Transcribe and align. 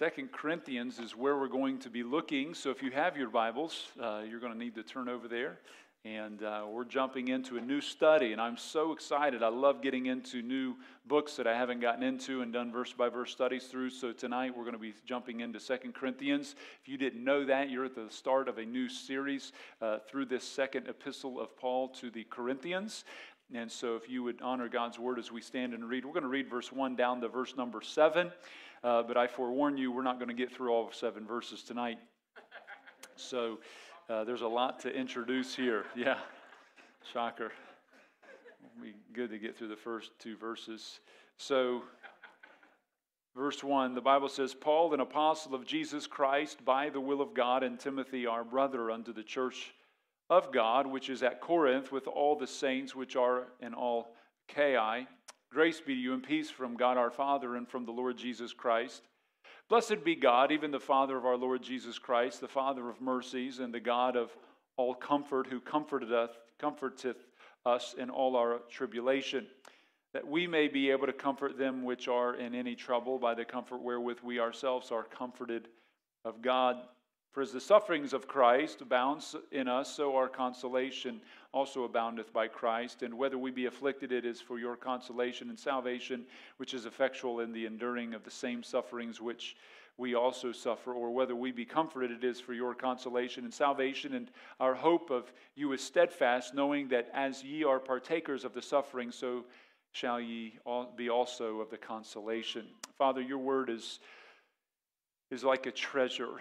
Second 0.00 0.32
Corinthians 0.32 0.98
is 0.98 1.14
where 1.14 1.36
we're 1.36 1.46
going 1.46 1.78
to 1.80 1.90
be 1.90 2.02
looking. 2.02 2.54
So 2.54 2.70
if 2.70 2.82
you 2.82 2.90
have 2.90 3.18
your 3.18 3.28
Bibles, 3.28 3.88
uh, 4.00 4.22
you're 4.26 4.40
going 4.40 4.54
to 4.54 4.58
need 4.58 4.74
to 4.76 4.82
turn 4.82 5.10
over 5.10 5.28
there. 5.28 5.58
And 6.06 6.42
uh, 6.42 6.64
we're 6.70 6.86
jumping 6.86 7.28
into 7.28 7.58
a 7.58 7.60
new 7.60 7.82
study, 7.82 8.32
and 8.32 8.40
I'm 8.40 8.56
so 8.56 8.92
excited. 8.92 9.42
I 9.42 9.48
love 9.48 9.82
getting 9.82 10.06
into 10.06 10.40
new 10.40 10.74
books 11.06 11.36
that 11.36 11.46
I 11.46 11.54
haven't 11.54 11.80
gotten 11.80 12.02
into 12.02 12.40
and 12.40 12.50
done 12.50 12.72
verse 12.72 12.94
by 12.94 13.10
verse 13.10 13.30
studies 13.30 13.66
through. 13.66 13.90
So 13.90 14.10
tonight 14.10 14.56
we're 14.56 14.64
going 14.64 14.72
to 14.72 14.78
be 14.78 14.94
jumping 15.04 15.40
into 15.40 15.60
Second 15.60 15.94
Corinthians. 15.94 16.54
If 16.80 16.88
you 16.88 16.96
didn't 16.96 17.22
know 17.22 17.44
that, 17.44 17.68
you're 17.68 17.84
at 17.84 17.94
the 17.94 18.08
start 18.08 18.48
of 18.48 18.56
a 18.56 18.64
new 18.64 18.88
series 18.88 19.52
uh, 19.82 19.98
through 20.08 20.24
this 20.24 20.44
second 20.44 20.88
epistle 20.88 21.38
of 21.38 21.54
Paul 21.58 21.88
to 21.88 22.10
the 22.10 22.24
Corinthians. 22.24 23.04
And 23.52 23.70
so 23.70 23.96
if 23.96 24.08
you 24.08 24.22
would 24.22 24.40
honor 24.40 24.70
God's 24.70 24.98
word 24.98 25.18
as 25.18 25.30
we 25.30 25.42
stand 25.42 25.74
and 25.74 25.86
read, 25.86 26.06
we're 26.06 26.14
going 26.14 26.22
to 26.22 26.28
read 26.30 26.48
verse 26.48 26.72
1 26.72 26.96
down 26.96 27.20
to 27.20 27.28
verse 27.28 27.54
number 27.54 27.82
7. 27.82 28.32
Uh, 28.82 29.02
but 29.02 29.16
I 29.16 29.26
forewarn 29.26 29.76
you, 29.76 29.92
we're 29.92 30.02
not 30.02 30.18
going 30.18 30.28
to 30.28 30.34
get 30.34 30.50
through 30.50 30.72
all 30.72 30.90
seven 30.92 31.26
verses 31.26 31.62
tonight. 31.62 31.98
So 33.16 33.58
uh, 34.08 34.24
there's 34.24 34.40
a 34.40 34.48
lot 34.48 34.80
to 34.80 34.94
introduce 34.94 35.54
here. 35.54 35.84
Yeah, 35.96 36.18
shocker. 37.12 37.52
It'll 38.62 38.84
be 38.84 38.94
good 39.12 39.30
to 39.30 39.38
get 39.38 39.56
through 39.56 39.68
the 39.68 39.76
first 39.76 40.12
two 40.18 40.36
verses. 40.36 41.00
So, 41.36 41.82
verse 43.36 43.62
1, 43.62 43.94
the 43.94 44.00
Bible 44.00 44.28
says, 44.28 44.54
Paul, 44.54 44.94
an 44.94 45.00
apostle 45.00 45.54
of 45.54 45.66
Jesus 45.66 46.06
Christ, 46.06 46.64
by 46.64 46.88
the 46.88 47.00
will 47.00 47.20
of 47.20 47.34
God, 47.34 47.62
and 47.62 47.78
Timothy, 47.78 48.26
our 48.26 48.44
brother, 48.44 48.90
unto 48.90 49.12
the 49.12 49.22
church 49.22 49.74
of 50.30 50.52
God, 50.52 50.86
which 50.86 51.10
is 51.10 51.22
at 51.22 51.40
Corinth, 51.40 51.92
with 51.92 52.06
all 52.06 52.36
the 52.36 52.46
saints 52.46 52.94
which 52.94 53.16
are 53.16 53.48
in 53.60 53.74
all 53.74 54.14
Achaia. 54.48 55.06
Grace 55.52 55.80
be 55.80 55.96
to 55.96 56.00
you 56.00 56.14
and 56.14 56.22
peace 56.22 56.48
from 56.48 56.76
God 56.76 56.96
our 56.96 57.10
Father 57.10 57.56
and 57.56 57.68
from 57.68 57.84
the 57.84 57.90
Lord 57.90 58.16
Jesus 58.16 58.52
Christ. 58.52 59.02
Blessed 59.68 60.04
be 60.04 60.14
God, 60.14 60.52
even 60.52 60.70
the 60.70 60.78
Father 60.78 61.16
of 61.16 61.26
our 61.26 61.36
Lord 61.36 61.60
Jesus 61.60 61.98
Christ, 61.98 62.40
the 62.40 62.46
Father 62.46 62.88
of 62.88 63.00
mercies 63.00 63.58
and 63.58 63.74
the 63.74 63.80
God 63.80 64.14
of 64.14 64.30
all 64.76 64.94
comfort, 64.94 65.48
who 65.48 65.58
comforted 65.58 66.12
us, 66.12 66.30
comforteth 66.60 67.16
us 67.66 67.96
in 67.98 68.10
all 68.10 68.36
our 68.36 68.60
tribulation, 68.70 69.44
that 70.12 70.26
we 70.26 70.46
may 70.46 70.68
be 70.68 70.88
able 70.88 71.06
to 71.06 71.12
comfort 71.12 71.58
them 71.58 71.82
which 71.82 72.06
are 72.06 72.36
in 72.36 72.54
any 72.54 72.76
trouble 72.76 73.18
by 73.18 73.34
the 73.34 73.44
comfort 73.44 73.82
wherewith 73.82 74.18
we 74.22 74.38
ourselves 74.38 74.92
are 74.92 75.02
comforted 75.02 75.66
of 76.24 76.40
God. 76.42 76.76
For 77.32 77.42
as 77.42 77.50
the 77.50 77.60
sufferings 77.60 78.12
of 78.12 78.28
Christ 78.28 78.82
abound 78.82 79.24
in 79.50 79.66
us, 79.66 79.92
so 79.92 80.14
our 80.14 80.28
consolation 80.28 81.20
also 81.52 81.84
aboundeth 81.84 82.32
by 82.32 82.48
Christ. 82.48 83.02
And 83.02 83.14
whether 83.14 83.38
we 83.38 83.50
be 83.50 83.66
afflicted, 83.66 84.12
it 84.12 84.24
is 84.24 84.40
for 84.40 84.58
your 84.58 84.76
consolation 84.76 85.48
and 85.48 85.58
salvation, 85.58 86.24
which 86.58 86.74
is 86.74 86.86
effectual 86.86 87.40
in 87.40 87.52
the 87.52 87.66
enduring 87.66 88.14
of 88.14 88.24
the 88.24 88.30
same 88.30 88.62
sufferings 88.62 89.20
which 89.20 89.56
we 89.96 90.14
also 90.14 90.50
suffer, 90.50 90.94
or 90.94 91.10
whether 91.10 91.36
we 91.36 91.52
be 91.52 91.66
comforted, 91.66 92.10
it 92.10 92.24
is 92.24 92.40
for 92.40 92.54
your 92.54 92.74
consolation 92.74 93.44
and 93.44 93.52
salvation. 93.52 94.14
And 94.14 94.30
our 94.58 94.74
hope 94.74 95.10
of 95.10 95.30
you 95.56 95.72
is 95.72 95.82
steadfast, 95.82 96.54
knowing 96.54 96.88
that 96.88 97.10
as 97.12 97.44
ye 97.44 97.64
are 97.64 97.78
partakers 97.78 98.44
of 98.44 98.54
the 98.54 98.62
suffering, 98.62 99.12
so 99.12 99.44
shall 99.92 100.20
ye 100.20 100.58
be 100.96 101.10
also 101.10 101.60
of 101.60 101.68
the 101.68 101.76
consolation. 101.76 102.66
Father, 102.96 103.20
your 103.20 103.38
word 103.38 103.68
is, 103.68 103.98
is 105.30 105.44
like 105.44 105.66
a 105.66 105.72
treasure 105.72 106.40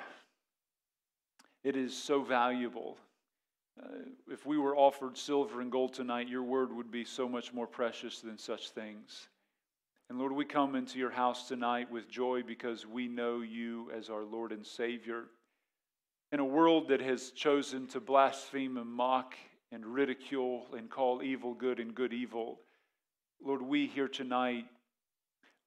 it 1.64 1.76
is 1.76 1.96
so 1.96 2.22
valuable. 2.22 2.98
Uh, 3.82 3.88
if 4.30 4.46
we 4.46 4.58
were 4.58 4.76
offered 4.76 5.18
silver 5.18 5.62
and 5.62 5.72
gold 5.72 5.94
tonight, 5.94 6.28
your 6.28 6.44
word 6.44 6.74
would 6.74 6.92
be 6.92 7.06
so 7.06 7.30
much 7.30 7.54
more 7.54 7.68
precious 7.68 8.20
than 8.20 8.38
such 8.38 8.72
things. 8.72 9.28
And 10.10 10.18
Lord, 10.18 10.32
we 10.32 10.46
come 10.46 10.76
into 10.76 10.98
your 10.98 11.12
house 11.12 11.48
tonight 11.48 11.92
with 11.92 12.10
joy 12.10 12.42
because 12.44 12.86
we 12.86 13.08
know 13.08 13.42
you 13.42 13.92
as 13.96 14.10
our 14.10 14.24
Lord 14.24 14.52
and 14.52 14.66
Savior. 14.66 15.26
In 16.32 16.40
a 16.40 16.46
world 16.46 16.90
that 16.90 17.02
has 17.02 17.32
chosen 17.32 17.88
to 17.88 18.00
blaspheme 18.00 18.78
and 18.78 18.90
mock 18.90 19.36
and 19.72 19.86
ridicule 19.86 20.66
and 20.76 20.90
call 20.90 21.22
evil 21.22 21.54
good 21.54 21.80
and 21.80 21.94
good 21.94 22.14
evil, 22.14 22.60
Lord, 23.42 23.62
we 23.62 23.88
here 23.88 24.08
tonight, 24.08 24.66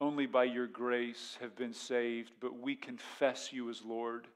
only 0.00 0.26
by 0.26 0.44
your 0.44 0.66
grace, 0.66 1.38
have 1.40 1.56
been 1.56 1.72
saved, 1.72 2.32
but 2.40 2.58
we 2.58 2.74
confess 2.74 3.52
you 3.52 3.70
as 3.70 3.82
Lord 3.82 4.26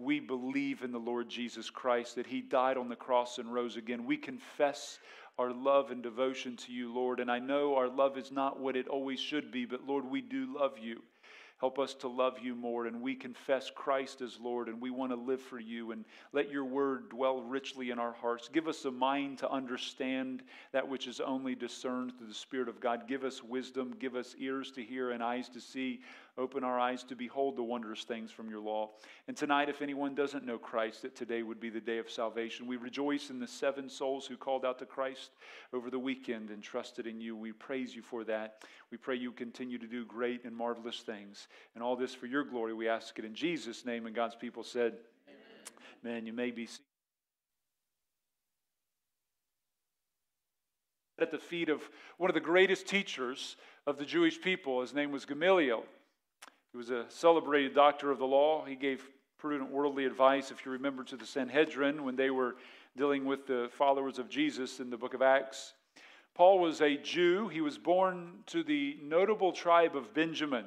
we 0.00 0.20
believe 0.20 0.82
in 0.82 0.92
the 0.92 0.98
Lord 0.98 1.28
Jesus 1.28 1.70
Christ, 1.70 2.16
that 2.16 2.26
He 2.26 2.40
died 2.40 2.76
on 2.76 2.88
the 2.88 2.96
cross 2.96 3.38
and 3.38 3.52
rose 3.52 3.76
again. 3.76 4.04
We 4.04 4.16
confess 4.16 4.98
our 5.38 5.52
love 5.52 5.90
and 5.90 6.02
devotion 6.02 6.56
to 6.56 6.72
you, 6.72 6.92
Lord. 6.92 7.20
And 7.20 7.30
I 7.30 7.38
know 7.38 7.74
our 7.76 7.88
love 7.88 8.18
is 8.18 8.30
not 8.30 8.60
what 8.60 8.76
it 8.76 8.88
always 8.88 9.20
should 9.20 9.50
be, 9.50 9.64
but 9.64 9.86
Lord, 9.86 10.04
we 10.04 10.20
do 10.20 10.46
love 10.54 10.78
you. 10.78 11.02
Help 11.60 11.78
us 11.78 11.92
to 11.92 12.08
love 12.08 12.38
you 12.42 12.54
more. 12.54 12.86
And 12.86 13.02
we 13.02 13.14
confess 13.14 13.70
Christ 13.74 14.22
as 14.22 14.38
Lord, 14.40 14.68
and 14.68 14.80
we 14.80 14.90
want 14.90 15.12
to 15.12 15.16
live 15.16 15.42
for 15.42 15.58
you. 15.58 15.92
And 15.92 16.06
let 16.32 16.50
your 16.50 16.64
word 16.64 17.10
dwell 17.10 17.42
richly 17.42 17.90
in 17.90 17.98
our 17.98 18.14
hearts. 18.14 18.48
Give 18.50 18.66
us 18.66 18.86
a 18.86 18.90
mind 18.90 19.38
to 19.38 19.50
understand 19.50 20.42
that 20.72 20.88
which 20.88 21.06
is 21.06 21.20
only 21.20 21.54
discerned 21.54 22.16
through 22.16 22.28
the 22.28 22.34
Spirit 22.34 22.70
of 22.70 22.80
God. 22.80 23.06
Give 23.06 23.24
us 23.24 23.44
wisdom. 23.44 23.94
Give 24.00 24.16
us 24.16 24.34
ears 24.38 24.70
to 24.72 24.82
hear 24.82 25.10
and 25.10 25.22
eyes 25.22 25.50
to 25.50 25.60
see 25.60 26.00
Open 26.38 26.64
our 26.64 26.78
eyes 26.78 27.02
to 27.04 27.16
behold 27.16 27.56
the 27.56 27.62
wondrous 27.62 28.04
things 28.04 28.30
from 28.30 28.48
your 28.48 28.60
law. 28.60 28.90
And 29.28 29.36
tonight, 29.36 29.68
if 29.68 29.82
anyone 29.82 30.14
doesn't 30.14 30.46
know 30.46 30.58
Christ, 30.58 31.02
that 31.02 31.16
today 31.16 31.42
would 31.42 31.60
be 31.60 31.70
the 31.70 31.80
day 31.80 31.98
of 31.98 32.10
salvation. 32.10 32.66
We 32.66 32.76
rejoice 32.76 33.30
in 33.30 33.40
the 33.40 33.46
seven 33.46 33.88
souls 33.88 34.26
who 34.26 34.36
called 34.36 34.64
out 34.64 34.78
to 34.78 34.86
Christ 34.86 35.30
over 35.72 35.90
the 35.90 35.98
weekend 35.98 36.50
and 36.50 36.62
trusted 36.62 37.06
in 37.06 37.20
you. 37.20 37.36
We 37.36 37.52
praise 37.52 37.94
you 37.94 38.02
for 38.02 38.24
that. 38.24 38.62
We 38.90 38.96
pray 38.96 39.16
you 39.16 39.32
continue 39.32 39.78
to 39.78 39.86
do 39.86 40.04
great 40.04 40.44
and 40.44 40.56
marvelous 40.56 41.00
things. 41.00 41.48
And 41.74 41.82
all 41.82 41.96
this 41.96 42.14
for 42.14 42.26
your 42.26 42.44
glory, 42.44 42.74
we 42.74 42.88
ask 42.88 43.18
it 43.18 43.24
in 43.24 43.34
Jesus' 43.34 43.84
name. 43.84 44.06
And 44.06 44.14
God's 44.14 44.36
people 44.36 44.62
said, 44.62 44.94
Amen. 45.28 46.14
Man, 46.14 46.26
you 46.26 46.32
may 46.32 46.50
be 46.50 46.66
seated. 46.66 46.84
At 51.18 51.30
the 51.30 51.38
feet 51.38 51.68
of 51.68 51.82
one 52.16 52.30
of 52.30 52.34
the 52.34 52.40
greatest 52.40 52.86
teachers 52.86 53.56
of 53.86 53.98
the 53.98 54.06
Jewish 54.06 54.40
people. 54.40 54.80
His 54.80 54.94
name 54.94 55.12
was 55.12 55.26
Gamaliel. 55.26 55.84
He 56.72 56.78
was 56.78 56.90
a 56.90 57.04
celebrated 57.08 57.74
doctor 57.74 58.10
of 58.10 58.18
the 58.18 58.26
law. 58.26 58.64
He 58.64 58.76
gave 58.76 59.08
prudent 59.38 59.70
worldly 59.70 60.04
advice, 60.04 60.50
if 60.50 60.64
you 60.64 60.72
remember, 60.72 61.02
to 61.04 61.16
the 61.16 61.26
Sanhedrin 61.26 62.04
when 62.04 62.14
they 62.14 62.30
were 62.30 62.56
dealing 62.96 63.24
with 63.24 63.46
the 63.46 63.68
followers 63.72 64.18
of 64.18 64.28
Jesus 64.28 64.78
in 64.78 64.90
the 64.90 64.96
book 64.96 65.14
of 65.14 65.22
Acts. 65.22 65.74
Paul 66.34 66.60
was 66.60 66.80
a 66.80 66.96
Jew. 66.96 67.48
He 67.48 67.60
was 67.60 67.76
born 67.76 68.44
to 68.46 68.62
the 68.62 68.98
notable 69.02 69.52
tribe 69.52 69.96
of 69.96 70.14
Benjamin. 70.14 70.64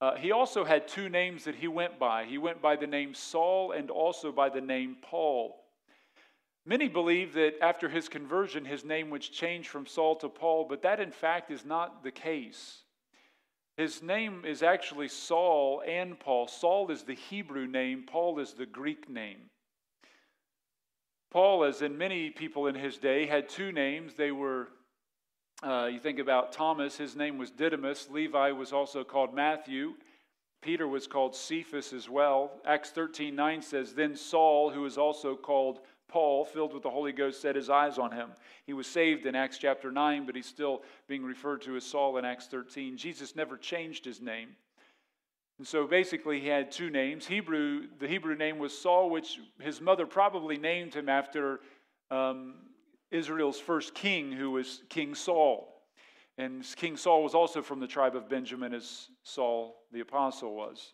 Uh, 0.00 0.16
he 0.16 0.32
also 0.32 0.64
had 0.64 0.86
two 0.86 1.08
names 1.08 1.44
that 1.44 1.54
he 1.54 1.68
went 1.68 1.98
by. 1.98 2.24
He 2.24 2.36
went 2.36 2.60
by 2.60 2.76
the 2.76 2.86
name 2.86 3.14
Saul 3.14 3.72
and 3.72 3.90
also 3.90 4.30
by 4.30 4.50
the 4.50 4.60
name 4.60 4.96
Paul. 5.00 5.56
Many 6.66 6.88
believe 6.88 7.32
that 7.34 7.54
after 7.62 7.88
his 7.88 8.08
conversion, 8.08 8.64
his 8.64 8.84
name 8.84 9.08
was 9.08 9.28
changed 9.28 9.68
from 9.68 9.86
Saul 9.86 10.16
to 10.16 10.28
Paul, 10.28 10.66
but 10.68 10.82
that 10.82 11.00
in 11.00 11.10
fact 11.10 11.50
is 11.50 11.64
not 11.64 12.02
the 12.02 12.10
case. 12.10 12.83
His 13.76 14.02
name 14.02 14.44
is 14.44 14.62
actually 14.62 15.08
Saul 15.08 15.82
and 15.86 16.18
Paul. 16.18 16.46
Saul 16.46 16.90
is 16.90 17.02
the 17.02 17.14
Hebrew 17.14 17.66
name, 17.66 18.04
Paul 18.06 18.38
is 18.38 18.52
the 18.52 18.66
Greek 18.66 19.08
name. 19.08 19.50
Paul, 21.32 21.64
as 21.64 21.82
in 21.82 21.98
many 21.98 22.30
people 22.30 22.68
in 22.68 22.76
his 22.76 22.96
day, 22.96 23.26
had 23.26 23.48
two 23.48 23.72
names. 23.72 24.14
They 24.14 24.30
were, 24.30 24.68
uh, 25.64 25.86
you 25.92 25.98
think 25.98 26.20
about 26.20 26.52
Thomas, 26.52 26.96
his 26.96 27.16
name 27.16 27.38
was 27.38 27.50
Didymus. 27.50 28.08
Levi 28.08 28.52
was 28.52 28.72
also 28.72 29.02
called 29.02 29.34
Matthew. 29.34 29.94
Peter 30.62 30.86
was 30.86 31.08
called 31.08 31.34
Cephas 31.34 31.92
as 31.92 32.08
well. 32.08 32.52
Acts 32.64 32.90
13 32.90 33.34
9 33.34 33.62
says, 33.62 33.92
Then 33.92 34.14
Saul, 34.14 34.70
who 34.70 34.86
is 34.86 34.96
also 34.96 35.34
called 35.34 35.80
Paul, 36.14 36.44
filled 36.44 36.72
with 36.72 36.84
the 36.84 36.90
Holy 36.90 37.10
Ghost, 37.10 37.42
set 37.42 37.56
his 37.56 37.68
eyes 37.68 37.98
on 37.98 38.12
him. 38.12 38.30
He 38.66 38.72
was 38.72 38.86
saved 38.86 39.26
in 39.26 39.34
Acts 39.34 39.58
chapter 39.58 39.90
9, 39.90 40.26
but 40.26 40.36
he's 40.36 40.46
still 40.46 40.82
being 41.08 41.24
referred 41.24 41.62
to 41.62 41.74
as 41.74 41.82
Saul 41.82 42.18
in 42.18 42.24
Acts 42.24 42.46
13. 42.46 42.96
Jesus 42.96 43.34
never 43.34 43.56
changed 43.56 44.04
his 44.04 44.20
name. 44.20 44.50
And 45.58 45.66
so 45.66 45.88
basically, 45.88 46.38
he 46.38 46.46
had 46.46 46.70
two 46.70 46.88
names. 46.88 47.26
Hebrew, 47.26 47.88
the 47.98 48.06
Hebrew 48.06 48.36
name 48.36 48.60
was 48.60 48.78
Saul, 48.78 49.10
which 49.10 49.40
his 49.58 49.80
mother 49.80 50.06
probably 50.06 50.56
named 50.56 50.94
him 50.94 51.08
after 51.08 51.58
um, 52.12 52.58
Israel's 53.10 53.58
first 53.58 53.92
king, 53.92 54.30
who 54.30 54.52
was 54.52 54.84
King 54.88 55.16
Saul. 55.16 55.82
And 56.38 56.64
King 56.76 56.96
Saul 56.96 57.24
was 57.24 57.34
also 57.34 57.60
from 57.60 57.80
the 57.80 57.88
tribe 57.88 58.14
of 58.14 58.28
Benjamin, 58.28 58.72
as 58.72 59.08
Saul 59.24 59.74
the 59.90 59.98
apostle 59.98 60.54
was. 60.54 60.92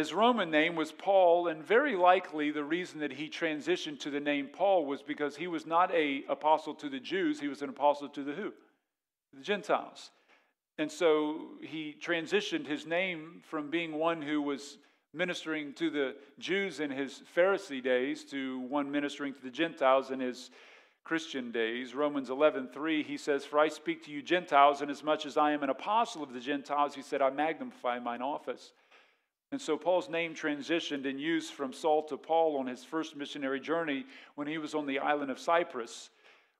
His 0.00 0.14
Roman 0.14 0.50
name 0.50 0.76
was 0.76 0.92
Paul, 0.92 1.48
and 1.48 1.62
very 1.62 1.94
likely 1.94 2.50
the 2.50 2.64
reason 2.64 3.00
that 3.00 3.12
he 3.12 3.28
transitioned 3.28 4.00
to 4.00 4.08
the 4.08 4.18
name 4.18 4.48
Paul 4.50 4.86
was 4.86 5.02
because 5.02 5.36
he 5.36 5.46
was 5.46 5.66
not 5.66 5.92
a 5.94 6.24
apostle 6.26 6.74
to 6.76 6.88
the 6.88 6.98
Jews, 6.98 7.38
he 7.38 7.48
was 7.48 7.60
an 7.60 7.68
apostle 7.68 8.08
to 8.08 8.24
the 8.24 8.32
who? 8.32 8.54
The 9.34 9.42
Gentiles. 9.42 10.10
And 10.78 10.90
so 10.90 11.50
he 11.60 11.94
transitioned 12.00 12.66
his 12.66 12.86
name 12.86 13.42
from 13.44 13.68
being 13.68 13.92
one 13.92 14.22
who 14.22 14.40
was 14.40 14.78
ministering 15.12 15.74
to 15.74 15.90
the 15.90 16.16
Jews 16.38 16.80
in 16.80 16.90
his 16.90 17.22
Pharisee 17.36 17.84
days 17.84 18.24
to 18.30 18.58
one 18.60 18.90
ministering 18.90 19.34
to 19.34 19.42
the 19.42 19.50
Gentiles 19.50 20.10
in 20.10 20.18
his 20.18 20.50
Christian 21.04 21.52
days. 21.52 21.94
Romans 21.94 22.30
11:3 22.30 23.04
he 23.04 23.18
says, 23.18 23.44
"For 23.44 23.58
I 23.58 23.68
speak 23.68 24.02
to 24.04 24.10
you 24.10 24.22
Gentiles, 24.22 24.80
and 24.80 24.90
as 24.90 25.02
much 25.02 25.26
as 25.26 25.36
I 25.36 25.52
am 25.52 25.62
an 25.62 25.68
apostle 25.68 26.22
of 26.22 26.32
the 26.32 26.40
Gentiles, 26.40 26.94
he 26.94 27.02
said, 27.02 27.20
I 27.20 27.28
magnify 27.28 27.98
mine 27.98 28.22
office." 28.22 28.72
And 29.52 29.60
so 29.60 29.76
Paul's 29.76 30.08
name 30.08 30.34
transitioned 30.34 31.08
and 31.08 31.20
used 31.20 31.52
from 31.52 31.72
Saul 31.72 32.04
to 32.04 32.16
Paul 32.16 32.56
on 32.58 32.66
his 32.66 32.84
first 32.84 33.16
missionary 33.16 33.58
journey 33.58 34.06
when 34.36 34.46
he 34.46 34.58
was 34.58 34.74
on 34.74 34.86
the 34.86 35.00
island 35.00 35.30
of 35.30 35.40
Cyprus. 35.40 36.10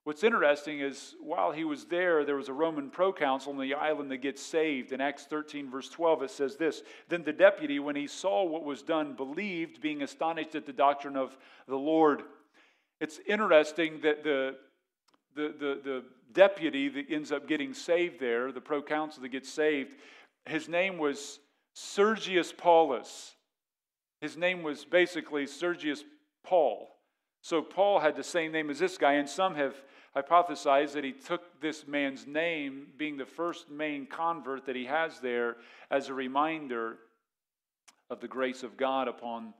What's 0.05 0.25
interesting 0.25 0.81
is 0.81 1.15
while 1.21 1.53
he 1.53 1.63
was 1.63 1.85
there, 1.85 2.25
there 2.25 2.35
was 2.35 2.49
a 2.49 2.53
Roman 2.55 2.91
proconsul 2.91 3.53
on 3.53 3.61
the 3.61 3.75
island 3.75 4.11
that 4.11 4.23
gets 4.23 4.43
saved. 4.43 4.93
In 4.93 5.01
Acts 5.01 5.25
13, 5.27 5.71
verse 5.71 5.89
12, 5.89 6.23
it 6.23 6.31
says 6.31 6.57
this 6.57 6.83
Then 7.09 7.23
the 7.23 7.33
deputy, 7.33 7.79
when 7.79 7.97
he 7.97 8.07
saw 8.07 8.43
what 8.43 8.65
was 8.65 8.83
done, 8.83 9.13
believed, 9.13 9.81
being 9.81 10.03
astonished 10.03 10.55
at 10.55 10.67
the 10.67 10.73
doctrine 10.73 11.17
of 11.17 11.37
the 11.69 11.77
Lord. 11.77 12.23
It's 12.99 13.21
interesting 13.27 14.01
that 14.03 14.25
the, 14.25 14.57
the, 15.37 15.55
the, 15.59 15.81
the 15.85 16.05
deputy 16.33 16.89
that 16.89 17.11
ends 17.11 17.31
up 17.31 17.47
getting 17.47 17.73
saved 17.73 18.19
there, 18.19 18.53
the 18.53 18.61
proconsul 18.61 19.23
that 19.23 19.29
gets 19.29 19.51
saved, 19.51 19.97
his 20.47 20.69
name 20.69 20.99
was 20.99 21.41
Sergius 21.83 22.53
Paulus. 22.53 23.35
His 24.21 24.37
name 24.37 24.63
was 24.63 24.85
basically 24.85 25.47
Sergius 25.47 26.05
Paul. 26.45 26.89
So 27.41 27.63
Paul 27.63 28.01
had 28.01 28.17
the 28.17 28.23
same 28.23 28.53
name 28.53 28.69
as 28.69 28.79
this 28.79 28.99
guy, 28.99 29.15
and 29.15 29.27
some 29.29 29.55
have 29.55 29.75
hypothesized 30.15 30.93
that 30.93 31.05
he 31.05 31.13
took 31.13 31.59
this 31.63 31.89
man's 31.89 32.27
name, 32.27 32.89
being 32.99 33.17
the 33.17 33.25
first 33.25 33.71
main 33.71 34.05
convert 34.07 34.67
that 34.67 34.77
he 34.77 34.85
has 34.85 35.21
there, 35.21 35.57
as 35.91 36.09
a 36.09 36.15
reminder 36.15 36.99
of 38.11 38.21
the 38.21 38.29
grace 38.29 38.63
of 38.63 38.77
God 38.77 39.09
upon 39.09 39.55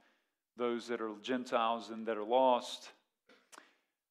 those 0.57 0.87
that 0.89 1.01
are 1.01 1.13
Gentiles 1.23 1.89
and 1.89 2.05
that 2.05 2.17
are 2.17 2.23
lost. 2.23 2.91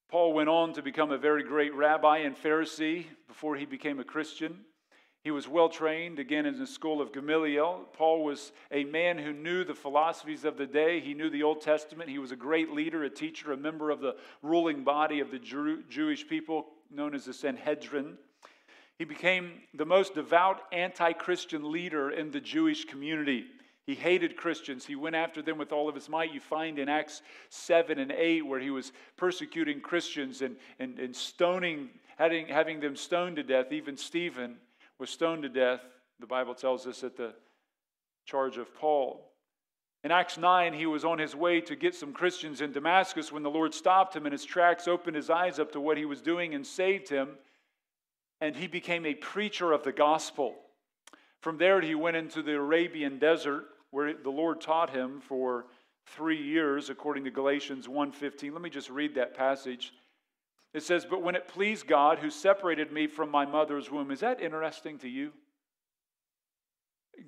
Paul 0.09 0.33
went 0.33 0.49
on 0.49 0.73
to 0.73 0.81
become 0.81 1.11
a 1.11 1.17
very 1.17 1.43
great 1.43 1.73
rabbi 1.73 2.17
and 2.17 2.35
Pharisee 2.35 3.05
before 3.29 3.55
he 3.55 3.65
became 3.65 4.01
a 4.01 4.03
Christian. 4.03 4.65
He 5.23 5.29
was 5.29 5.47
well 5.47 5.69
trained 5.69 6.17
again 6.17 6.47
in 6.47 6.57
the 6.57 6.65
school 6.65 6.99
of 6.99 7.13
Gamaliel. 7.13 7.85
Paul 7.93 8.23
was 8.23 8.51
a 8.71 8.85
man 8.85 9.19
who 9.19 9.31
knew 9.31 9.63
the 9.63 9.75
philosophies 9.75 10.45
of 10.45 10.57
the 10.57 10.65
day. 10.65 10.99
He 10.99 11.13
knew 11.13 11.29
the 11.29 11.43
Old 11.43 11.61
Testament. 11.61 12.09
He 12.09 12.17
was 12.17 12.31
a 12.31 12.35
great 12.35 12.71
leader, 12.71 13.03
a 13.03 13.09
teacher, 13.09 13.51
a 13.51 13.57
member 13.57 13.91
of 13.91 13.99
the 13.99 14.15
ruling 14.41 14.83
body 14.83 15.19
of 15.19 15.29
the 15.29 15.37
Jewish 15.37 16.27
people 16.27 16.69
known 16.89 17.13
as 17.13 17.25
the 17.25 17.35
Sanhedrin. 17.35 18.17
He 18.97 19.05
became 19.05 19.61
the 19.75 19.85
most 19.85 20.15
devout 20.15 20.61
anti 20.71 21.13
Christian 21.13 21.71
leader 21.71 22.09
in 22.09 22.31
the 22.31 22.41
Jewish 22.41 22.85
community. 22.85 23.45
He 23.85 23.93
hated 23.93 24.35
Christians. 24.35 24.85
He 24.87 24.95
went 24.95 25.15
after 25.15 25.43
them 25.43 25.59
with 25.59 25.71
all 25.71 25.87
of 25.87 25.93
his 25.93 26.09
might. 26.09 26.33
You 26.33 26.39
find 26.39 26.79
in 26.79 26.89
Acts 26.89 27.21
7 27.49 27.99
and 27.99 28.11
8 28.11 28.41
where 28.43 28.59
he 28.59 28.71
was 28.71 28.91
persecuting 29.17 29.81
Christians 29.81 30.41
and, 30.41 30.55
and, 30.79 30.97
and 30.97 31.15
stoning, 31.15 31.89
having, 32.17 32.47
having 32.47 32.79
them 32.79 32.95
stoned 32.95 33.35
to 33.35 33.43
death, 33.43 33.71
even 33.71 33.97
Stephen 33.97 34.57
was 35.01 35.09
stoned 35.09 35.41
to 35.41 35.49
death, 35.49 35.81
the 36.19 36.27
Bible 36.27 36.53
tells 36.53 36.85
us, 36.85 37.03
at 37.03 37.17
the 37.17 37.33
charge 38.23 38.57
of 38.57 38.71
Paul. 38.75 39.31
In 40.03 40.11
Acts 40.11 40.37
9, 40.37 40.73
he 40.73 40.85
was 40.85 41.03
on 41.03 41.17
his 41.17 41.35
way 41.35 41.59
to 41.61 41.75
get 41.75 41.95
some 41.95 42.13
Christians 42.13 42.61
in 42.61 42.71
Damascus 42.71 43.31
when 43.31 43.41
the 43.41 43.49
Lord 43.49 43.73
stopped 43.73 44.15
him 44.15 44.27
in 44.27 44.31
his 44.31 44.45
tracks, 44.45 44.87
opened 44.87 45.15
his 45.15 45.31
eyes 45.31 45.57
up 45.57 45.71
to 45.71 45.81
what 45.81 45.97
he 45.97 46.05
was 46.05 46.21
doing, 46.21 46.53
and 46.53 46.65
saved 46.65 47.09
him. 47.09 47.29
And 48.41 48.55
he 48.55 48.67
became 48.67 49.07
a 49.07 49.15
preacher 49.15 49.71
of 49.71 49.83
the 49.83 49.91
gospel. 49.91 50.55
From 51.41 51.57
there, 51.57 51.81
he 51.81 51.95
went 51.95 52.17
into 52.17 52.43
the 52.43 52.53
Arabian 52.53 53.17
desert 53.17 53.65
where 53.89 54.13
the 54.13 54.29
Lord 54.29 54.61
taught 54.61 54.91
him 54.91 55.19
for 55.19 55.65
three 56.05 56.41
years, 56.41 56.91
according 56.91 57.23
to 57.23 57.31
Galatians 57.31 57.87
1.15. 57.87 58.53
Let 58.53 58.61
me 58.61 58.69
just 58.69 58.91
read 58.91 59.15
that 59.15 59.35
passage. 59.35 59.93
It 60.73 60.83
says, 60.83 61.05
But 61.05 61.21
when 61.21 61.35
it 61.35 61.47
pleased 61.47 61.87
God 61.87 62.19
who 62.19 62.29
separated 62.29 62.91
me 62.91 63.07
from 63.07 63.29
my 63.29 63.45
mother's 63.45 63.91
womb. 63.91 64.11
Is 64.11 64.21
that 64.21 64.41
interesting 64.41 64.97
to 64.99 65.09
you? 65.09 65.31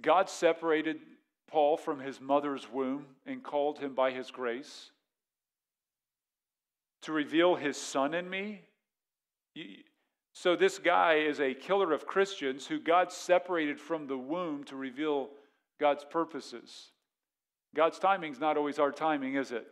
God 0.01 0.29
separated 0.29 0.97
Paul 1.47 1.77
from 1.77 1.99
his 1.99 2.21
mother's 2.21 2.71
womb 2.71 3.05
and 3.25 3.43
called 3.43 3.79
him 3.79 3.93
by 3.93 4.11
his 4.11 4.31
grace 4.31 4.91
to 7.01 7.11
reveal 7.11 7.55
his 7.55 7.77
son 7.77 8.13
in 8.13 8.29
me. 8.29 8.61
So, 10.33 10.55
this 10.55 10.79
guy 10.79 11.15
is 11.15 11.39
a 11.39 11.53
killer 11.53 11.93
of 11.93 12.07
Christians 12.07 12.65
who 12.65 12.79
God 12.79 13.11
separated 13.11 13.79
from 13.79 14.07
the 14.07 14.17
womb 14.17 14.63
to 14.65 14.75
reveal 14.75 15.29
God's 15.79 16.05
purposes. 16.05 16.91
God's 17.75 17.99
timing 17.99 18.31
is 18.31 18.39
not 18.39 18.57
always 18.57 18.79
our 18.79 18.91
timing, 18.91 19.35
is 19.35 19.51
it? 19.51 19.67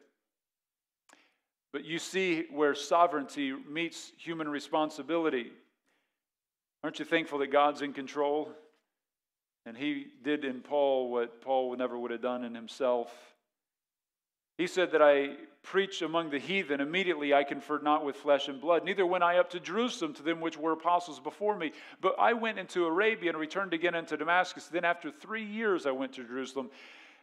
But 1.73 1.85
you 1.85 1.99
see 1.99 2.45
where 2.51 2.75
sovereignty 2.75 3.53
meets 3.53 4.11
human 4.17 4.49
responsibility. 4.49 5.51
Aren't 6.83 6.99
you 6.99 7.05
thankful 7.05 7.39
that 7.39 7.51
God's 7.51 7.81
in 7.81 7.93
control? 7.93 8.49
And 9.65 9.77
he 9.77 10.07
did 10.23 10.43
in 10.43 10.61
Paul 10.61 11.11
what 11.11 11.41
Paul 11.41 11.75
never 11.75 11.97
would 11.97 12.11
have 12.11 12.21
done 12.21 12.43
in 12.43 12.55
himself. 12.55 13.11
He 14.57 14.67
said 14.67 14.91
that 14.91 15.01
I 15.01 15.35
preach 15.63 16.01
among 16.01 16.31
the 16.31 16.39
heathen. 16.39 16.81
Immediately 16.81 17.33
I 17.33 17.43
conferred 17.43 17.83
not 17.83 18.03
with 18.03 18.15
flesh 18.15 18.47
and 18.47 18.59
blood. 18.59 18.83
Neither 18.83 19.05
went 19.05 19.23
I 19.23 19.37
up 19.37 19.51
to 19.51 19.59
Jerusalem 19.59 20.13
to 20.15 20.23
them 20.23 20.41
which 20.41 20.57
were 20.57 20.73
apostles 20.73 21.19
before 21.19 21.55
me. 21.55 21.71
But 22.01 22.15
I 22.19 22.33
went 22.33 22.59
into 22.59 22.85
Arabia 22.85 23.29
and 23.29 23.39
returned 23.39 23.73
again 23.73 23.95
into 23.95 24.17
Damascus. 24.17 24.67
Then 24.67 24.85
after 24.85 25.11
three 25.11 25.45
years 25.45 25.85
I 25.85 25.91
went 25.91 26.13
to 26.13 26.23
Jerusalem. 26.23 26.69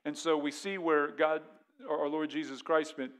And 0.05 0.17
so 0.17 0.37
we 0.39 0.53
see 0.53 0.79
where 0.79 1.09
God, 1.09 1.43
our 1.89 2.09
Lord 2.09 2.31
Jesus 2.31 2.62
Christ, 2.62 2.91
spent 2.91 3.11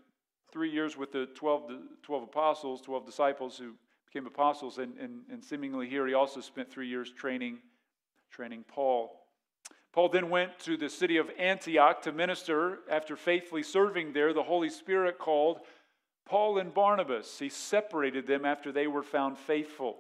three 0.51 0.71
years 0.71 0.97
with 0.97 1.13
the 1.13 1.27
12, 1.35 1.71
12 2.03 2.23
apostles, 2.23 2.81
12 2.83 3.07
disciples 3.07 3.59
who 3.59 3.75
became 4.07 4.27
apostles, 4.27 4.79
and, 4.79 4.97
and, 4.99 5.21
and 5.31 5.45
seemingly 5.45 5.89
here 5.89 6.07
he 6.07 6.15
also 6.15 6.41
spent 6.41 6.71
three 6.71 6.89
years 6.89 7.11
training, 7.13 7.59
training 8.31 8.65
Paul. 8.67 9.19
Paul 9.93 10.09
then 10.09 10.31
went 10.31 10.59
to 10.61 10.77
the 10.77 10.89
city 10.89 11.17
of 11.17 11.31
Antioch 11.39 12.03
to 12.03 12.13
minister. 12.13 12.81
After 12.91 13.17
faithfully 13.17 13.63
serving 13.63 14.13
there, 14.13 14.33
the 14.33 14.43
Holy 14.43 14.71
Spirit 14.71 15.19
called 15.19 15.61
Paul 16.27 16.59
and 16.59 16.73
Barnabas. 16.73 17.39
He 17.39 17.49
separated 17.49 18.27
them 18.27 18.45
after 18.45 18.71
they 18.71 18.87
were 18.87 19.03
found 19.03 19.39
faithful. 19.39 19.99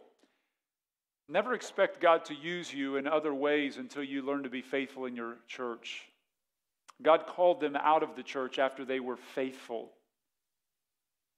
Never 1.28 1.52
expect 1.52 2.00
God 2.00 2.24
to 2.26 2.34
use 2.34 2.72
you 2.72 2.96
in 2.96 3.06
other 3.06 3.34
ways 3.34 3.76
until 3.76 4.02
you 4.02 4.22
learn 4.22 4.44
to 4.44 4.48
be 4.48 4.62
faithful 4.62 5.04
in 5.04 5.14
your 5.14 5.36
church. 5.46 6.08
God 7.02 7.26
called 7.26 7.60
them 7.60 7.76
out 7.76 8.02
of 8.02 8.16
the 8.16 8.22
church 8.22 8.58
after 8.58 8.84
they 8.84 9.00
were 9.00 9.16
faithful. 9.16 9.90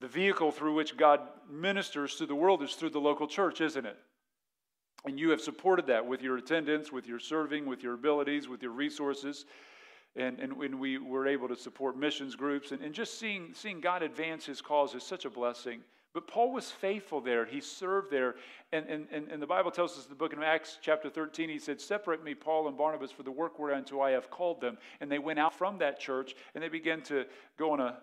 The 0.00 0.08
vehicle 0.08 0.50
through 0.50 0.74
which 0.74 0.96
God 0.96 1.20
ministers 1.50 2.16
to 2.16 2.26
the 2.26 2.34
world 2.34 2.62
is 2.62 2.74
through 2.74 2.90
the 2.90 3.00
local 3.00 3.26
church, 3.26 3.60
isn't 3.60 3.84
it? 3.84 3.98
And 5.04 5.18
you 5.18 5.30
have 5.30 5.40
supported 5.40 5.86
that 5.86 6.06
with 6.06 6.22
your 6.22 6.36
attendance, 6.36 6.92
with 6.92 7.06
your 7.06 7.18
serving, 7.18 7.66
with 7.66 7.82
your 7.82 7.94
abilities, 7.94 8.48
with 8.48 8.62
your 8.62 8.72
resources. 8.72 9.46
And, 10.16 10.38
and 10.40 10.54
when 10.54 10.78
we 10.78 10.98
were 10.98 11.26
able 11.26 11.48
to 11.48 11.56
support 11.56 11.96
missions 11.96 12.34
groups 12.34 12.72
and, 12.72 12.82
and 12.82 12.92
just 12.92 13.18
seeing, 13.18 13.52
seeing 13.54 13.80
God 13.80 14.02
advance 14.02 14.44
his 14.44 14.60
cause 14.60 14.94
is 14.94 15.02
such 15.02 15.24
a 15.24 15.30
blessing. 15.30 15.80
But 16.12 16.26
Paul 16.26 16.52
was 16.52 16.70
faithful 16.70 17.20
there. 17.20 17.44
He 17.44 17.60
served 17.60 18.10
there. 18.10 18.34
And, 18.72 18.84
and, 18.86 19.28
and, 19.30 19.40
the 19.40 19.46
Bible 19.46 19.70
tells 19.70 19.96
us 19.96 20.04
in 20.04 20.10
the 20.10 20.16
book 20.16 20.32
of 20.32 20.42
Acts, 20.42 20.78
chapter 20.82 21.08
13, 21.08 21.48
he 21.48 21.58
said, 21.58 21.80
Separate 21.80 22.24
me, 22.24 22.34
Paul 22.34 22.66
and 22.66 22.76
Barnabas, 22.76 23.12
for 23.12 23.22
the 23.22 23.30
work 23.30 23.60
whereunto 23.60 24.00
I 24.00 24.10
have 24.10 24.28
called 24.28 24.60
them. 24.60 24.76
And 25.00 25.10
they 25.10 25.20
went 25.20 25.38
out 25.38 25.54
from 25.54 25.78
that 25.78 26.00
church 26.00 26.34
and 26.54 26.64
they 26.64 26.68
began 26.68 27.00
to 27.02 27.26
go 27.56 27.70
on 27.70 27.80
a 27.80 27.98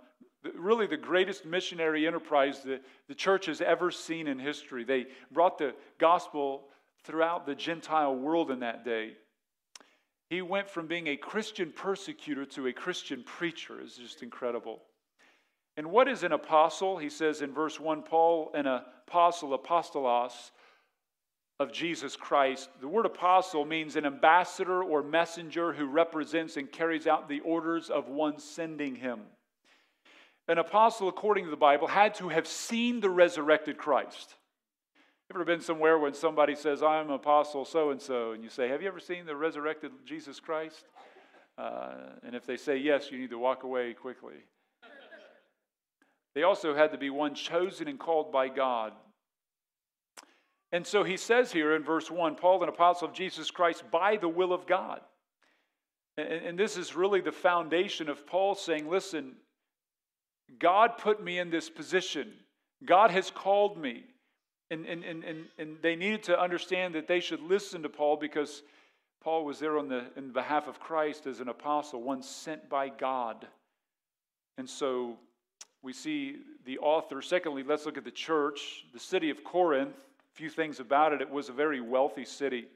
really 0.56 0.88
the 0.88 0.98
greatest 0.98 1.46
missionary 1.46 2.06
enterprise 2.06 2.62
that 2.64 2.84
the 3.08 3.16
church 3.16 3.46
has 3.48 3.62
ever 3.62 3.92
seen 3.92 4.28
in 4.28 4.40
history. 4.40 4.84
They 4.84 5.08
brought 5.32 5.58
the 5.58 5.74
gospel 5.98 6.66
throughout 7.04 7.46
the 7.46 7.56
Gentile 7.56 8.16
world 8.16 8.52
in 8.52 8.60
that 8.60 8.84
day. 8.84 9.14
He 10.30 10.42
went 10.42 10.70
from 10.70 10.88
being 10.88 11.08
a 11.08 11.18
Christian 11.18 11.72
persecutor 11.72 12.46
to 12.46 12.68
a 12.68 12.74
Christian 12.74 13.24
preacher. 13.24 13.80
It's 13.82 13.98
just 13.98 14.24
incredible. 14.24 14.82
And 15.78 15.92
what 15.92 16.08
is 16.08 16.24
an 16.24 16.34
apostle? 16.34 16.98
He 16.98 17.10
says 17.10 17.42
in 17.42 17.54
verse 17.54 17.80
1 17.80 18.04
Paul, 18.04 18.52
an 18.54 18.68
apostle, 18.68 19.58
apostolos 19.58 20.52
of 21.60 21.72
Jesus 21.72 22.16
Christ. 22.16 22.70
The 22.82 22.88
word 22.88 23.06
apostle 23.06 23.64
means 23.64 23.96
an 23.96 24.06
ambassador 24.06 24.84
or 24.84 25.02
messenger 25.02 25.74
who 25.74 25.86
represents 25.86 26.58
and 26.58 26.72
carries 26.72 27.08
out 27.08 27.30
the 27.30 27.40
orders 27.40 27.90
of 27.90 28.10
one 28.10 28.38
sending 28.38 28.96
him 28.96 29.22
an 30.48 30.58
apostle, 30.58 31.10
according 31.10 31.46
to 31.46 31.52
the 31.52 31.58
Bible, 31.58 31.88
had 31.88 32.16
to 32.16 32.30
have 32.30 32.48
seen 32.48 33.00
the 33.00 33.10
resurrected 33.10 33.78
Christ. 33.78 34.36
Ever 35.34 35.44
been 35.44 35.60
somewhere 35.60 36.00
when 36.00 36.14
somebody 36.14 36.56
says, 36.56 36.82
I'm 36.82 37.10
an 37.10 37.16
apostle 37.16 37.66
so 37.66 37.90
and 37.90 38.02
so, 38.02 38.32
and 38.32 38.44
you 38.44 38.50
say, 38.50 38.70
Have 38.70 38.82
you 38.82 38.88
ever 38.88 39.00
seen 39.00 39.26
the 39.26 39.36
resurrected 39.36 39.92
Jesus 40.06 40.40
Christ? 40.40 40.86
Uh, 41.58 41.92
and 42.24 42.36
if 42.36 42.46
they 42.46 42.56
say 42.56 42.78
yes, 42.78 43.12
you 43.12 43.18
need 43.18 43.32
to 43.32 43.40
walk 43.40 43.64
away 43.64 43.94
quickly. 43.94 44.36
They 46.34 46.44
also 46.44 46.76
had 46.76 46.92
to 46.92 46.98
be 46.98 47.10
one 47.10 47.34
chosen 47.34 47.88
and 47.88 48.00
called 48.00 48.32
by 48.32 48.48
God. 48.48 48.94
And 50.72 50.86
so 50.86 51.04
he 51.04 51.18
says 51.18 51.52
here 51.52 51.76
in 51.76 51.84
verse 51.84 52.12
1 52.12 52.36
Paul, 52.36 52.64
an 52.64 52.70
apostle 52.70 53.08
of 53.08 53.14
Jesus 53.14 53.52
Christ, 53.52 53.84
by 53.92 54.18
the 54.18 54.30
will 54.30 54.54
of 54.54 54.68
God. 54.68 55.02
And, 56.16 56.28
and 56.28 56.60
this 56.60 56.78
is 56.78 56.96
really 56.96 57.22
the 57.22 57.32
foundation 57.32 58.08
of 58.08 58.26
Paul 58.28 58.56
saying, 58.56 58.90
Listen, 58.90 59.36
God 60.60 60.98
put 60.98 61.24
me 61.24 61.40
in 61.40 61.50
this 61.50 61.70
position. 61.70 62.32
God 62.86 63.12
has 63.12 63.32
called 63.32 63.78
me. 63.78 64.04
And, 64.70 64.86
and, 64.86 65.04
and, 65.04 65.24
and, 65.24 65.46
and 65.58 65.78
they 65.82 65.96
needed 65.96 66.24
to 66.24 66.40
understand 66.40 66.96
that 66.96 67.08
they 67.08 67.20
should 67.20 67.42
listen 67.42 67.84
to 67.84 67.90
Paul 67.90 68.18
because 68.18 68.64
Paul 69.24 69.46
was 69.46 69.60
there 69.60 69.78
on 69.78 69.88
the, 69.88 70.06
in 70.16 70.32
behalf 70.32 70.68
of 70.68 70.80
Christ 70.80 71.26
as 71.26 71.40
an 71.40 71.48
apostle, 71.48 72.02
one 72.02 72.22
sent 72.22 72.70
by 72.70 72.90
God. 72.90 73.48
And 74.58 74.70
so 74.70 75.18
we 75.82 75.94
see 75.94 76.38
the 76.66 76.80
author. 76.80 77.22
Secondly, 77.22 77.64
let's 77.64 77.86
look 77.86 77.98
at 77.98 78.04
the 78.04 78.12
church, 78.12 78.86
the 78.94 79.00
city 79.00 79.30
of 79.30 79.44
Corinth. 79.44 79.96
A 79.96 80.38
few 80.38 80.50
things 80.50 80.80
about 80.80 81.14
it. 81.14 81.22
It 81.22 81.30
was 81.30 81.50
a 81.50 81.54
very 81.54 81.82
wealthy 81.82 82.26
city. 82.26 82.68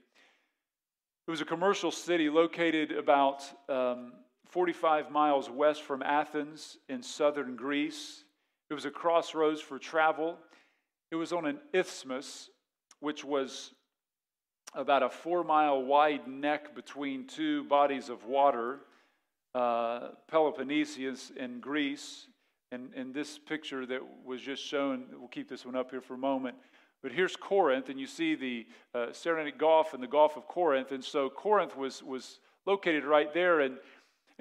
It 1.28 1.32
was 1.32 1.42
a 1.42 1.46
commercial 1.46 1.92
city 1.92 2.30
located 2.30 2.92
about 2.92 3.44
um, 3.70 4.14
45 4.52 5.12
miles 5.12 5.50
west 5.50 5.82
from 5.82 6.04
Athens 6.04 6.78
in 6.90 7.02
southern 7.02 7.56
Greece. 7.56 8.26
It 8.70 8.74
was 8.74 8.84
a 8.84 8.92
crossroads 8.92 9.62
for 9.62 9.80
travel. 9.80 10.38
It 11.10 11.16
was 11.16 11.32
on 11.32 11.46
an 11.46 11.60
isthmus, 11.74 12.50
which 13.00 13.24
was 13.24 13.74
about 14.74 15.04
a 15.04 15.10
four 15.10 15.46
mile 15.46 15.82
wide 15.82 16.28
neck 16.28 16.76
between 16.76 17.28
two 17.28 17.64
bodies 17.66 18.10
of 18.10 18.26
water, 18.26 18.80
uh, 19.56 20.10
Peloponnesus 20.30 21.32
and 21.40 21.62
Greece. 21.62 22.28
And, 22.74 22.90
and 22.94 23.14
this 23.14 23.40
picture 23.40 23.86
that 23.86 24.02
was 24.26 24.42
just 24.42 24.64
shown, 24.64 25.06
we'll 25.18 25.30
keep 25.30 25.50
this 25.50 25.66
one 25.66 25.78
up 25.78 25.92
here 25.92 26.02
for 26.02 26.16
a 26.16 26.18
moment. 26.18 26.56
But 27.02 27.14
here's 27.14 27.38
Corinth, 27.38 27.90
and 27.90 28.00
you 28.00 28.06
see 28.06 28.36
the 28.36 28.68
uh, 28.94 29.08
Saronic 29.12 29.58
Gulf 29.58 29.94
and 29.94 30.04
the 30.04 30.08
Gulf 30.08 30.36
of 30.36 30.48
Corinth. 30.48 30.92
And 30.92 31.04
so 31.04 31.30
Corinth 31.30 31.76
was, 31.76 32.04
was 32.04 32.40
located 32.66 33.06
right 33.06 33.34
there. 33.34 33.62
And, 33.62 33.78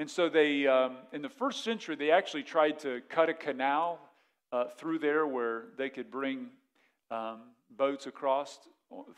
and 0.00 0.08
so 0.10 0.30
they, 0.30 0.66
um, 0.66 0.96
in 1.12 1.20
the 1.20 1.28
first 1.28 1.62
century, 1.62 1.94
they 1.94 2.10
actually 2.10 2.42
tried 2.42 2.78
to 2.78 3.02
cut 3.10 3.28
a 3.28 3.34
canal 3.34 3.98
uh, 4.50 4.64
through 4.78 4.98
there 4.98 5.26
where 5.26 5.64
they 5.76 5.90
could 5.90 6.10
bring 6.10 6.46
um, 7.10 7.40
boats 7.76 8.06
across 8.06 8.60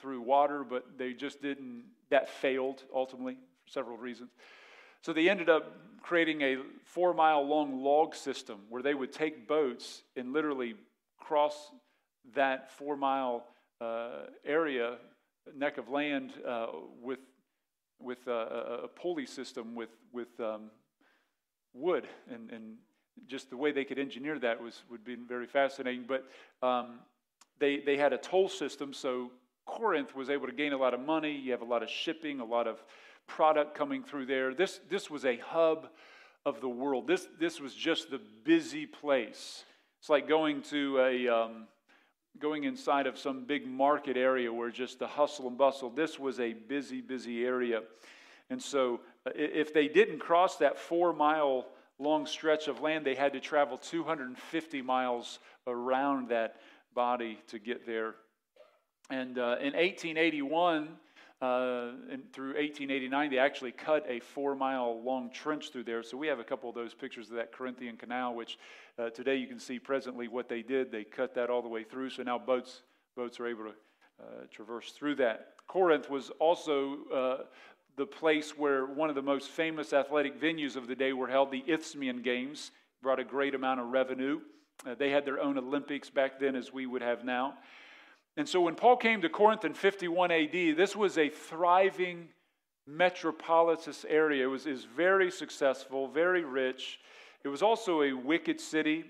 through 0.00 0.20
water, 0.22 0.64
but 0.64 0.98
they 0.98 1.12
just 1.12 1.40
didn't, 1.40 1.84
that 2.10 2.28
failed 2.28 2.82
ultimately 2.92 3.34
for 3.64 3.70
several 3.70 3.96
reasons. 3.96 4.30
So 5.02 5.12
they 5.12 5.28
ended 5.28 5.48
up 5.48 5.72
creating 6.02 6.42
a 6.42 6.56
four 6.84 7.14
mile 7.14 7.46
long 7.46 7.84
log 7.84 8.16
system 8.16 8.62
where 8.68 8.82
they 8.82 8.94
would 8.94 9.12
take 9.12 9.46
boats 9.46 10.02
and 10.16 10.32
literally 10.32 10.74
cross 11.16 11.70
that 12.34 12.72
four 12.72 12.96
mile 12.96 13.44
uh, 13.80 14.24
area, 14.44 14.96
neck 15.54 15.78
of 15.78 15.88
land, 15.88 16.32
uh, 16.44 16.66
with, 17.00 17.20
with 18.02 18.26
a, 18.26 18.82
a, 18.84 18.88
pulley 18.88 19.26
system 19.26 19.74
with, 19.74 19.90
with 20.12 20.28
um, 20.40 20.70
wood. 21.74 22.06
And, 22.30 22.50
and 22.50 22.76
just 23.26 23.50
the 23.50 23.56
way 23.56 23.72
they 23.72 23.84
could 23.84 23.98
engineer 23.98 24.38
that 24.38 24.60
was, 24.60 24.82
would 24.90 25.04
be 25.04 25.16
very 25.16 25.46
fascinating. 25.46 26.04
But 26.06 26.24
um, 26.66 27.00
they, 27.58 27.80
they 27.80 27.96
had 27.96 28.12
a 28.12 28.18
toll 28.18 28.48
system, 28.48 28.92
so 28.92 29.30
Corinth 29.66 30.14
was 30.14 30.30
able 30.30 30.46
to 30.46 30.52
gain 30.52 30.72
a 30.72 30.76
lot 30.76 30.94
of 30.94 31.00
money. 31.00 31.32
You 31.32 31.52
have 31.52 31.62
a 31.62 31.66
lot 31.66 31.82
of 31.82 31.88
shipping, 31.88 32.40
a 32.40 32.44
lot 32.44 32.66
of 32.66 32.82
product 33.26 33.74
coming 33.74 34.02
through 34.02 34.26
there. 34.26 34.54
This, 34.54 34.80
this 34.90 35.08
was 35.08 35.24
a 35.24 35.36
hub 35.36 35.88
of 36.44 36.60
the 36.60 36.68
world. 36.68 37.06
This, 37.06 37.28
this 37.38 37.60
was 37.60 37.74
just 37.74 38.10
the 38.10 38.20
busy 38.44 38.86
place. 38.86 39.64
It's 40.00 40.08
like 40.08 40.28
going 40.28 40.62
to 40.62 40.98
a 40.98 41.28
um, 41.28 41.68
going 42.38 42.64
inside 42.64 43.06
of 43.06 43.18
some 43.18 43.44
big 43.44 43.66
market 43.66 44.16
area 44.16 44.52
where 44.52 44.70
just 44.70 44.98
the 44.98 45.06
hustle 45.06 45.48
and 45.48 45.58
bustle. 45.58 45.90
This 45.90 46.18
was 46.18 46.40
a 46.40 46.52
busy, 46.52 47.00
busy 47.00 47.44
area. 47.44 47.82
And 48.50 48.60
so, 48.60 49.00
uh, 49.26 49.30
if 49.34 49.72
they 49.72 49.88
didn't 49.88 50.18
cross 50.18 50.56
that 50.56 50.78
four 50.78 51.12
mile 51.12 51.66
long 51.98 52.26
stretch 52.26 52.68
of 52.68 52.80
land, 52.80 53.06
they 53.06 53.14
had 53.14 53.32
to 53.32 53.40
travel 53.40 53.78
250 53.78 54.82
miles 54.82 55.38
around 55.66 56.28
that 56.30 56.56
body 56.94 57.38
to 57.48 57.58
get 57.58 57.86
there. 57.86 58.14
And 59.10 59.38
uh, 59.38 59.56
in 59.60 59.74
1881 59.74 60.88
uh, 61.42 61.90
and 62.08 62.32
through 62.32 62.54
1889, 62.54 63.30
they 63.32 63.38
actually 63.38 63.72
cut 63.72 64.06
a 64.08 64.20
four 64.20 64.54
mile 64.54 65.02
long 65.02 65.28
trench 65.32 65.72
through 65.72 65.82
there. 65.82 66.00
So 66.04 66.16
we 66.16 66.28
have 66.28 66.38
a 66.38 66.44
couple 66.44 66.68
of 66.68 66.76
those 66.76 66.94
pictures 66.94 67.30
of 67.30 67.36
that 67.36 67.50
Corinthian 67.50 67.96
canal, 67.96 68.36
which 68.36 68.58
uh, 68.96 69.10
today 69.10 69.34
you 69.34 69.48
can 69.48 69.58
see 69.58 69.80
presently 69.80 70.28
what 70.28 70.48
they 70.48 70.62
did. 70.62 70.92
They 70.92 71.02
cut 71.02 71.34
that 71.34 71.50
all 71.50 71.60
the 71.60 71.68
way 71.68 71.82
through. 71.82 72.10
So 72.10 72.22
now 72.22 72.38
boats, 72.38 72.82
boats 73.16 73.40
are 73.40 73.48
able 73.48 73.64
to 73.64 73.70
uh, 74.22 74.24
traverse 74.52 74.92
through 74.92 75.16
that. 75.16 75.54
Corinth 75.66 76.08
was 76.08 76.30
also 76.38 76.98
uh, 77.12 77.36
the 77.96 78.06
place 78.06 78.56
where 78.56 78.86
one 78.86 79.08
of 79.08 79.16
the 79.16 79.22
most 79.22 79.48
famous 79.48 79.92
athletic 79.92 80.40
venues 80.40 80.76
of 80.76 80.86
the 80.86 80.94
day 80.94 81.12
were 81.12 81.26
held, 81.26 81.50
the 81.50 81.64
Isthmian 81.66 82.22
Games, 82.22 82.70
brought 83.02 83.18
a 83.18 83.24
great 83.24 83.56
amount 83.56 83.80
of 83.80 83.88
revenue. 83.88 84.40
Uh, 84.86 84.94
they 84.94 85.10
had 85.10 85.24
their 85.24 85.40
own 85.40 85.58
Olympics 85.58 86.08
back 86.08 86.38
then, 86.38 86.54
as 86.54 86.72
we 86.72 86.86
would 86.86 87.02
have 87.02 87.24
now. 87.24 87.54
And 88.36 88.48
so 88.48 88.62
when 88.62 88.74
Paul 88.74 88.96
came 88.96 89.20
to 89.22 89.28
Corinth 89.28 89.64
in 89.64 89.74
51 89.74 90.30
AD, 90.30 90.52
this 90.52 90.96
was 90.96 91.18
a 91.18 91.28
thriving 91.28 92.28
metropolis 92.86 94.04
area. 94.08 94.44
It 94.44 94.50
was, 94.50 94.66
is 94.66 94.84
very 94.84 95.30
successful, 95.30 96.08
very 96.08 96.44
rich. 96.44 96.98
It 97.44 97.48
was 97.48 97.62
also 97.62 98.02
a 98.02 98.12
wicked 98.12 98.60
city. 98.60 99.04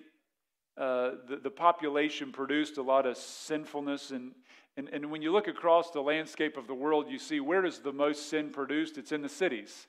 Uh, 0.77 1.13
the, 1.29 1.37
the 1.43 1.51
population 1.51 2.33
produced 2.33 2.79
a 2.79 2.83
lot 2.83 3.07
of 3.07 3.17
sinfulness. 3.17 4.11
And, 4.11 4.33
and, 4.77 4.89
and 4.89 5.11
when 5.11 5.23
you 5.23 5.31
look 5.31 5.49
across 5.49 5.91
the 5.91 6.01
landscape 6.01 6.57
of 6.57 6.67
the 6.67 6.75
world, 6.75 7.07
you 7.09 7.19
see 7.19 7.41
where 7.41 7.65
is 7.65 7.79
the 7.79 7.93
most 7.93 8.29
sin 8.29 8.51
produced? 8.51 8.99
It's 8.99 9.13
in 9.13 9.23
the 9.23 9.29
cities. 9.29 9.87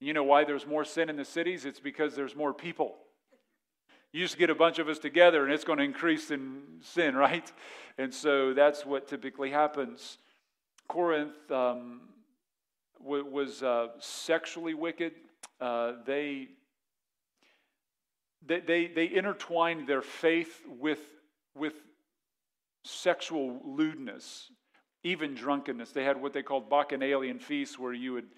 You 0.00 0.12
know 0.12 0.24
why 0.24 0.44
there's 0.44 0.66
more 0.66 0.84
sin 0.84 1.08
in 1.08 1.16
the 1.16 1.24
cities? 1.24 1.64
It's 1.64 1.80
because 1.80 2.14
there's 2.14 2.36
more 2.36 2.52
people. 2.52 2.96
You 4.14 4.20
just 4.20 4.38
get 4.38 4.48
a 4.48 4.54
bunch 4.54 4.78
of 4.78 4.88
us 4.88 5.00
together 5.00 5.42
and 5.42 5.52
it's 5.52 5.64
going 5.64 5.78
to 5.78 5.84
increase 5.84 6.30
in 6.30 6.62
sin, 6.80 7.16
right? 7.26 7.52
And 7.98 8.14
so 8.14 8.54
that's 8.54 8.86
what 8.86 9.08
typically 9.08 9.50
happens. 9.50 10.18
Corinth 10.86 11.50
um, 11.50 12.02
was 13.00 13.64
uh, 13.64 13.88
sexually 13.98 14.72
wicked. 14.72 15.14
Uh, 15.60 15.94
they, 16.06 16.46
they, 18.46 18.60
they, 18.60 18.86
they 18.86 19.12
intertwined 19.12 19.88
their 19.88 20.02
faith 20.02 20.60
with, 20.64 21.00
with 21.56 21.74
sexual 22.84 23.60
lewdness, 23.64 24.48
even 25.02 25.34
drunkenness. 25.34 25.90
They 25.90 26.04
had 26.04 26.22
what 26.22 26.32
they 26.32 26.44
called 26.44 26.70
bacchanalian 26.70 27.40
feasts 27.40 27.80
where 27.80 27.92
you 27.92 28.12
would 28.12 28.28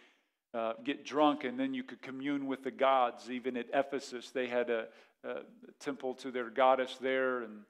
uh, 0.54 0.72
get 0.84 1.04
drunk 1.04 1.44
and 1.44 1.60
then 1.60 1.74
you 1.74 1.82
could 1.82 2.00
commune 2.00 2.46
with 2.46 2.64
the 2.64 2.70
gods. 2.70 3.30
Even 3.30 3.58
at 3.58 3.66
Ephesus, 3.74 4.30
they 4.30 4.46
had 4.46 4.70
a, 4.70 4.86
uh, 5.24 5.40
temple 5.80 6.14
to 6.14 6.30
their 6.30 6.50
goddess 6.50 6.96
there, 7.00 7.42
and 7.42 7.60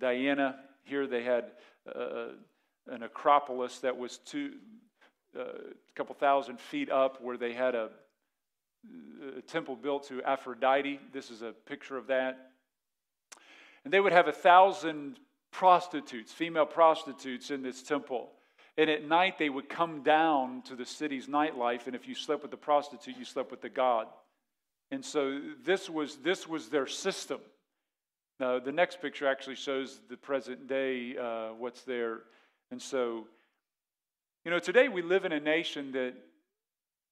Diana. 0.00 0.56
Here 0.84 1.06
they 1.06 1.22
had 1.22 1.52
uh, 1.94 2.28
an 2.88 3.02
Acropolis 3.02 3.80
that 3.80 3.96
was 3.96 4.18
two, 4.18 4.52
uh, 5.36 5.42
a 5.42 5.94
couple 5.94 6.14
thousand 6.14 6.60
feet 6.60 6.90
up, 6.90 7.22
where 7.22 7.36
they 7.36 7.52
had 7.52 7.74
a, 7.74 7.90
a 9.36 9.42
temple 9.42 9.76
built 9.76 10.08
to 10.08 10.22
Aphrodite. 10.22 11.00
This 11.12 11.30
is 11.30 11.42
a 11.42 11.52
picture 11.52 11.96
of 11.96 12.06
that. 12.06 12.52
And 13.84 13.92
they 13.92 14.00
would 14.00 14.12
have 14.12 14.28
a 14.28 14.32
thousand 14.32 15.18
prostitutes, 15.50 16.32
female 16.32 16.66
prostitutes, 16.66 17.50
in 17.50 17.62
this 17.62 17.82
temple. 17.82 18.30
And 18.78 18.90
at 18.90 19.08
night, 19.08 19.38
they 19.38 19.48
would 19.48 19.68
come 19.68 20.02
down 20.02 20.62
to 20.62 20.76
the 20.76 20.84
city's 20.84 21.28
nightlife, 21.28 21.86
and 21.86 21.96
if 21.96 22.06
you 22.06 22.14
slept 22.14 22.42
with 22.42 22.50
the 22.50 22.56
prostitute, 22.58 23.16
you 23.16 23.24
slept 23.24 23.50
with 23.50 23.62
the 23.62 23.70
god. 23.70 24.06
And 24.90 25.04
so 25.04 25.40
this 25.64 25.90
was, 25.90 26.16
this 26.16 26.48
was 26.48 26.68
their 26.68 26.86
system. 26.86 27.40
Now, 28.38 28.58
the 28.58 28.72
next 28.72 29.00
picture 29.00 29.26
actually 29.26 29.56
shows 29.56 30.00
the 30.08 30.16
present 30.16 30.68
day, 30.68 31.16
uh, 31.16 31.48
what's 31.58 31.82
there. 31.82 32.20
And 32.70 32.80
so, 32.80 33.26
you 34.44 34.50
know, 34.50 34.58
today 34.58 34.88
we 34.88 35.02
live 35.02 35.24
in 35.24 35.32
a 35.32 35.40
nation 35.40 35.92
that 35.92 36.14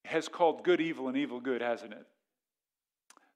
has 0.04 0.28
called 0.28 0.64
good 0.64 0.80
evil 0.80 1.08
and 1.08 1.16
evil 1.16 1.40
good, 1.40 1.62
hasn't 1.62 1.92
it? 1.92 2.06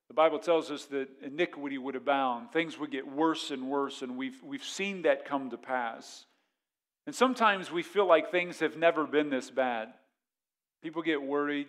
The 0.09 0.15
Bible 0.15 0.39
tells 0.39 0.71
us 0.71 0.85
that 0.87 1.09
iniquity 1.23 1.79
would 1.79 1.97
abound, 1.97 2.51
things 2.53 2.79
would 2.79 2.91
get 2.91 3.07
worse 3.11 3.51
and 3.51 3.69
worse, 3.69 4.03
and 4.03 4.17
we've, 4.17 4.43
we've 4.43 4.65
seen 4.65 5.03
that 5.03 5.27
come 5.27 5.51
to 5.51 5.59
pass. 5.59 6.25
And 7.07 7.15
sometimes 7.15 7.71
we 7.71 7.83
feel 7.83 8.07
like 8.07 8.31
things 8.31 8.61
have 8.61 8.77
never 8.77 9.07
been 9.07 9.31
this 9.31 9.51
bad. 9.51 9.89
People 10.83 11.03
get 11.03 11.23
worried, 11.23 11.67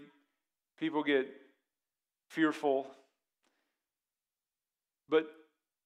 people 0.80 1.04
get 1.04 1.28
fearful. 2.30 2.88
But 5.10 5.28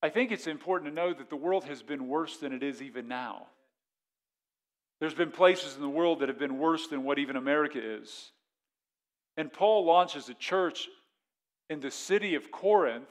I 0.02 0.10
think 0.10 0.32
it's 0.32 0.48
important 0.48 0.92
to 0.92 0.96
know 0.96 1.14
that 1.14 1.30
the 1.30 1.36
world 1.36 1.64
has 1.66 1.82
been 1.82 2.08
worse 2.08 2.38
than 2.38 2.54
it 2.54 2.62
is 2.62 2.82
even 2.82 3.08
now. 3.08 3.48
There's 5.00 5.14
been 5.14 5.32
places 5.32 5.76
in 5.76 5.82
the 5.82 5.90
world 5.90 6.20
that 6.20 6.30
have 6.30 6.40
been 6.40 6.60
worse 6.60 6.88
than 6.88 7.04
what 7.04 7.20
even 7.20 7.36
America 7.36 7.80
is. 7.82 8.32
And 9.36 9.52
Paul 9.52 9.86
launches 9.86 10.30
a 10.30 10.34
church 10.34 10.88
in 11.70 11.80
the 11.80 11.92
city 11.92 12.36
of 12.36 12.52
Corinth 12.52 13.08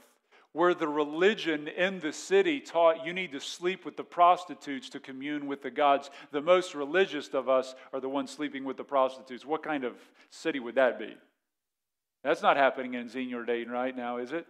where 0.52 0.74
the 0.74 0.88
religion 0.88 1.66
in 1.66 1.98
the 2.00 2.12
city 2.12 2.60
taught 2.60 3.06
you 3.06 3.12
need 3.14 3.32
to 3.32 3.40
sleep 3.40 3.86
with 3.86 3.96
the 3.96 4.04
prostitutes 4.04 4.90
to 4.90 5.00
commune 5.00 5.46
with 5.46 5.62
the 5.62 5.70
gods. 5.70 6.10
The 6.30 6.42
most 6.42 6.74
religious 6.74 7.28
of 7.28 7.48
us 7.48 7.74
are 7.92 8.00
the 8.00 8.08
ones 8.08 8.30
sleeping 8.30 8.64
with 8.64 8.76
the 8.76 8.84
prostitutes. 8.84 9.46
What 9.46 9.62
kind 9.62 9.84
of 9.84 9.94
city 10.28 10.60
would 10.60 10.74
that 10.74 10.98
be? 10.98 11.16
That's 12.22 12.42
not 12.42 12.56
happening 12.56 12.94
in 12.94 13.08
Xenia 13.08 13.44
Dayton 13.44 13.72
right 13.72 13.96
now, 13.96 14.18
is 14.18 14.32
it? 14.32 14.46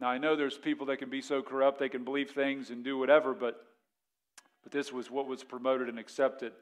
Now, 0.00 0.08
I 0.08 0.18
know 0.18 0.36
there's 0.36 0.56
people 0.56 0.86
that 0.86 0.98
can 0.98 1.10
be 1.10 1.20
so 1.20 1.42
corrupt 1.42 1.80
they 1.80 1.88
can 1.88 2.04
believe 2.04 2.30
things 2.30 2.70
and 2.70 2.84
do 2.84 2.96
whatever, 2.96 3.34
but, 3.34 3.66
but 4.62 4.70
this 4.70 4.92
was 4.92 5.10
what 5.10 5.26
was 5.26 5.42
promoted 5.42 5.88
and 5.88 5.98
accepted. 5.98 6.52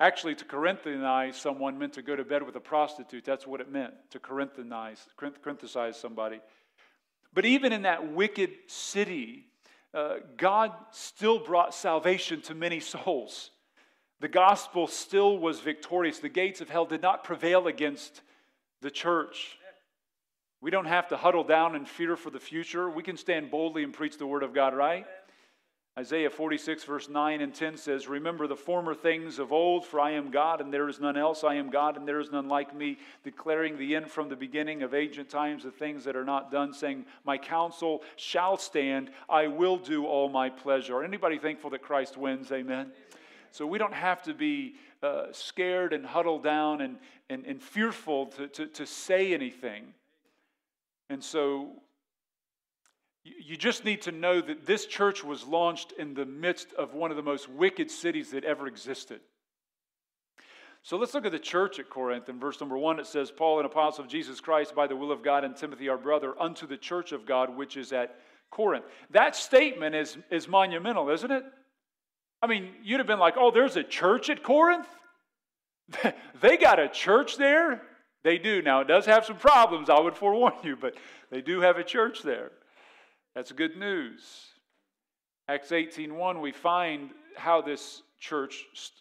Actually, 0.00 0.34
to 0.34 0.44
Corinthianize 0.44 1.34
someone 1.34 1.78
meant 1.78 1.92
to 1.94 2.02
go 2.02 2.16
to 2.16 2.24
bed 2.24 2.42
with 2.42 2.56
a 2.56 2.60
prostitute. 2.60 3.24
That's 3.24 3.46
what 3.46 3.60
it 3.60 3.70
meant, 3.70 3.94
to 4.10 4.18
Corinthianize, 4.18 5.00
Corinthianize 5.18 5.94
somebody. 5.94 6.40
But 7.34 7.44
even 7.44 7.72
in 7.72 7.82
that 7.82 8.12
wicked 8.12 8.50
city, 8.66 9.46
uh, 9.92 10.16
God 10.38 10.72
still 10.90 11.38
brought 11.38 11.74
salvation 11.74 12.40
to 12.42 12.54
many 12.54 12.80
souls. 12.80 13.50
The 14.20 14.28
gospel 14.28 14.86
still 14.86 15.38
was 15.38 15.60
victorious. 15.60 16.18
The 16.18 16.30
gates 16.30 16.62
of 16.62 16.70
hell 16.70 16.86
did 16.86 17.02
not 17.02 17.24
prevail 17.24 17.66
against 17.66 18.22
the 18.80 18.90
church. 18.90 19.58
We 20.60 20.70
don't 20.70 20.86
have 20.86 21.08
to 21.08 21.16
huddle 21.16 21.44
down 21.44 21.76
in 21.76 21.84
fear 21.84 22.16
for 22.16 22.30
the 22.30 22.40
future. 22.40 22.88
We 22.88 23.02
can 23.02 23.16
stand 23.16 23.50
boldly 23.50 23.84
and 23.84 23.92
preach 23.92 24.18
the 24.18 24.26
word 24.26 24.42
of 24.42 24.54
God, 24.54 24.74
right? 24.74 25.06
Isaiah 25.98 26.28
46, 26.28 26.84
verse 26.84 27.08
9 27.08 27.40
and 27.40 27.54
10 27.54 27.78
says, 27.78 28.06
Remember 28.06 28.46
the 28.46 28.54
former 28.54 28.94
things 28.94 29.38
of 29.38 29.50
old, 29.50 29.86
for 29.86 29.98
I 29.98 30.10
am 30.10 30.30
God, 30.30 30.60
and 30.60 30.70
there 30.70 30.90
is 30.90 31.00
none 31.00 31.16
else. 31.16 31.42
I 31.42 31.54
am 31.54 31.70
God, 31.70 31.96
and 31.96 32.06
there 32.06 32.20
is 32.20 32.30
none 32.30 32.48
like 32.48 32.74
me, 32.76 32.98
declaring 33.24 33.78
the 33.78 33.96
end 33.96 34.10
from 34.10 34.28
the 34.28 34.36
beginning 34.36 34.82
of 34.82 34.92
ancient 34.92 35.30
times, 35.30 35.64
the 35.64 35.70
things 35.70 36.04
that 36.04 36.14
are 36.14 36.24
not 36.24 36.52
done, 36.52 36.74
saying, 36.74 37.06
My 37.24 37.38
counsel 37.38 38.02
shall 38.16 38.58
stand, 38.58 39.10
I 39.26 39.46
will 39.46 39.78
do 39.78 40.04
all 40.04 40.28
my 40.28 40.50
pleasure. 40.50 41.02
Anybody 41.02 41.38
thankful 41.38 41.70
that 41.70 41.82
Christ 41.82 42.18
wins? 42.18 42.52
Amen. 42.52 42.92
So 43.50 43.66
we 43.66 43.78
don't 43.78 43.94
have 43.94 44.22
to 44.24 44.34
be 44.34 44.74
uh, 45.02 45.28
scared 45.32 45.94
and 45.94 46.04
huddled 46.04 46.44
down 46.44 46.82
and, 46.82 46.98
and, 47.30 47.46
and 47.46 47.62
fearful 47.62 48.26
to, 48.26 48.48
to, 48.48 48.66
to 48.66 48.84
say 48.84 49.32
anything. 49.32 49.94
And 51.08 51.22
so 51.22 51.82
you 53.24 53.56
just 53.56 53.84
need 53.84 54.02
to 54.02 54.12
know 54.12 54.40
that 54.40 54.66
this 54.66 54.86
church 54.86 55.24
was 55.24 55.44
launched 55.44 55.92
in 55.98 56.14
the 56.14 56.26
midst 56.26 56.72
of 56.74 56.94
one 56.94 57.10
of 57.10 57.16
the 57.16 57.22
most 57.22 57.48
wicked 57.48 57.90
cities 57.90 58.30
that 58.30 58.44
ever 58.44 58.66
existed. 58.66 59.20
So 60.82 60.96
let's 60.96 61.14
look 61.14 61.26
at 61.26 61.32
the 61.32 61.38
church 61.40 61.80
at 61.80 61.90
Corinth. 61.90 62.28
In 62.28 62.38
verse 62.38 62.60
number 62.60 62.78
one, 62.78 63.00
it 63.00 63.06
says, 63.06 63.32
Paul, 63.32 63.58
an 63.58 63.66
apostle 63.66 64.04
of 64.04 64.10
Jesus 64.10 64.40
Christ, 64.40 64.74
by 64.74 64.86
the 64.86 64.94
will 64.94 65.10
of 65.10 65.24
God, 65.24 65.42
and 65.42 65.56
Timothy, 65.56 65.88
our 65.88 65.98
brother, 65.98 66.40
unto 66.40 66.66
the 66.66 66.76
church 66.76 67.10
of 67.10 67.26
God, 67.26 67.56
which 67.56 67.76
is 67.76 67.92
at 67.92 68.20
Corinth. 68.52 68.84
That 69.10 69.34
statement 69.34 69.96
is, 69.96 70.16
is 70.30 70.46
monumental, 70.46 71.10
isn't 71.10 71.32
it? 71.32 71.42
I 72.40 72.46
mean, 72.46 72.70
you'd 72.84 73.00
have 73.00 73.08
been 73.08 73.18
like, 73.18 73.34
oh, 73.36 73.50
there's 73.50 73.76
a 73.76 73.82
church 73.82 74.30
at 74.30 74.44
Corinth? 74.44 74.86
they 76.40 76.56
got 76.56 76.78
a 76.78 76.88
church 76.88 77.36
there? 77.36 77.82
They 78.26 78.38
do. 78.38 78.60
Now, 78.60 78.80
it 78.80 78.88
does 78.88 79.06
have 79.06 79.24
some 79.24 79.36
problems, 79.36 79.88
I 79.88 80.00
would 80.00 80.16
forewarn 80.16 80.54
you, 80.64 80.74
but 80.74 80.96
they 81.30 81.40
do 81.40 81.60
have 81.60 81.76
a 81.76 81.84
church 81.84 82.22
there. 82.24 82.50
That's 83.36 83.52
good 83.52 83.76
news. 83.76 84.46
Acts 85.46 85.70
18:1 85.70 86.40
we 86.40 86.50
find 86.50 87.10
how 87.36 87.60
this 87.60 88.02
church 88.18 88.66
st- 88.74 89.00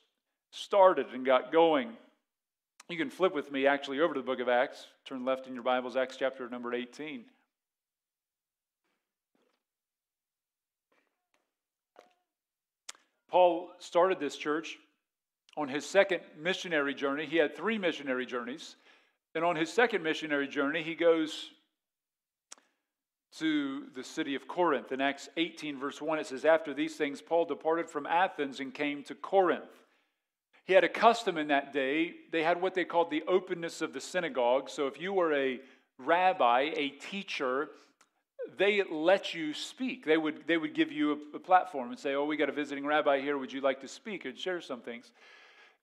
started 0.51 1.07
and 1.07 1.25
got 1.25 1.51
going. 1.51 1.97
You 2.87 2.97
can 2.97 3.09
flip 3.09 3.33
with 3.33 3.51
me 3.51 3.65
actually 3.65 3.99
over 3.99 4.13
to 4.13 4.19
the 4.19 4.25
book 4.27 4.39
of 4.39 4.47
Acts. 4.47 4.85
Turn 5.05 5.25
left 5.25 5.47
in 5.47 5.55
your 5.55 5.63
Bibles, 5.63 5.95
Acts 5.95 6.17
chapter 6.17 6.47
number 6.47 6.75
18. 6.75 7.25
Paul 13.27 13.71
started 13.79 14.19
this 14.19 14.37
church 14.37 14.77
on 15.57 15.67
his 15.67 15.83
second 15.83 16.21
missionary 16.37 16.93
journey. 16.93 17.25
He 17.25 17.37
had 17.37 17.55
three 17.55 17.79
missionary 17.79 18.27
journeys. 18.27 18.75
And 19.35 19.43
on 19.43 19.57
his 19.57 19.71
second 19.71 20.01
missionary 20.01 20.47
journey, 20.47 20.81
he 20.81 20.95
goes 20.95 21.51
to 23.37 23.83
the 23.93 24.03
city 24.03 24.33
of 24.35 24.47
Corinth. 24.47 24.93
In 24.93 25.01
Acts 25.01 25.27
18, 25.35 25.77
verse 25.77 26.01
1, 26.01 26.19
it 26.19 26.27
says, 26.27 26.45
After 26.45 26.73
these 26.73 26.95
things, 26.95 27.21
Paul 27.21 27.43
departed 27.43 27.89
from 27.89 28.05
Athens 28.05 28.61
and 28.61 28.73
came 28.73 29.03
to 29.03 29.13
Corinth. 29.15 29.65
He 30.63 30.73
had 30.73 30.85
a 30.85 30.89
custom 30.89 31.37
in 31.37 31.49
that 31.49 31.73
day. 31.73 32.13
They 32.31 32.43
had 32.43 32.61
what 32.61 32.73
they 32.73 32.85
called 32.85 33.11
the 33.11 33.23
openness 33.27 33.81
of 33.81 33.91
the 33.93 33.99
synagogue. 33.99 34.69
So 34.69 34.87
if 34.87 34.99
you 34.99 35.11
were 35.11 35.33
a 35.33 35.59
rabbi, 35.99 36.71
a 36.73 36.89
teacher, 36.89 37.69
they 38.57 38.83
let 38.89 39.33
you 39.33 39.53
speak. 39.53 40.05
They 40.05 40.17
would, 40.17 40.47
they 40.47 40.57
would 40.57 40.73
give 40.73 40.93
you 40.93 41.11
a, 41.11 41.37
a 41.37 41.39
platform 41.39 41.89
and 41.89 41.99
say, 41.99 42.15
Oh, 42.15 42.23
we 42.23 42.37
got 42.37 42.49
a 42.49 42.53
visiting 42.53 42.85
rabbi 42.85 43.19
here. 43.19 43.37
Would 43.37 43.51
you 43.51 43.61
like 43.61 43.81
to 43.81 43.87
speak 43.87 44.23
and 44.23 44.37
share 44.37 44.61
some 44.61 44.79
things? 44.79 45.11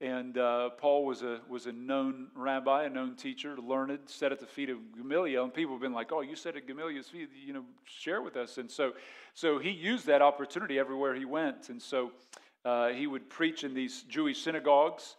And 0.02 0.36
uh, 0.36 0.70
Paul 0.70 1.04
was 1.06 1.22
a, 1.22 1.38
was 1.48 1.66
a 1.66 1.72
known 1.72 2.26
rabbi, 2.34 2.84
a 2.84 2.90
known 2.90 3.14
teacher, 3.14 3.56
learned, 3.56 4.00
sat 4.06 4.32
at 4.32 4.40
the 4.40 4.46
feet 4.46 4.68
of 4.68 4.78
Gamaliel. 4.96 5.44
And 5.44 5.54
people 5.54 5.74
have 5.74 5.80
been 5.80 5.92
like, 5.92 6.10
oh, 6.10 6.22
you 6.22 6.34
sat 6.34 6.56
at 6.56 6.66
Gamaliel's 6.66 7.06
feet, 7.06 7.28
you 7.46 7.52
know, 7.52 7.62
share 7.84 8.20
with 8.20 8.36
us. 8.36 8.58
And 8.58 8.68
so, 8.68 8.94
so 9.32 9.60
he 9.60 9.70
used 9.70 10.04
that 10.06 10.20
opportunity 10.20 10.76
everywhere 10.76 11.14
he 11.14 11.24
went. 11.24 11.68
And 11.68 11.80
so 11.80 12.10
uh, 12.64 12.88
he 12.88 13.06
would 13.06 13.30
preach 13.30 13.62
in 13.62 13.74
these 13.74 14.02
Jewish 14.02 14.42
synagogues. 14.42 15.14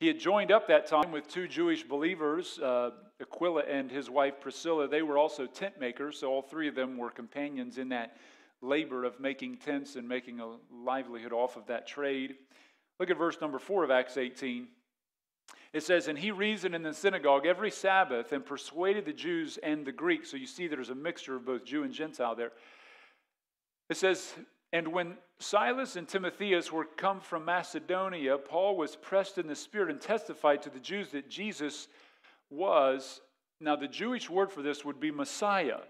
He 0.00 0.06
had 0.06 0.20
joined 0.20 0.52
up 0.52 0.68
that 0.68 0.86
time 0.86 1.12
with 1.12 1.26
two 1.28 1.48
Jewish 1.48 1.82
believers, 1.82 2.58
uh, 2.58 2.90
Aquila 3.22 3.62
and 3.62 3.90
his 3.90 4.10
wife 4.10 4.34
Priscilla. 4.38 4.86
They 4.86 5.00
were 5.00 5.16
also 5.16 5.46
tent 5.46 5.80
makers, 5.80 6.18
so 6.18 6.30
all 6.30 6.42
three 6.42 6.68
of 6.68 6.74
them 6.74 6.98
were 6.98 7.08
companions 7.08 7.78
in 7.78 7.88
that 7.88 8.18
labor 8.60 9.04
of 9.04 9.18
making 9.18 9.56
tents 9.56 9.96
and 9.96 10.06
making 10.06 10.40
a 10.40 10.56
livelihood 10.70 11.32
off 11.32 11.56
of 11.56 11.66
that 11.68 11.86
trade. 11.86 12.34
Look 12.98 13.10
at 13.10 13.18
verse 13.18 13.38
number 13.40 13.58
4 13.58 13.84
of 13.84 13.90
Acts 13.90 14.16
18. 14.16 14.68
It 15.72 15.82
says, 15.82 16.08
And 16.08 16.18
he 16.18 16.30
reasoned 16.30 16.74
in 16.74 16.82
the 16.82 16.94
synagogue 16.94 17.46
every 17.46 17.70
Sabbath 17.70 18.32
and 18.32 18.44
persuaded 18.44 19.04
the 19.04 19.12
Jews 19.12 19.58
and 19.62 19.84
the 19.84 19.92
Greeks. 19.92 20.30
So 20.30 20.36
you 20.36 20.46
see 20.46 20.66
there's 20.66 20.90
a 20.90 20.94
mixture 20.94 21.36
of 21.36 21.44
both 21.44 21.64
Jew 21.64 21.82
and 21.82 21.92
Gentile 21.92 22.34
there. 22.34 22.52
It 23.90 23.96
says, 23.96 24.34
And 24.72 24.88
when 24.88 25.18
Silas 25.38 25.96
and 25.96 26.08
Timotheus 26.08 26.72
were 26.72 26.86
come 26.96 27.20
from 27.20 27.44
Macedonia, 27.44 28.38
Paul 28.38 28.76
was 28.76 28.96
pressed 28.96 29.38
in 29.38 29.46
the 29.46 29.54
Spirit 29.54 29.90
and 29.90 30.00
testified 30.00 30.62
to 30.62 30.70
the 30.70 30.80
Jews 30.80 31.10
that 31.10 31.28
Jesus 31.28 31.88
was. 32.48 33.20
Now, 33.60 33.76
the 33.76 33.88
Jewish 33.88 34.30
word 34.30 34.50
for 34.50 34.62
this 34.62 34.84
would 34.84 35.00
be 35.00 35.10
Messiah. 35.10 35.80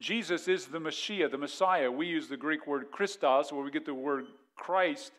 Jesus 0.00 0.48
is 0.48 0.66
the 0.66 0.80
Messiah, 0.80 1.28
the 1.28 1.36
Messiah. 1.36 1.90
We 1.90 2.06
use 2.06 2.28
the 2.28 2.36
Greek 2.36 2.66
word 2.66 2.90
Christos, 2.90 3.52
where 3.52 3.62
we 3.62 3.70
get 3.70 3.84
the 3.84 3.94
word 3.94 4.24
Christ. 4.56 5.12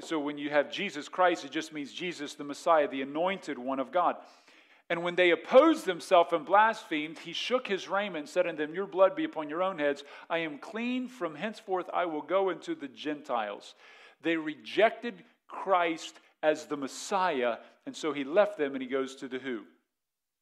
So 0.00 0.18
when 0.18 0.38
you 0.38 0.50
have 0.50 0.70
Jesus 0.70 1.08
Christ, 1.08 1.44
it 1.44 1.50
just 1.50 1.72
means 1.72 1.92
Jesus, 1.92 2.34
the 2.34 2.44
Messiah, 2.44 2.88
the 2.88 3.02
anointed 3.02 3.58
one 3.58 3.78
of 3.78 3.92
God. 3.92 4.16
And 4.90 5.02
when 5.02 5.14
they 5.14 5.30
opposed 5.30 5.86
themselves 5.86 6.32
and 6.32 6.44
blasphemed, 6.44 7.18
he 7.18 7.32
shook 7.32 7.66
his 7.66 7.88
raiment 7.88 8.24
and 8.24 8.28
said 8.28 8.46
unto 8.46 8.64
them, 8.64 8.74
Your 8.74 8.86
blood 8.86 9.16
be 9.16 9.24
upon 9.24 9.48
your 9.48 9.62
own 9.62 9.78
heads. 9.78 10.04
I 10.28 10.38
am 10.38 10.58
clean. 10.58 11.08
From 11.08 11.34
henceforth 11.34 11.88
I 11.92 12.04
will 12.04 12.22
go 12.22 12.50
into 12.50 12.74
the 12.74 12.88
Gentiles. 12.88 13.74
They 14.22 14.36
rejected 14.36 15.24
Christ 15.48 16.18
as 16.42 16.66
the 16.66 16.76
Messiah, 16.76 17.56
and 17.86 17.96
so 17.96 18.12
he 18.12 18.24
left 18.24 18.58
them 18.58 18.74
and 18.74 18.82
he 18.82 18.88
goes 18.88 19.16
to 19.16 19.28
the 19.28 19.38
who? 19.38 19.62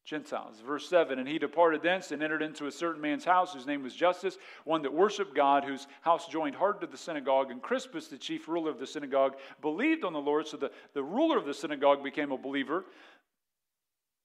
Gentiles. 0.05 0.61
Verse 0.65 0.87
7 0.89 1.17
And 1.17 1.27
he 1.27 1.39
departed 1.39 1.81
thence 1.81 2.11
and 2.11 2.21
entered 2.21 2.41
into 2.41 2.67
a 2.67 2.71
certain 2.71 3.01
man's 3.01 3.23
house, 3.23 3.53
whose 3.53 3.65
name 3.65 3.83
was 3.83 3.95
Justus, 3.95 4.37
one 4.65 4.81
that 4.81 4.93
worshiped 4.93 5.35
God, 5.35 5.63
whose 5.63 5.87
house 6.01 6.27
joined 6.27 6.55
hard 6.55 6.81
to 6.81 6.87
the 6.87 6.97
synagogue. 6.97 7.51
And 7.51 7.61
Crispus, 7.61 8.07
the 8.07 8.17
chief 8.17 8.47
ruler 8.47 8.69
of 8.69 8.79
the 8.79 8.87
synagogue, 8.87 9.35
believed 9.61 10.03
on 10.03 10.13
the 10.13 10.19
Lord. 10.19 10.47
So 10.47 10.57
the, 10.57 10.71
the 10.93 11.03
ruler 11.03 11.37
of 11.37 11.45
the 11.45 11.53
synagogue 11.53 12.03
became 12.03 12.31
a 12.31 12.37
believer 12.37 12.85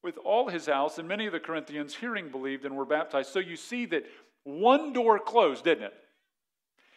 with 0.03 0.19
all 0.19 0.49
his 0.49 0.67
house, 0.67 0.99
and 0.99 1.09
many 1.09 1.27
of 1.27 1.33
the 1.33 1.41
Corinthians, 1.41 1.95
hearing, 1.95 2.29
believed 2.29 2.65
and 2.65 2.77
were 2.77 2.85
baptized. 2.85 3.33
So 3.33 3.41
you 3.41 3.57
see 3.57 3.85
that 3.87 4.05
one 4.45 4.93
door 4.93 5.19
closed, 5.19 5.65
didn't 5.65 5.85
it? 5.85 5.95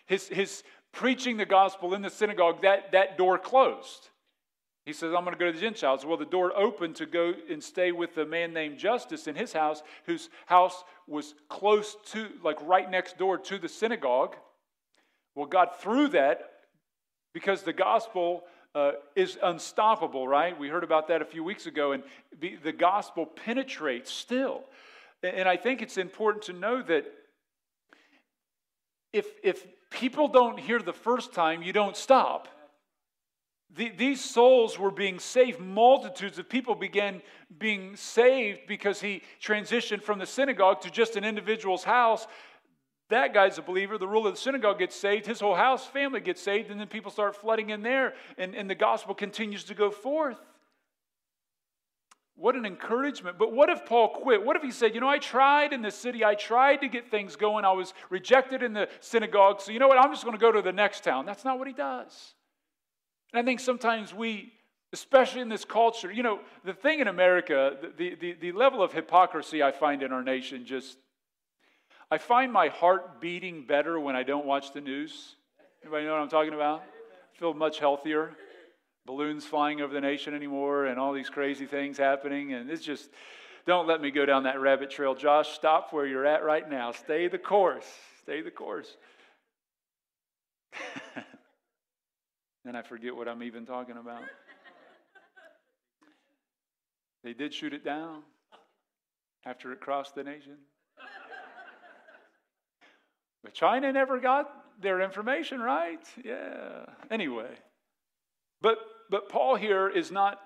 His, 0.06 0.28
his 0.28 0.64
preaching 0.92 1.38
the 1.38 1.46
gospel 1.46 1.94
in 1.94 2.02
the 2.02 2.10
synagogue, 2.10 2.62
that, 2.62 2.92
that 2.92 3.18
door 3.18 3.38
closed. 3.38 4.10
He 4.86 4.94
says, 4.94 5.14
I'm 5.14 5.24
going 5.24 5.36
to 5.36 5.40
go 5.40 5.46
to 5.46 5.52
the 5.52 5.60
Gentiles. 5.60 6.06
Well, 6.06 6.18
the 6.18 6.26
door 6.26 6.52
opened 6.58 6.96
to 6.96 7.06
go 7.06 7.34
and 7.50 7.64
stay 7.64 7.92
with 7.92 8.18
a 8.18 8.26
man 8.26 8.52
named 8.52 8.80
Justus 8.80 9.28
in 9.28 9.36
his 9.36 9.54
house, 9.54 9.84
whose 10.06 10.30
house 10.48 10.84
was 11.08 11.36
close 11.50 11.96
to, 12.12 12.30
like 12.44 12.58
right 12.64 12.90
next 12.90 13.20
door 13.20 13.38
to 13.38 13.60
the 13.60 13.70
synagogue. 13.70 14.36
Well, 15.36 15.46
God 15.46 15.70
threw 15.80 16.08
that 16.10 16.52
because 17.34 17.62
the 17.62 17.74
gospel 17.74 18.44
uh, 18.74 18.94
is 19.16 19.38
unstoppable, 19.44 20.28
right? 20.28 20.58
We 20.58 20.70
heard 20.70 20.84
about 20.84 21.08
that 21.10 21.22
a 21.22 21.26
few 21.26 21.44
weeks 21.44 21.68
ago, 21.68 21.92
and 21.92 22.04
the, 22.40 22.56
the 22.64 22.72
gospel 22.72 23.26
penetrates 23.26 24.12
still. 24.12 24.64
And 25.22 25.48
I 25.48 25.58
think 25.58 25.82
it's 25.84 25.98
important 25.98 26.46
to 26.46 26.54
know 26.54 26.82
that 26.82 27.06
if, 29.14 29.28
if 29.44 29.68
people 29.92 30.28
don't 30.28 30.60
hear 30.60 30.80
the 30.80 30.94
first 30.94 31.34
time, 31.34 31.62
you 31.62 31.74
don't 31.74 31.96
stop. 31.96 32.48
The, 33.76 33.90
these 33.90 34.24
souls 34.24 34.78
were 34.78 34.92
being 34.92 35.20
saved. 35.20 35.60
Multitudes 35.60 36.38
of 36.38 36.50
people 36.50 36.76
began 36.76 37.22
being 37.58 37.96
saved 37.96 38.62
because 38.68 39.00
he 39.00 39.24
transitioned 39.42 40.04
from 40.04 40.20
the 40.20 40.26
synagogue 40.26 40.82
to 40.82 40.90
just 40.90 41.16
an 41.16 41.24
individual's 41.24 41.84
house. 41.84 42.28
That 43.10 43.34
guy's 43.34 43.58
a 43.58 43.62
believer. 43.62 43.98
The 43.98 44.08
ruler 44.08 44.30
of 44.30 44.36
the 44.36 44.42
synagogue 44.42 44.80
gets 44.80 44.96
saved. 44.96 45.26
His 45.26 45.40
whole 45.40 45.56
house 45.56 45.86
family 45.86 46.20
gets 46.20 46.42
saved. 46.42 46.70
And 46.70 46.80
then 46.80 46.88
people 46.88 47.12
start 47.12 47.36
flooding 47.36 47.70
in 47.70 47.82
there, 47.82 48.14
and, 48.38 48.56
and 48.56 48.70
the 48.70 48.76
gospel 48.76 49.14
continues 49.14 49.64
to 49.66 49.74
go 49.74 49.90
forth. 49.90 50.38
What 52.36 52.56
an 52.56 52.66
encouragement. 52.66 53.38
But 53.38 53.54
what 53.54 53.70
if 53.70 53.86
Paul 53.86 54.10
quit? 54.10 54.44
What 54.44 54.56
if 54.56 54.64
he 54.64 54.72
said, 54.72 54.96
You 54.96 55.02
know, 55.02 55.08
I 55.08 55.20
tried 55.20 55.74
in 55.74 55.82
the 55.82 55.92
city, 55.92 56.26
I 56.26 56.36
tried 56.36 56.78
to 56.78 56.88
get 56.88 57.12
things 57.12 57.36
going, 57.36 57.66
I 57.66 57.72
was 57.72 57.94
rejected 58.10 58.64
in 58.64 58.74
the 58.74 58.90
synagogue, 59.00 59.62
so 59.62 59.72
you 59.72 59.80
know 59.80 59.88
what, 59.88 60.00
I'm 60.00 60.12
just 60.12 60.24
going 60.24 60.36
to 60.36 60.42
go 60.42 60.52
to 60.52 60.62
the 60.62 60.72
next 60.72 61.04
town. 61.04 61.26
That's 61.26 61.46
not 61.46 61.60
what 61.60 61.68
he 61.68 61.74
does. 61.74 62.34
And 63.34 63.42
I 63.42 63.44
think 63.44 63.60
sometimes 63.60 64.14
we, 64.14 64.52
especially 64.94 65.42
in 65.42 65.50
this 65.50 65.66
culture. 65.66 66.12
You 66.12 66.24
know, 66.24 66.40
the 66.66 66.74
thing 66.74 67.00
in 67.00 67.08
America, 67.08 67.78
the, 67.98 68.16
the, 68.16 68.34
the 68.34 68.52
level 68.52 68.84
of 68.84 68.92
hypocrisy 68.92 69.64
I 69.64 69.72
find 69.72 70.04
in 70.04 70.12
our 70.12 70.24
nation 70.24 70.66
just, 70.66 70.98
I 72.10 72.18
find 72.18 72.52
my 72.52 72.68
heart 72.68 73.22
beating 73.22 73.66
better 73.66 74.00
when 74.00 74.16
I 74.16 74.24
don't 74.24 74.46
watch 74.46 74.74
the 74.74 74.82
news. 74.82 75.36
Anybody 75.82 76.06
know 76.06 76.12
what 76.14 76.22
I'm 76.22 76.30
talking 76.30 76.54
about? 76.54 76.82
I 76.82 77.40
feel 77.40 77.54
much 77.54 77.80
healthier. 77.80 78.36
Balloons 79.06 79.46
flying 79.46 79.82
over 79.82 79.94
the 79.94 80.02
nation 80.02 80.36
anymore 80.36 80.86
and 80.86 81.00
all 81.00 81.14
these 81.14 81.30
crazy 81.30 81.66
things 81.66 81.98
happening. 81.98 82.54
And 82.54 82.70
it's 82.70 82.84
just, 82.84 83.10
don't 83.66 83.88
let 83.88 84.02
me 84.02 84.12
go 84.12 84.26
down 84.26 84.44
that 84.44 84.60
rabbit 84.60 84.92
trail. 84.92 85.16
Josh, 85.16 85.50
stop 85.50 85.94
where 85.94 86.06
you're 86.06 86.26
at 86.26 86.44
right 86.44 86.70
now. 86.70 86.92
Stay 86.92 87.28
the 87.28 87.40
course. 87.40 87.88
Stay 88.22 88.42
the 88.42 88.52
course. 88.52 88.96
then 92.64 92.76
I 92.76 92.82
forget 92.82 93.16
what 93.16 93.28
I'm 93.28 93.44
even 93.44 93.66
talking 93.66 93.98
about. 93.98 94.22
They 97.24 97.34
did 97.34 97.54
shoot 97.54 97.74
it 97.74 97.86
down 97.86 98.24
after 99.46 99.72
it 99.72 99.80
crossed 99.80 100.16
the 100.16 100.24
nation. 100.24 100.58
But 103.44 103.54
China 103.54 103.92
never 103.92 104.20
got 104.20 104.52
their 104.82 105.02
information 105.02 105.60
right. 105.60 106.06
Yeah. 106.24 106.86
Anyway. 107.10 107.50
But 108.62 108.78
but 109.12 109.28
Paul 109.30 109.56
here 109.56 109.90
is 109.90 110.10
not, 110.10 110.40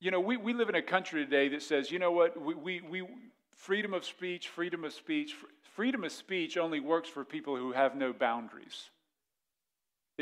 you 0.00 0.10
know, 0.10 0.18
we, 0.18 0.38
we 0.38 0.54
live 0.54 0.70
in 0.70 0.74
a 0.76 0.82
country 0.82 1.24
today 1.24 1.48
that 1.48 1.62
says, 1.62 1.90
you 1.90 1.98
know 1.98 2.10
what, 2.10 2.40
we, 2.40 2.54
we, 2.54 2.80
we 2.80 3.06
freedom 3.54 3.92
of 3.92 4.04
speech, 4.06 4.48
freedom 4.48 4.82
of 4.82 4.94
speech, 4.94 5.34
freedom 5.74 6.02
of 6.02 6.10
speech 6.10 6.56
only 6.56 6.80
works 6.80 7.10
for 7.10 7.22
people 7.22 7.56
who 7.56 7.72
have 7.72 7.94
no 7.94 8.14
boundaries. 8.14 8.88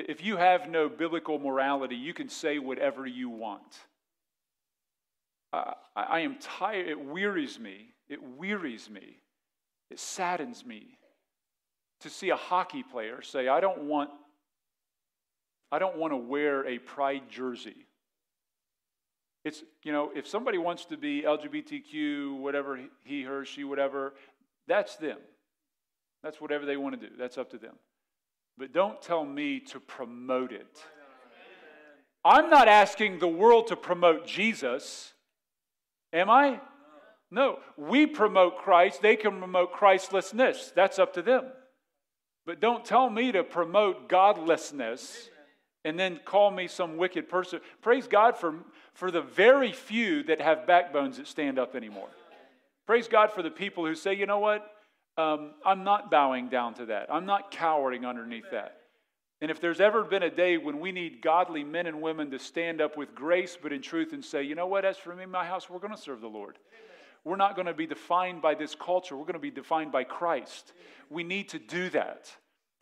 If 0.07 0.23
you 0.23 0.37
have 0.37 0.69
no 0.69 0.89
biblical 0.89 1.39
morality, 1.39 1.97
you 1.97 2.15
can 2.15 2.29
say 2.29 2.59
whatever 2.59 3.07
you 3.07 3.29
want. 3.29 3.79
I, 5.53 5.75
I 5.97 6.21
am 6.21 6.37
tired. 6.41 6.87
It 6.87 7.05
wearies 7.05 7.59
me. 7.59 7.95
It 8.09 8.21
wearies 8.23 8.89
me. 8.89 9.19
It 9.91 9.99
saddens 9.99 10.65
me 10.65 10.99
to 12.01 12.11
see 12.11 12.31
a 12.31 12.37
hockey 12.37 12.83
player 12.83 13.23
say, 13.23 13.49
I 13.49 13.61
don't 13.61 13.89
want, 13.89 14.11
I 15.73 15.79
don't 15.79 15.97
want 15.97 16.13
to 16.13 16.17
wear 16.17 16.67
a 16.67 16.79
pride 16.79 17.23
jersey. 17.29 17.87
It's, 19.45 19.65
you 19.83 19.93
know, 19.93 20.13
if 20.15 20.29
somebody 20.29 20.59
wants 20.59 20.85
to 20.87 20.97
be 20.97 21.23
LGBTQ, 21.23 22.39
whatever 22.39 22.79
he, 23.05 23.23
her, 23.23 23.45
she, 23.45 23.65
whatever, 23.65 24.15
that's 24.67 24.97
them. 24.97 25.19
That's 26.23 26.41
whatever 26.41 26.67
they 26.67 26.77
want 26.77 27.01
to 27.01 27.09
do. 27.09 27.15
That's 27.19 27.39
up 27.39 27.51
to 27.51 27.59
them. 27.59 27.75
But 28.59 28.73
don't 28.73 29.01
tell 29.01 29.25
me 29.25 29.61
to 29.61 29.79
promote 29.79 30.51
it. 30.51 30.85
I'm 32.25 32.51
not 32.51 32.67
asking 32.67 33.21
the 33.21 33.29
world 33.29 33.69
to 33.69 33.77
promote 33.77 34.27
Jesus. 34.27 35.13
Am 36.13 36.29
I? 36.29 36.61
No. 37.31 37.61
We 37.77 38.07
promote 38.07 38.59
Christ. 38.59 39.01
They 39.01 39.15
can 39.15 39.39
promote 39.39 39.73
Christlessness. 39.73 40.73
That's 40.75 40.99
up 40.99 41.15
to 41.15 41.23
them. 41.23 41.45
But 42.45 42.61
don't 42.61 42.85
tell 42.85 43.09
me 43.09 43.31
to 43.33 43.45
promote 43.45 44.09
godlessness 44.09 45.31
and 45.85 45.99
then 45.99 46.19
call 46.25 46.51
me 46.51 46.67
some 46.67 46.97
wicked 46.97 47.29
person. 47.29 47.61
Praise 47.81 48.09
God 48.09 48.37
for, 48.37 48.57
for 48.95 49.13
the 49.13 49.23
very 49.23 49.73
few 49.73 50.25
that 50.25 50.41
have 50.41 50.67
backbones 50.67 51.19
that 51.19 51.29
stand 51.29 51.59
up 51.59 51.77
anymore. 51.77 52.09
Praise 52.87 53.07
God 53.07 53.31
for 53.31 53.43
the 53.43 53.51
people 53.51 53.87
who 53.87 53.95
say, 53.95 54.15
you 54.15 54.27
know 54.27 54.41
what? 54.41 54.69
Um, 55.19 55.51
I'm 55.67 55.83
not 55.83 56.11
bowing 56.11 56.49
down 56.49 56.75
to 56.75 56.87
that. 56.87 57.13
I'm 57.13 57.27
not 57.27 57.51
cowering 57.51 58.07
underneath 58.07 58.51
that. 58.53 58.77
And 59.41 59.51
if 59.51 59.61
there's 59.61 59.81
ever 59.81 60.05
been 60.05 60.23
a 60.23 60.31
day 60.31 60.59
when 60.59 60.81
we 60.81 60.93
need 60.93 61.23
godly 61.23 61.65
men 61.65 61.87
and 61.87 62.01
women 62.01 62.31
to 62.31 62.39
stand 62.39 62.81
up 62.81 62.97
with 62.97 63.15
grace 63.15 63.59
but 63.61 63.73
in 63.73 63.83
truth 63.83 64.13
and 64.13 64.25
say, 64.25 64.45
you 64.45 64.55
know 64.55 64.67
what, 64.67 64.85
as 64.85 64.97
for 64.97 65.15
me 65.15 65.25
and 65.25 65.33
my 65.33 65.45
house, 65.45 65.69
we're 65.69 65.81
going 65.81 65.95
to 65.95 66.01
serve 66.01 66.21
the 66.21 66.29
Lord. 66.29 66.59
We're 67.25 67.37
not 67.37 67.57
going 67.57 67.67
to 67.67 67.75
be 67.75 67.87
defined 67.87 68.43
by 68.43 68.55
this 68.55 68.75
culture. 68.75 69.17
We're 69.17 69.25
going 69.25 69.35
to 69.35 69.41
be 69.41 69.51
defined 69.51 69.93
by 69.93 70.05
Christ. 70.05 70.73
We 71.11 71.25
need 71.25 71.49
to 71.51 71.59
do 71.59 71.91
that. 71.91 72.31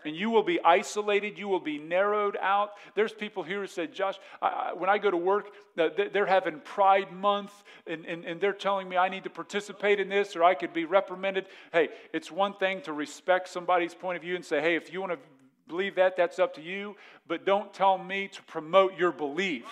And 0.05 0.15
you 0.15 0.31
will 0.31 0.43
be 0.43 0.61
isolated. 0.63 1.39
You 1.39 1.49
will 1.49 1.61
be 1.61 1.79
narrowed 1.79 2.37
out. 2.41 2.73
There's 2.95 3.13
people 3.13 3.43
here 3.43 3.61
who 3.61 3.67
said, 3.67 3.93
Josh, 3.93 4.17
I, 4.41 4.73
when 4.75 4.89
I 4.89 4.99
go 4.99 5.11
to 5.11 5.17
work, 5.17 5.49
uh, 5.79 5.89
they're 6.13 6.27
having 6.27 6.61
Pride 6.61 7.13
Month, 7.13 7.53
and, 7.87 8.05
and, 8.05 8.25
and 8.25 8.41
they're 8.41 8.53
telling 8.53 8.89
me 8.89 8.97
I 8.97 9.09
need 9.09 9.25
to 9.25 9.31
participate 9.31 9.99
in 9.99 10.09
this 10.09 10.37
or 10.37 10.45
I 10.45 10.55
could 10.55 10.73
be 10.73 10.85
reprimanded. 10.85 11.47
Hey, 11.73 11.89
it's 12.13 12.31
one 12.31 12.55
thing 12.55 12.83
to 12.83 12.93
respect 12.93 13.49
somebody's 13.49 13.95
point 13.95 14.17
of 14.17 14.23
view 14.23 14.37
and 14.37 14.45
say, 14.45 14.61
hey, 14.61 14.77
if 14.77 14.93
you 14.93 15.01
want 15.01 15.13
to 15.13 15.19
believe 15.67 15.97
that, 15.97 16.17
that's 16.17 16.39
up 16.39 16.55
to 16.55 16.63
you. 16.63 16.95
But 17.27 17.45
don't 17.45 17.73
tell 17.75 17.99
me 17.99 18.29
to 18.29 18.43
promote 18.45 18.97
your 18.97 19.13
belief. 19.13 19.65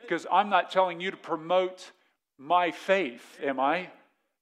Because 0.00 0.26
I'm 0.30 0.50
not 0.50 0.70
telling 0.70 1.00
you 1.00 1.10
to 1.10 1.16
promote 1.16 1.92
my 2.38 2.70
faith, 2.70 3.38
am 3.42 3.58
I? 3.58 3.88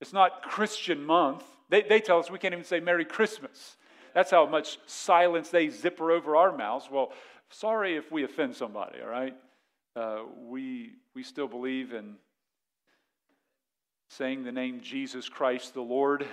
It's 0.01 0.13
not 0.13 0.43
Christian 0.43 1.05
month. 1.05 1.45
They, 1.69 1.83
they 1.83 2.01
tell 2.01 2.19
us 2.19 2.31
we 2.31 2.39
can't 2.39 2.55
even 2.55 2.65
say 2.65 2.81
Merry 2.81 3.05
Christmas. 3.05 3.77
That's 4.17 4.31
how 4.31 4.47
much 4.47 4.79
silence 4.87 5.51
they 5.51 5.69
zipper 5.69 6.11
over 6.11 6.37
our 6.37 6.57
mouths. 6.57 6.89
Well, 6.91 7.13
sorry 7.51 7.97
if 7.97 8.11
we 8.11 8.25
offend 8.25 8.57
somebody, 8.57 8.99
all 9.03 9.11
right? 9.11 9.37
Uh, 9.95 10.23
we, 10.49 10.95
we 11.15 11.23
still 11.23 11.47
believe 11.47 11.93
in 11.93 12.17
saying 14.09 14.45
the 14.45 14.53
name 14.53 14.81
Jesus 14.81 15.29
Christ 15.29 15.75
the 15.75 15.83
Lord 15.83 16.27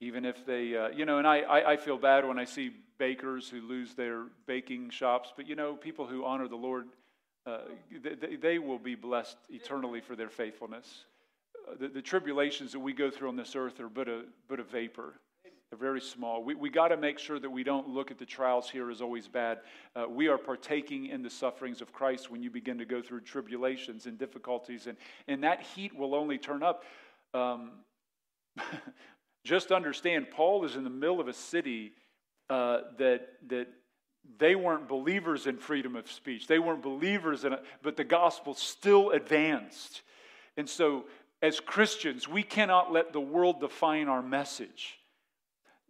even 0.00 0.24
if 0.24 0.46
they, 0.46 0.74
uh, 0.74 0.88
you 0.88 1.04
know, 1.04 1.18
and 1.18 1.26
I, 1.26 1.40
I, 1.40 1.72
I 1.72 1.76
feel 1.76 1.98
bad 1.98 2.26
when 2.26 2.38
I 2.38 2.44
see 2.44 2.70
bakers 2.98 3.48
who 3.48 3.60
lose 3.60 3.94
their 3.94 4.24
baking 4.46 4.90
shops, 4.90 5.32
but 5.36 5.46
you 5.46 5.54
know, 5.54 5.74
people 5.74 6.06
who 6.06 6.24
honor 6.24 6.48
the 6.48 6.56
Lord, 6.56 6.86
uh, 7.46 7.58
they, 8.02 8.36
they, 8.36 8.58
will 8.58 8.78
be 8.78 8.94
blessed 8.94 9.36
eternally 9.50 10.00
for 10.00 10.16
their 10.16 10.30
faithfulness. 10.30 11.04
Uh, 11.68 11.74
the, 11.78 11.88
the, 11.88 12.02
tribulations 12.02 12.72
that 12.72 12.80
we 12.80 12.92
go 12.92 13.10
through 13.10 13.28
on 13.28 13.36
this 13.36 13.54
earth 13.54 13.78
are 13.80 13.88
but 13.88 14.08
a, 14.08 14.22
but 14.48 14.58
a 14.58 14.62
vapor. 14.62 15.14
They're 15.70 15.78
very 15.78 16.00
small. 16.00 16.42
We, 16.42 16.56
we 16.56 16.68
got 16.68 16.88
to 16.88 16.96
make 16.96 17.18
sure 17.18 17.38
that 17.38 17.48
we 17.48 17.62
don't 17.62 17.88
look 17.88 18.10
at 18.10 18.18
the 18.18 18.26
trials 18.26 18.68
here 18.68 18.90
as 18.90 19.00
always 19.00 19.28
bad. 19.28 19.60
Uh, 19.94 20.06
we 20.08 20.26
are 20.26 20.36
partaking 20.36 21.06
in 21.06 21.22
the 21.22 21.30
sufferings 21.30 21.80
of 21.80 21.92
Christ 21.92 22.28
when 22.28 22.42
you 22.42 22.50
begin 22.50 22.78
to 22.78 22.84
go 22.84 23.00
through 23.00 23.20
tribulations 23.20 24.06
and 24.06 24.18
difficulties, 24.18 24.88
and, 24.88 24.96
and 25.28 25.44
that 25.44 25.62
heat 25.62 25.96
will 25.96 26.14
only 26.14 26.38
turn 26.38 26.64
up. 26.64 26.84
Um, 27.34 27.70
Just 29.44 29.72
understand, 29.72 30.26
Paul 30.30 30.64
is 30.64 30.76
in 30.76 30.84
the 30.84 30.90
middle 30.90 31.20
of 31.20 31.28
a 31.28 31.32
city 31.32 31.92
uh, 32.50 32.80
that, 32.98 33.28
that 33.48 33.68
they 34.38 34.54
weren't 34.54 34.88
believers 34.88 35.46
in 35.46 35.56
freedom 35.56 35.96
of 35.96 36.10
speech. 36.10 36.46
They 36.46 36.58
weren't 36.58 36.82
believers 36.82 37.44
in 37.44 37.54
it, 37.54 37.64
but 37.82 37.96
the 37.96 38.04
gospel 38.04 38.54
still 38.54 39.10
advanced. 39.10 40.02
And 40.56 40.68
so, 40.68 41.04
as 41.40 41.58
Christians, 41.58 42.28
we 42.28 42.42
cannot 42.42 42.92
let 42.92 43.12
the 43.12 43.20
world 43.20 43.60
define 43.60 44.08
our 44.08 44.22
message. 44.22 44.99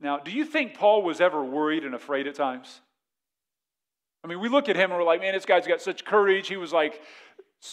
Now, 0.00 0.18
do 0.18 0.30
you 0.30 0.44
think 0.44 0.74
Paul 0.74 1.02
was 1.02 1.20
ever 1.20 1.44
worried 1.44 1.84
and 1.84 1.94
afraid 1.94 2.26
at 2.26 2.34
times? 2.34 2.80
I 4.24 4.28
mean, 4.28 4.40
we 4.40 4.48
look 4.48 4.68
at 4.68 4.76
him 4.76 4.90
and 4.90 4.98
we're 4.98 5.06
like, 5.06 5.20
man, 5.20 5.34
this 5.34 5.46
guy's 5.46 5.66
got 5.66 5.80
such 5.80 6.04
courage. 6.04 6.48
He 6.48 6.56
was 6.56 6.72
like 6.72 7.00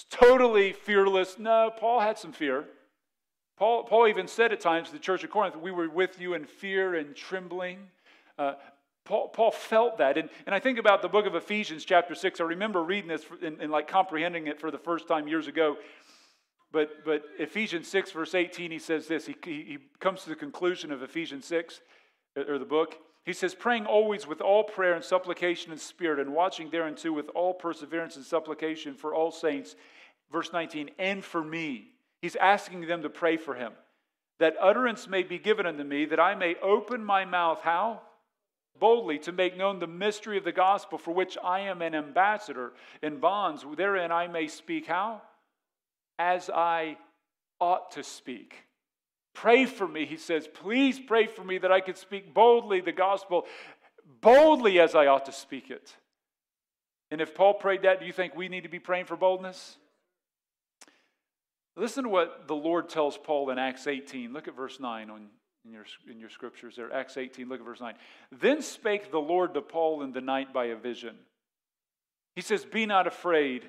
totally 0.09 0.73
fearless. 0.73 1.37
No, 1.39 1.71
Paul 1.77 1.99
had 1.99 2.17
some 2.17 2.31
fear. 2.31 2.65
Paul, 3.57 3.83
Paul 3.83 4.07
even 4.07 4.27
said 4.27 4.51
at 4.53 4.59
times 4.59 4.87
to 4.87 4.93
the 4.93 4.99
church 4.99 5.23
of 5.23 5.29
Corinth, 5.29 5.55
We 5.55 5.71
were 5.71 5.89
with 5.89 6.21
you 6.21 6.33
in 6.35 6.45
fear 6.45 6.95
and 6.95 7.15
trembling. 7.15 7.79
Uh, 8.37 8.53
Paul, 9.03 9.29
Paul, 9.29 9.51
felt 9.51 9.97
that. 9.97 10.17
And, 10.17 10.29
and 10.45 10.53
I 10.53 10.59
think 10.59 10.77
about 10.77 11.01
the 11.01 11.07
book 11.07 11.25
of 11.25 11.33
Ephesians, 11.33 11.85
chapter 11.85 12.13
6. 12.13 12.39
I 12.39 12.43
remember 12.43 12.83
reading 12.83 13.07
this 13.07 13.25
and, 13.41 13.59
and 13.59 13.71
like 13.71 13.87
comprehending 13.87 14.47
it 14.47 14.59
for 14.59 14.69
the 14.69 14.77
first 14.77 15.07
time 15.07 15.27
years 15.27 15.47
ago. 15.47 15.77
But, 16.71 17.05
but 17.05 17.23
Ephesians 17.39 17.87
6, 17.87 18.11
verse 18.11 18.35
18, 18.35 18.71
he 18.71 18.79
says 18.79 19.07
this. 19.07 19.25
He, 19.25 19.35
he, 19.43 19.51
he 19.63 19.77
comes 19.99 20.23
to 20.23 20.29
the 20.29 20.35
conclusion 20.35 20.91
of 20.91 21.01
Ephesians 21.01 21.45
6, 21.45 21.79
or 22.37 22.57
the 22.57 22.65
book. 22.65 22.97
He 23.25 23.33
says, 23.33 23.53
praying 23.53 23.85
always 23.85 24.25
with 24.25 24.39
all 24.39 24.63
prayer 24.63 24.93
and 24.93 25.03
supplication 25.03 25.71
and 25.71 25.81
spirit, 25.81 26.19
and 26.19 26.33
watching 26.33 26.69
thereunto 26.69 27.11
with 27.11 27.29
all 27.29 27.53
perseverance 27.53 28.15
and 28.15 28.23
supplication 28.23 28.93
for 28.93 29.13
all 29.13 29.31
saints. 29.31 29.75
Verse 30.31 30.51
19, 30.53 30.91
and 30.97 31.23
for 31.23 31.43
me 31.43 31.91
He's 32.21 32.35
asking 32.35 32.87
them 32.87 33.03
to 33.03 33.09
pray 33.09 33.37
for 33.37 33.53
him. 33.53 33.73
That 34.39 34.55
utterance 34.59 35.07
may 35.07 35.23
be 35.23 35.39
given 35.39 35.65
unto 35.65 35.83
me, 35.83 36.05
that 36.05 36.19
I 36.19 36.35
may 36.35 36.55
open 36.61 37.03
my 37.03 37.25
mouth, 37.25 37.61
how? 37.61 38.01
Boldly 38.79 39.17
to 39.19 39.31
make 39.31 39.57
known 39.57 39.79
the 39.79 39.87
mystery 39.87 40.37
of 40.37 40.43
the 40.43 40.51
gospel, 40.51 40.97
for 40.97 41.11
which 41.11 41.37
I 41.43 41.61
am 41.61 41.81
an 41.81 41.95
ambassador 41.95 42.73
in 43.01 43.19
bonds. 43.19 43.65
Therein 43.75 44.11
I 44.11 44.27
may 44.27 44.47
speak, 44.47 44.87
how? 44.87 45.21
As 46.19 46.49
I 46.49 46.97
ought 47.59 47.91
to 47.91 48.03
speak. 48.03 48.66
Pray 49.37 49.67
for 49.67 49.87
me, 49.87 50.07
he 50.07 50.17
says. 50.17 50.47
Please 50.51 50.99
pray 50.99 51.27
for 51.27 51.43
me 51.43 51.59
that 51.59 51.71
I 51.71 51.79
could 51.79 51.95
speak 51.95 52.33
boldly 52.33 52.81
the 52.81 52.91
gospel, 52.91 53.45
boldly 54.19 54.79
as 54.79 54.95
I 54.95 55.05
ought 55.05 55.27
to 55.27 55.31
speak 55.31 55.69
it. 55.69 55.95
And 57.11 57.21
if 57.21 57.35
Paul 57.35 57.53
prayed 57.53 57.83
that, 57.83 57.99
do 57.99 58.07
you 58.07 58.11
think 58.11 58.35
we 58.35 58.49
need 58.49 58.63
to 58.63 58.69
be 58.69 58.79
praying 58.79 59.05
for 59.05 59.15
boldness? 59.15 59.77
Listen 61.75 62.05
to 62.05 62.09
what 62.09 62.47
the 62.47 62.55
Lord 62.55 62.89
tells 62.89 63.15
Paul 63.15 63.51
in 63.51 63.59
Acts 63.59 63.85
18. 63.85 64.33
Look 64.33 64.47
at 64.47 64.55
verse 64.55 64.79
9 64.79 65.11
on, 65.11 65.27
in, 65.65 65.71
your, 65.71 65.85
in 66.09 66.19
your 66.19 66.31
scriptures 66.31 66.75
there. 66.75 66.91
Acts 66.91 67.15
18, 67.15 67.47
look 67.47 67.59
at 67.59 67.65
verse 67.65 67.79
9. 67.79 67.93
Then 68.31 68.63
spake 68.63 69.11
the 69.11 69.19
Lord 69.19 69.53
to 69.53 69.61
Paul 69.61 70.01
in 70.01 70.13
the 70.13 70.21
night 70.21 70.51
by 70.51 70.65
a 70.65 70.75
vision. 70.75 71.15
He 72.35 72.41
says, 72.41 72.65
Be 72.65 72.87
not 72.87 73.05
afraid, 73.05 73.67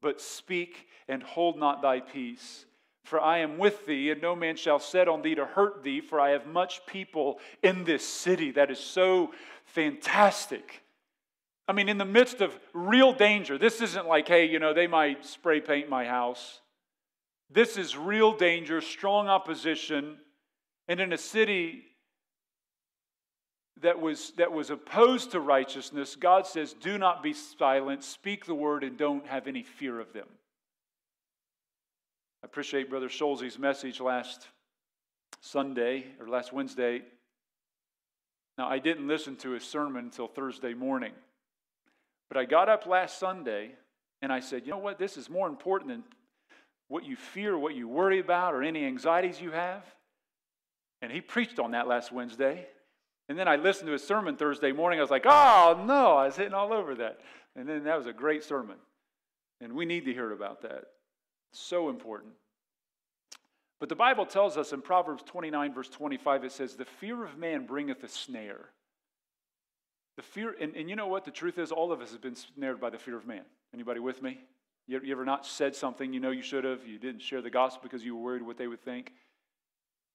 but 0.00 0.18
speak 0.18 0.86
and 1.08 1.22
hold 1.22 1.58
not 1.58 1.82
thy 1.82 2.00
peace. 2.00 2.64
For 3.04 3.20
I 3.20 3.38
am 3.38 3.58
with 3.58 3.86
thee, 3.86 4.10
and 4.10 4.20
no 4.20 4.36
man 4.36 4.56
shall 4.56 4.78
set 4.78 5.08
on 5.08 5.22
thee 5.22 5.34
to 5.34 5.44
hurt 5.44 5.82
thee, 5.82 6.00
for 6.00 6.20
I 6.20 6.30
have 6.30 6.46
much 6.46 6.84
people 6.86 7.40
in 7.62 7.84
this 7.84 8.06
city. 8.06 8.50
That 8.52 8.70
is 8.70 8.78
so 8.78 9.32
fantastic. 9.64 10.82
I 11.66 11.72
mean, 11.72 11.88
in 11.88 11.98
the 11.98 12.04
midst 12.04 12.40
of 12.40 12.58
real 12.72 13.12
danger, 13.12 13.56
this 13.56 13.80
isn't 13.80 14.06
like, 14.06 14.28
hey, 14.28 14.44
you 14.46 14.58
know, 14.58 14.74
they 14.74 14.86
might 14.86 15.24
spray 15.24 15.60
paint 15.60 15.88
my 15.88 16.04
house. 16.04 16.60
This 17.48 17.76
is 17.76 17.96
real 17.96 18.36
danger, 18.36 18.80
strong 18.80 19.28
opposition, 19.28 20.18
and 20.88 21.00
in 21.00 21.12
a 21.12 21.18
city 21.18 21.84
that 23.82 24.00
was, 24.00 24.32
that 24.36 24.52
was 24.52 24.70
opposed 24.70 25.32
to 25.32 25.40
righteousness, 25.40 26.16
God 26.16 26.46
says, 26.46 26.74
Do 26.74 26.98
not 26.98 27.22
be 27.22 27.32
silent, 27.32 28.04
speak 28.04 28.46
the 28.46 28.54
word, 28.54 28.84
and 28.84 28.96
don't 28.96 29.26
have 29.26 29.46
any 29.46 29.62
fear 29.62 30.00
of 30.00 30.12
them. 30.12 30.26
I 32.42 32.46
appreciate 32.46 32.88
Brother 32.88 33.08
Scholz's 33.08 33.58
message 33.58 34.00
last 34.00 34.48
Sunday 35.40 36.06
or 36.18 36.28
last 36.28 36.52
Wednesday. 36.52 37.02
Now, 38.56 38.68
I 38.68 38.78
didn't 38.78 39.06
listen 39.06 39.36
to 39.36 39.50
his 39.50 39.62
sermon 39.62 40.04
until 40.04 40.26
Thursday 40.26 40.74
morning, 40.74 41.12
but 42.28 42.38
I 42.38 42.44
got 42.44 42.68
up 42.68 42.86
last 42.86 43.18
Sunday 43.18 43.72
and 44.22 44.32
I 44.32 44.40
said, 44.40 44.64
You 44.64 44.72
know 44.72 44.78
what? 44.78 44.98
This 44.98 45.16
is 45.16 45.28
more 45.28 45.48
important 45.48 45.90
than 45.90 46.04
what 46.88 47.04
you 47.04 47.16
fear, 47.16 47.58
what 47.58 47.74
you 47.74 47.88
worry 47.88 48.18
about, 48.18 48.54
or 48.54 48.62
any 48.62 48.84
anxieties 48.84 49.40
you 49.40 49.50
have. 49.50 49.84
And 51.02 51.12
he 51.12 51.20
preached 51.20 51.58
on 51.58 51.70
that 51.72 51.88
last 51.88 52.10
Wednesday. 52.12 52.66
And 53.28 53.38
then 53.38 53.48
I 53.48 53.56
listened 53.56 53.86
to 53.86 53.92
his 53.92 54.04
sermon 54.04 54.36
Thursday 54.36 54.72
morning. 54.72 54.98
I 54.98 55.02
was 55.02 55.10
like, 55.10 55.24
oh, 55.24 55.82
no, 55.86 56.16
I 56.16 56.26
was 56.26 56.36
hitting 56.36 56.52
all 56.52 56.72
over 56.72 56.96
that. 56.96 57.20
And 57.54 57.68
then 57.68 57.84
that 57.84 57.96
was 57.96 58.06
a 58.06 58.12
great 58.12 58.42
sermon. 58.42 58.76
And 59.60 59.74
we 59.74 59.84
need 59.84 60.04
to 60.06 60.12
hear 60.12 60.32
about 60.32 60.62
that. 60.62 60.84
So 61.52 61.88
important. 61.88 62.32
But 63.80 63.88
the 63.88 63.96
Bible 63.96 64.26
tells 64.26 64.56
us 64.56 64.72
in 64.72 64.82
Proverbs 64.82 65.22
29, 65.24 65.72
verse 65.72 65.88
25, 65.88 66.44
it 66.44 66.52
says, 66.52 66.76
The 66.76 66.84
fear 66.84 67.24
of 67.24 67.38
man 67.38 67.66
bringeth 67.66 68.04
a 68.04 68.08
snare. 68.08 68.66
The 70.16 70.22
fear, 70.22 70.54
and, 70.60 70.76
and 70.76 70.90
you 70.90 70.96
know 70.96 71.06
what? 71.06 71.24
The 71.24 71.30
truth 71.30 71.58
is, 71.58 71.72
all 71.72 71.92
of 71.92 72.02
us 72.02 72.12
have 72.12 72.20
been 72.20 72.34
snared 72.34 72.80
by 72.80 72.90
the 72.90 72.98
fear 72.98 73.16
of 73.16 73.26
man. 73.26 73.42
Anybody 73.72 74.00
with 74.00 74.22
me? 74.22 74.38
You, 74.86 75.00
you 75.02 75.12
ever 75.12 75.24
not 75.24 75.46
said 75.46 75.74
something 75.74 76.12
you 76.12 76.20
know 76.20 76.30
you 76.30 76.42
should 76.42 76.64
have? 76.64 76.86
You 76.86 76.98
didn't 76.98 77.22
share 77.22 77.40
the 77.40 77.50
gospel 77.50 77.82
because 77.84 78.04
you 78.04 78.14
were 78.14 78.22
worried 78.22 78.42
what 78.42 78.58
they 78.58 78.66
would 78.66 78.84
think? 78.84 79.12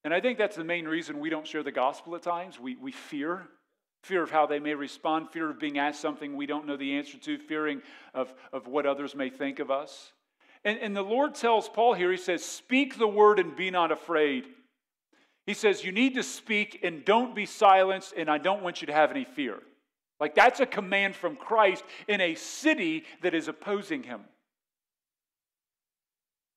And 0.04 0.14
I 0.14 0.20
think 0.20 0.38
that's 0.38 0.54
the 0.54 0.64
main 0.64 0.84
reason 0.86 1.18
we 1.18 1.30
don't 1.30 1.46
share 1.46 1.64
the 1.64 1.72
gospel 1.72 2.14
at 2.14 2.22
times. 2.22 2.60
We, 2.60 2.76
we 2.76 2.92
fear. 2.92 3.48
Fear 4.04 4.22
of 4.22 4.30
how 4.30 4.46
they 4.46 4.60
may 4.60 4.74
respond, 4.74 5.30
fear 5.30 5.50
of 5.50 5.58
being 5.58 5.78
asked 5.78 6.00
something 6.00 6.36
we 6.36 6.46
don't 6.46 6.64
know 6.64 6.76
the 6.76 6.96
answer 6.96 7.18
to, 7.18 7.38
fearing 7.38 7.82
of, 8.14 8.32
of 8.52 8.68
what 8.68 8.86
others 8.86 9.16
may 9.16 9.30
think 9.30 9.58
of 9.58 9.68
us. 9.72 10.12
And, 10.66 10.80
and 10.80 10.96
the 10.96 11.02
Lord 11.02 11.36
tells 11.36 11.68
Paul 11.68 11.94
here, 11.94 12.10
He 12.10 12.18
says, 12.18 12.44
Speak 12.44 12.98
the 12.98 13.06
word 13.06 13.38
and 13.38 13.56
be 13.56 13.70
not 13.70 13.92
afraid. 13.92 14.44
He 15.46 15.54
says, 15.54 15.84
You 15.84 15.92
need 15.92 16.16
to 16.16 16.24
speak 16.24 16.80
and 16.82 17.04
don't 17.04 17.36
be 17.36 17.46
silenced, 17.46 18.12
and 18.16 18.28
I 18.28 18.38
don't 18.38 18.62
want 18.62 18.80
you 18.82 18.88
to 18.88 18.92
have 18.92 19.12
any 19.12 19.24
fear. 19.24 19.60
Like 20.18 20.34
that's 20.34 20.60
a 20.60 20.66
command 20.66 21.14
from 21.14 21.36
Christ 21.36 21.84
in 22.08 22.20
a 22.20 22.34
city 22.34 23.04
that 23.22 23.32
is 23.32 23.46
opposing 23.46 24.02
him. 24.02 24.22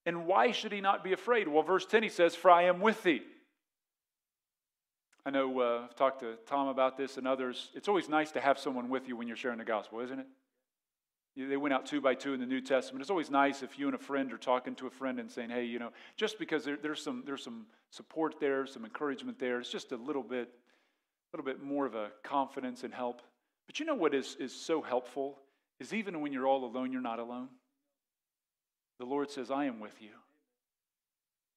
And 0.06 0.26
why 0.26 0.52
should 0.54 0.72
he 0.72 0.82
not 0.82 1.04
be 1.04 1.14
afraid? 1.14 1.48
Well, 1.48 1.62
verse 1.62 1.86
10 1.86 2.02
he 2.02 2.10
says, 2.10 2.36
For 2.36 2.50
I 2.50 2.64
am 2.64 2.80
with 2.80 3.04
thee. 3.04 3.22
I 5.24 5.30
know 5.30 5.60
uh, 5.60 5.82
I've 5.84 5.96
talked 5.96 6.22
to 6.22 6.38
Tom 6.48 6.70
about 6.70 6.98
this 6.98 7.18
and 7.18 7.28
others. 7.28 7.70
It's 7.76 7.88
always 7.88 8.10
nice 8.10 8.32
to 8.32 8.40
have 8.40 8.58
someone 8.58 8.90
with 8.90 9.08
you 9.08 9.16
when 9.16 9.28
you're 9.28 9.38
sharing 9.38 9.60
the 9.60 9.66
gospel, 9.66 10.00
isn't 10.00 10.18
it? 10.18 10.26
They 11.48 11.56
went 11.56 11.74
out 11.74 11.86
two 11.86 12.02
by 12.02 12.16
two 12.16 12.34
in 12.34 12.42
the 12.42 12.46
New 12.46 12.60
Testament. 12.60 13.02
It's 13.02 13.10
always 13.10 13.32
nice 13.32 13.64
if 13.64 13.80
you 13.80 13.86
and 13.86 13.96
a 13.96 14.00
friend 14.00 14.34
are 14.34 14.38
talking 14.38 14.76
to 14.76 14.88
a 14.88 14.90
friend 14.90 15.20
and 15.20 15.32
saying, 15.32 15.50
hey, 15.50 15.64
you 15.64 15.80
know, 15.80 15.92
just 16.18 16.38
because 16.38 16.66
there, 16.66 16.76
there's, 16.76 17.02
some, 17.02 17.24
there's 17.26 17.44
some 17.44 17.66
support 17.92 18.42
there, 18.42 18.66
some 18.66 18.84
encouragement 18.84 19.40
there, 19.40 19.60
it's 19.60 19.72
just 19.72 19.94
a 19.94 19.96
little 19.96 20.24
bit, 20.24 20.50
a 20.50 21.38
little 21.38 21.46
bit 21.46 21.64
more 21.64 21.86
of 21.86 21.96
a 21.96 22.10
confidence 22.24 22.84
and 22.84 22.94
help. 22.94 23.22
But 23.68 23.80
you 23.80 23.86
know 23.86 23.96
what 23.96 24.14
is, 24.14 24.36
is 24.38 24.54
so 24.54 24.82
helpful? 24.82 25.38
Is 25.80 25.94
even 25.94 26.20
when 26.20 26.34
you're 26.34 26.48
all 26.48 26.66
alone, 26.66 26.92
you're 26.92 27.02
not 27.02 27.20
alone. 27.20 27.48
The 29.00 29.06
Lord 29.06 29.32
says, 29.32 29.50
I 29.50 29.66
am 29.66 29.80
with 29.80 30.02
you. 30.02 30.10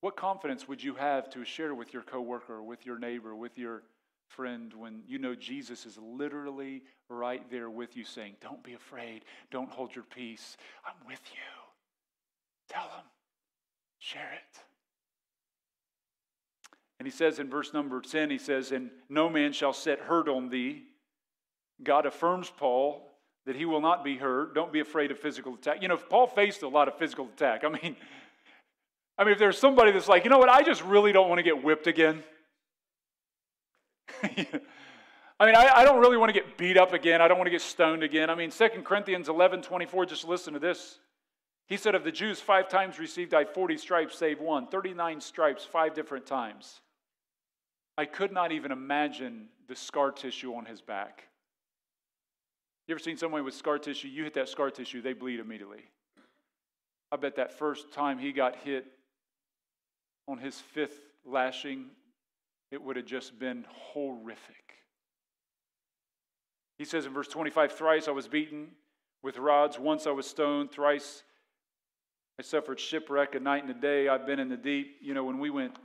What 0.00 0.16
confidence 0.16 0.68
would 0.68 0.82
you 0.82 0.94
have 0.94 1.28
to 1.30 1.44
share 1.44 1.74
with 1.74 1.92
your 1.92 2.02
coworker, 2.02 2.62
with 2.62 2.86
your 2.86 2.98
neighbor, 2.98 3.34
with 3.34 3.58
your 3.58 3.82
friend 4.36 4.72
when 4.74 5.02
you 5.06 5.18
know 5.18 5.34
Jesus 5.34 5.86
is 5.86 5.98
literally 5.98 6.82
right 7.08 7.48
there 7.50 7.70
with 7.70 7.96
you 7.96 8.04
saying, 8.04 8.34
Don't 8.40 8.62
be 8.62 8.74
afraid. 8.74 9.24
Don't 9.50 9.70
hold 9.70 9.94
your 9.94 10.04
peace. 10.04 10.56
I'm 10.86 11.06
with 11.06 11.20
you. 11.32 11.40
Tell 12.68 12.84
him. 12.84 13.04
Share 13.98 14.32
it. 14.32 14.58
And 16.98 17.06
he 17.06 17.12
says 17.12 17.38
in 17.38 17.50
verse 17.50 17.72
number 17.72 18.00
10, 18.00 18.30
he 18.30 18.38
says, 18.38 18.72
And 18.72 18.90
no 19.08 19.28
man 19.28 19.52
shall 19.52 19.72
set 19.72 19.98
hurt 19.98 20.28
on 20.28 20.48
thee. 20.48 20.84
God 21.82 22.06
affirms 22.06 22.50
Paul 22.56 23.08
that 23.44 23.56
he 23.56 23.64
will 23.64 23.80
not 23.80 24.04
be 24.04 24.16
hurt. 24.16 24.54
Don't 24.54 24.72
be 24.72 24.80
afraid 24.80 25.10
of 25.10 25.18
physical 25.18 25.54
attack. 25.54 25.82
You 25.82 25.88
know, 25.88 25.94
if 25.94 26.08
Paul 26.08 26.26
faced 26.26 26.62
a 26.62 26.68
lot 26.68 26.88
of 26.88 26.96
physical 26.96 27.26
attack. 27.26 27.64
I 27.64 27.68
mean, 27.68 27.96
I 29.18 29.24
mean, 29.24 29.32
if 29.32 29.38
there's 29.38 29.58
somebody 29.58 29.92
that's 29.92 30.08
like, 30.08 30.24
you 30.24 30.30
know 30.30 30.38
what, 30.38 30.48
I 30.48 30.62
just 30.62 30.82
really 30.84 31.12
don't 31.12 31.28
want 31.28 31.38
to 31.38 31.42
get 31.42 31.62
whipped 31.62 31.86
again. 31.86 32.22
I 35.40 35.46
mean, 35.46 35.56
I, 35.56 35.70
I, 35.76 35.84
don't 35.84 36.00
really 36.00 36.16
want 36.16 36.28
to 36.28 36.32
get 36.32 36.56
beat 36.56 36.76
up 36.76 36.92
again. 36.92 37.20
I 37.20 37.26
don't 37.26 37.36
want 37.36 37.46
to 37.46 37.50
get 37.50 37.62
stoned 37.62 38.02
again. 38.02 38.30
I 38.30 38.34
mean, 38.34 38.50
2 38.50 38.68
Corinthians 38.84 39.28
11 39.28 39.62
24, 39.62 40.06
just 40.06 40.24
listen 40.24 40.52
to 40.52 40.60
this. 40.60 40.98
He 41.66 41.76
said, 41.76 41.94
Of 41.94 42.04
the 42.04 42.12
Jews, 42.12 42.40
five 42.40 42.68
times 42.68 42.98
received 42.98 43.34
I 43.34 43.44
40 43.44 43.76
stripes, 43.78 44.16
save 44.16 44.40
one. 44.40 44.68
39 44.68 45.20
stripes, 45.20 45.64
five 45.64 45.94
different 45.94 46.26
times. 46.26 46.80
I 47.98 48.04
could 48.04 48.32
not 48.32 48.52
even 48.52 48.72
imagine 48.72 49.48
the 49.68 49.76
scar 49.76 50.12
tissue 50.12 50.54
on 50.54 50.64
his 50.64 50.80
back. 50.80 51.28
You 52.86 52.94
ever 52.94 53.00
seen 53.00 53.16
someone 53.16 53.44
with 53.44 53.54
scar 53.54 53.78
tissue? 53.78 54.08
You 54.08 54.24
hit 54.24 54.34
that 54.34 54.48
scar 54.48 54.70
tissue, 54.70 55.02
they 55.02 55.12
bleed 55.12 55.40
immediately. 55.40 55.84
I 57.10 57.16
bet 57.16 57.36
that 57.36 57.58
first 57.58 57.92
time 57.92 58.18
he 58.18 58.32
got 58.32 58.56
hit, 58.56 58.86
on 60.28 60.38
his 60.38 60.58
fifth 60.58 61.00
lashing, 61.24 61.86
it 62.72 62.82
would 62.82 62.96
have 62.96 63.04
just 63.04 63.38
been 63.38 63.64
horrific. 63.68 64.78
He 66.78 66.84
says 66.84 67.06
in 67.06 67.12
verse 67.12 67.28
25 67.28 67.72
Thrice 67.72 68.08
I 68.08 68.10
was 68.10 68.26
beaten 68.26 68.68
with 69.22 69.36
rods, 69.36 69.78
once 69.78 70.06
I 70.06 70.10
was 70.10 70.26
stoned, 70.26 70.72
thrice 70.72 71.22
I 72.38 72.42
suffered 72.42 72.80
shipwreck 72.80 73.34
a 73.34 73.40
night 73.40 73.62
and 73.62 73.70
a 73.70 73.80
day. 73.80 74.08
I've 74.08 74.26
been 74.26 74.40
in 74.40 74.48
the 74.48 74.56
deep. 74.56 74.96
You 75.02 75.12
know, 75.12 75.22
when 75.22 75.38
we 75.38 75.50
went 75.50 75.76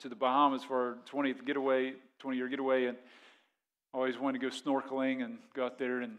to 0.00 0.08
the 0.08 0.14
Bahamas 0.14 0.62
for 0.62 0.76
our 0.80 0.98
20th 1.12 1.44
getaway, 1.44 1.94
20 2.20 2.36
year 2.36 2.48
getaway, 2.48 2.86
and 2.86 2.96
I 3.92 3.98
always 3.98 4.16
wanted 4.16 4.40
to 4.40 4.48
go 4.48 4.54
snorkeling 4.54 5.24
and 5.24 5.38
go 5.54 5.66
out 5.66 5.78
there. 5.78 6.00
And 6.00 6.16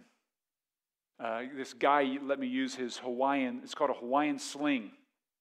uh, 1.20 1.44
this 1.56 1.74
guy 1.74 2.18
let 2.22 2.38
me 2.38 2.48
use 2.48 2.76
his 2.76 2.98
Hawaiian, 2.98 3.62
it's 3.64 3.74
called 3.74 3.92
a 3.92 3.94
Hawaiian 3.94 4.40
sling. 4.40 4.92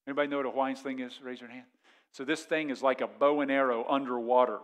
Anybody 0.06 0.28
know 0.28 0.36
what 0.38 0.46
a 0.46 0.50
Hawaiian 0.50 0.76
sling 0.76 1.00
is? 1.00 1.18
Raise 1.22 1.40
your 1.40 1.50
hand. 1.50 1.66
So 2.12 2.24
this 2.24 2.42
thing 2.42 2.70
is 2.70 2.82
like 2.82 3.00
a 3.00 3.06
bow 3.06 3.40
and 3.40 3.50
arrow 3.50 3.84
underwater. 3.88 4.60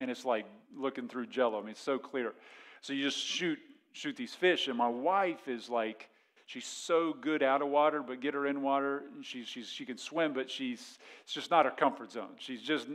And 0.00 0.10
it's 0.10 0.24
like 0.24 0.46
looking 0.76 1.08
through 1.08 1.26
jello. 1.26 1.58
I 1.58 1.62
mean, 1.62 1.70
it's 1.70 1.80
so 1.80 1.98
clear. 1.98 2.32
So 2.80 2.92
you 2.92 3.02
just 3.02 3.18
shoot 3.18 3.58
shoot 3.92 4.16
these 4.16 4.34
fish. 4.34 4.68
And 4.68 4.78
my 4.78 4.88
wife 4.88 5.48
is 5.48 5.68
like, 5.68 6.08
she's 6.46 6.66
so 6.66 7.12
good 7.12 7.42
out 7.42 7.60
of 7.60 7.68
water, 7.68 8.02
but 8.02 8.20
get 8.20 8.34
her 8.34 8.46
in 8.46 8.62
water. 8.62 9.02
She, 9.22 9.44
she's, 9.44 9.68
she 9.68 9.84
can 9.84 9.98
swim, 9.98 10.32
but 10.32 10.48
she's 10.48 10.98
it's 11.24 11.32
just 11.32 11.50
not 11.50 11.64
her 11.64 11.72
comfort 11.72 12.12
zone. 12.12 12.30
She's 12.38 12.62
just 12.62 12.86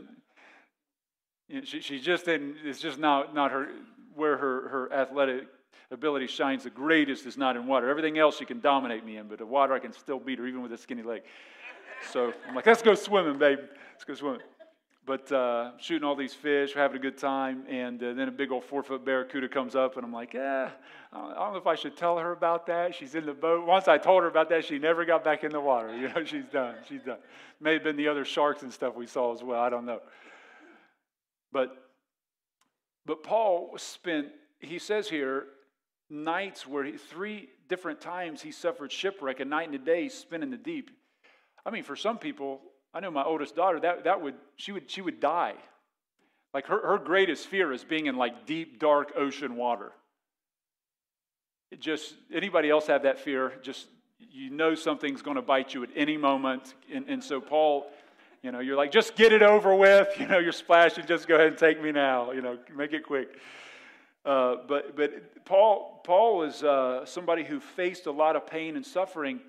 you 1.48 1.56
know, 1.56 1.64
she, 1.64 1.80
she's 1.80 2.02
just 2.02 2.28
in, 2.28 2.56
it's 2.64 2.80
just 2.80 2.98
not, 2.98 3.34
not 3.34 3.52
her 3.52 3.68
where 4.14 4.36
her, 4.36 4.68
her 4.68 4.92
athletic 4.92 5.46
ability 5.90 6.26
shines 6.26 6.64
the 6.64 6.70
greatest 6.70 7.26
is 7.26 7.36
not 7.36 7.56
in 7.56 7.66
water. 7.66 7.88
Everything 7.88 8.18
else 8.18 8.38
she 8.38 8.44
can 8.44 8.60
dominate 8.60 9.04
me 9.04 9.18
in, 9.18 9.28
but 9.28 9.38
the 9.38 9.46
water 9.46 9.74
I 9.74 9.78
can 9.78 9.92
still 9.92 10.18
beat 10.18 10.38
her 10.38 10.46
even 10.46 10.62
with 10.62 10.72
a 10.72 10.78
skinny 10.78 11.02
leg. 11.02 11.22
So 12.12 12.32
I'm 12.48 12.54
like, 12.54 12.66
let's 12.66 12.82
go 12.82 12.94
swimming, 12.94 13.38
babe. 13.38 13.58
Let's 13.92 14.04
go 14.04 14.14
swimming. 14.14 14.40
But 15.06 15.30
uh, 15.30 15.78
shooting 15.78 16.04
all 16.04 16.16
these 16.16 16.34
fish, 16.34 16.74
we're 16.74 16.82
having 16.82 16.96
a 16.96 17.00
good 17.00 17.16
time, 17.16 17.62
and 17.68 18.02
uh, 18.02 18.12
then 18.14 18.26
a 18.26 18.32
big 18.32 18.50
old 18.50 18.64
four 18.64 18.82
foot 18.82 19.04
barracuda 19.04 19.48
comes 19.48 19.76
up, 19.76 19.96
and 19.96 20.04
I'm 20.04 20.12
like, 20.12 20.34
yeah, 20.34 20.70
I 21.12 21.18
don't 21.18 21.52
know 21.52 21.58
if 21.58 21.66
I 21.68 21.76
should 21.76 21.96
tell 21.96 22.18
her 22.18 22.32
about 22.32 22.66
that. 22.66 22.92
She's 22.92 23.14
in 23.14 23.24
the 23.24 23.32
boat. 23.32 23.64
Once 23.64 23.86
I 23.86 23.98
told 23.98 24.22
her 24.22 24.28
about 24.28 24.48
that, 24.48 24.64
she 24.64 24.80
never 24.80 25.04
got 25.04 25.22
back 25.22 25.44
in 25.44 25.52
the 25.52 25.60
water. 25.60 25.96
You 25.96 26.08
know, 26.08 26.24
she's 26.24 26.46
done. 26.46 26.74
She's 26.88 27.02
done. 27.02 27.18
May 27.60 27.74
have 27.74 27.84
been 27.84 27.96
the 27.96 28.08
other 28.08 28.24
sharks 28.24 28.62
and 28.62 28.72
stuff 28.72 28.96
we 28.96 29.06
saw 29.06 29.32
as 29.32 29.44
well. 29.44 29.62
I 29.62 29.70
don't 29.70 29.86
know. 29.86 30.00
But 31.52 31.76
but 33.04 33.22
Paul 33.22 33.74
spent. 33.78 34.28
He 34.58 34.80
says 34.80 35.08
here 35.08 35.44
nights 36.10 36.66
where 36.66 36.82
he, 36.82 36.92
three 36.92 37.48
different 37.68 38.00
times 38.00 38.42
he 38.42 38.50
suffered 38.50 38.90
shipwreck, 38.90 39.38
a 39.38 39.44
night 39.44 39.68
and 39.68 39.74
a 39.74 39.78
day 39.78 40.08
spent 40.08 40.42
in 40.42 40.50
the 40.50 40.56
deep. 40.56 40.90
I 41.66 41.70
mean, 41.70 41.82
for 41.82 41.96
some 41.96 42.16
people, 42.16 42.60
I 42.94 43.00
know 43.00 43.10
my 43.10 43.24
oldest 43.24 43.56
daughter, 43.56 43.80
that, 43.80 44.04
that 44.04 44.22
would, 44.22 44.34
she 44.54 44.70
would, 44.70 44.88
she 44.88 45.02
would 45.02 45.20
die. 45.20 45.54
Like 46.54 46.68
her, 46.68 46.80
her 46.86 46.98
greatest 46.98 47.48
fear 47.48 47.72
is 47.72 47.84
being 47.84 48.06
in 48.06 48.16
like 48.16 48.46
deep, 48.46 48.78
dark 48.78 49.12
ocean 49.16 49.56
water. 49.56 49.92
It 51.70 51.80
just 51.80 52.14
anybody 52.32 52.70
else 52.70 52.86
have 52.86 53.02
that 53.02 53.18
fear? 53.18 53.52
Just 53.60 53.88
you 54.18 54.50
know 54.50 54.74
something's 54.74 55.20
going 55.20 55.34
to 55.34 55.42
bite 55.42 55.74
you 55.74 55.82
at 55.82 55.90
any 55.94 56.16
moment, 56.16 56.74
and, 56.90 57.06
and 57.08 57.22
so 57.22 57.40
Paul, 57.40 57.90
you 58.42 58.52
know, 58.52 58.60
you're 58.60 58.76
like, 58.76 58.92
just 58.92 59.16
get 59.16 59.32
it 59.32 59.42
over 59.42 59.74
with. 59.74 60.08
You 60.18 60.28
know, 60.28 60.38
you're 60.38 60.52
splashing. 60.52 61.04
Just 61.06 61.26
go 61.26 61.34
ahead 61.34 61.48
and 61.48 61.58
take 61.58 61.82
me 61.82 61.92
now. 61.92 62.30
You 62.30 62.40
know, 62.40 62.58
make 62.74 62.92
it 62.92 63.04
quick. 63.04 63.36
Uh, 64.24 64.56
but 64.66 64.96
but 64.96 65.44
Paul 65.44 66.00
Paul 66.04 66.44
is 66.44 66.62
uh, 66.62 67.04
somebody 67.04 67.44
who 67.44 67.60
faced 67.60 68.06
a 68.06 68.12
lot 68.12 68.36
of 68.36 68.46
pain 68.46 68.76
and 68.76 68.86
suffering. 68.86 69.40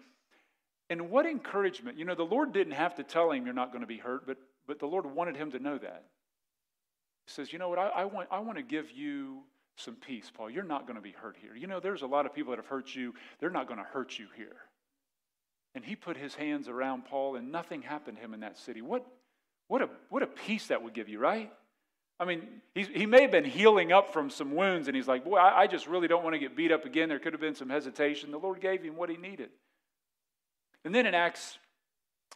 And 0.89 1.10
what 1.10 1.26
encouragement! 1.26 1.97
You 1.97 2.06
know, 2.06 2.15
the 2.15 2.23
Lord 2.23 2.54
didn't 2.54 2.73
have 2.73 2.95
to 2.95 3.04
tell 3.04 3.32
him 3.32 3.45
you're 3.45 3.54
not 3.54 3.71
going 3.71 3.82
to 3.82 3.88
be 3.88 3.97
hurt, 3.97 4.26
but 4.26 4.38
but 4.67 4.80
the 4.80 4.86
Lord 4.86 5.06
wanted 5.06 5.36
him 5.36 5.52
to 5.52 5.60
know 5.60 5.78
that. 5.78 6.04
He 7.26 7.32
says, 7.32 7.52
you 7.52 7.60
know 7.60 7.69
what? 7.69 7.80
I, 7.80 7.88
I 7.88 8.06
want 8.06 8.28
I 8.32 8.39
want 8.39 8.58
to 8.58 8.63
give 8.63 8.91
you 8.91 9.43
some 9.78 9.95
peace, 9.95 10.32
Paul. 10.34 10.50
You're 10.50 10.63
not 10.63 10.88
going 10.88 10.95
to 10.95 11.02
be 11.02 11.12
hurt 11.12 11.38
here. 11.41 11.56
You 11.56 11.67
know, 11.67 11.80
there's 11.80 12.02
a 12.02 12.08
lot 12.08 12.26
of 12.26 12.34
people 12.34 12.52
that 12.52 12.58
have 12.58 12.67
hurt 12.67 12.93
you. 12.95 13.13
They're 13.39 13.50
not 13.50 13.67
going 13.67 13.80
to 13.80 13.86
hurt 13.86 14.17
you 14.17 14.28
here. 14.36 14.56
And 15.76 15.86
he 15.86 15.95
put 15.95 16.17
his 16.17 16.34
hands 16.34 16.67
around 16.67 17.06
Paul, 17.06 17.36
and 17.36 17.52
nothing 17.52 17.84
happened 17.84 18.17
to 18.17 18.23
him 18.23 18.34
in 18.34 18.39
that 18.39 18.58
city. 18.58 18.82
What, 18.82 19.06
what, 19.67 19.84
a, 19.84 19.89
what 20.10 20.23
a 20.23 20.28
peace 20.28 20.67
that 20.67 20.82
would 20.82 20.93
give 20.93 21.08
you, 21.08 21.19
right? 21.19 21.52
I 22.19 22.26
mean, 22.26 22.47
he 22.73 23.06
may 23.06 23.21
have 23.21 23.32
been 23.32 23.45
healing 23.45 23.91
up 23.91 24.12
from 24.12 24.32
some 24.32 24.56
wounds, 24.56 24.88
and 24.88 24.95
he's 24.95 25.08
like, 25.08 25.23
Boy, 25.23 25.38
I, 25.38 25.62
I 25.62 25.67
just 25.67 25.86
really 25.86 26.08
don't 26.08 26.23
want 26.23 26.34
to 26.34 26.39
get 26.39 26.56
beat 26.56 26.71
up 26.71 26.86
again. 26.86 27.10
There 27.10 27.19
could 27.19 27.34
have 27.34 27.41
been 27.41 27.54
some 27.54 27.69
hesitation. 27.69 28.32
The 28.32 28.39
Lord 28.39 28.60
gave 28.60 28.82
him 28.82 28.95
what 28.95 29.10
he 29.10 29.17
needed. 29.17 29.50
And 30.88 30.95
then 30.95 31.06
in 31.06 31.13
Acts 31.13 31.58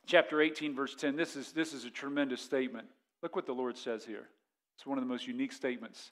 chapter 0.06 0.42
18, 0.42 0.76
verse 0.76 0.94
10, 0.94 1.16
this 1.16 1.38
is, 1.38 1.54
this 1.54 1.74
is 1.74 1.86
a 1.86 1.90
tremendous 1.90 2.42
statement. 2.42 2.86
Look 3.24 3.34
what 3.34 3.46
the 3.46 3.54
Lord 3.54 3.78
says 3.78 4.04
here. 4.04 4.28
It's 4.76 4.86
one 4.86 4.98
of 4.98 5.06
the 5.06 5.10
most 5.10 5.26
unique 5.26 5.54
statements. 5.54 6.12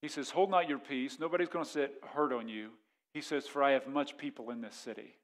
He 0.00 0.06
says, 0.06 0.30
Hold 0.30 0.50
not 0.50 0.68
your 0.68 0.78
peace. 0.78 1.18
Nobody's 1.18 1.48
going 1.48 1.64
to 1.64 1.70
set 1.70 1.90
hurt 2.14 2.32
on 2.32 2.48
you. 2.48 2.68
He 3.12 3.20
says, 3.20 3.48
For 3.48 3.64
I 3.64 3.72
have 3.72 3.88
much 3.88 4.16
people 4.16 4.52
in 4.52 4.60
this 4.60 4.76
city. 4.76 5.16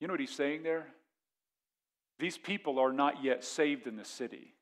You 0.00 0.08
know 0.08 0.14
what 0.14 0.20
he's 0.20 0.34
saying 0.34 0.64
there? 0.64 0.88
These 2.18 2.36
people 2.36 2.80
are 2.80 2.92
not 2.92 3.22
yet 3.22 3.44
saved 3.44 3.86
in 3.86 3.94
the 3.94 4.04
city, 4.04 4.52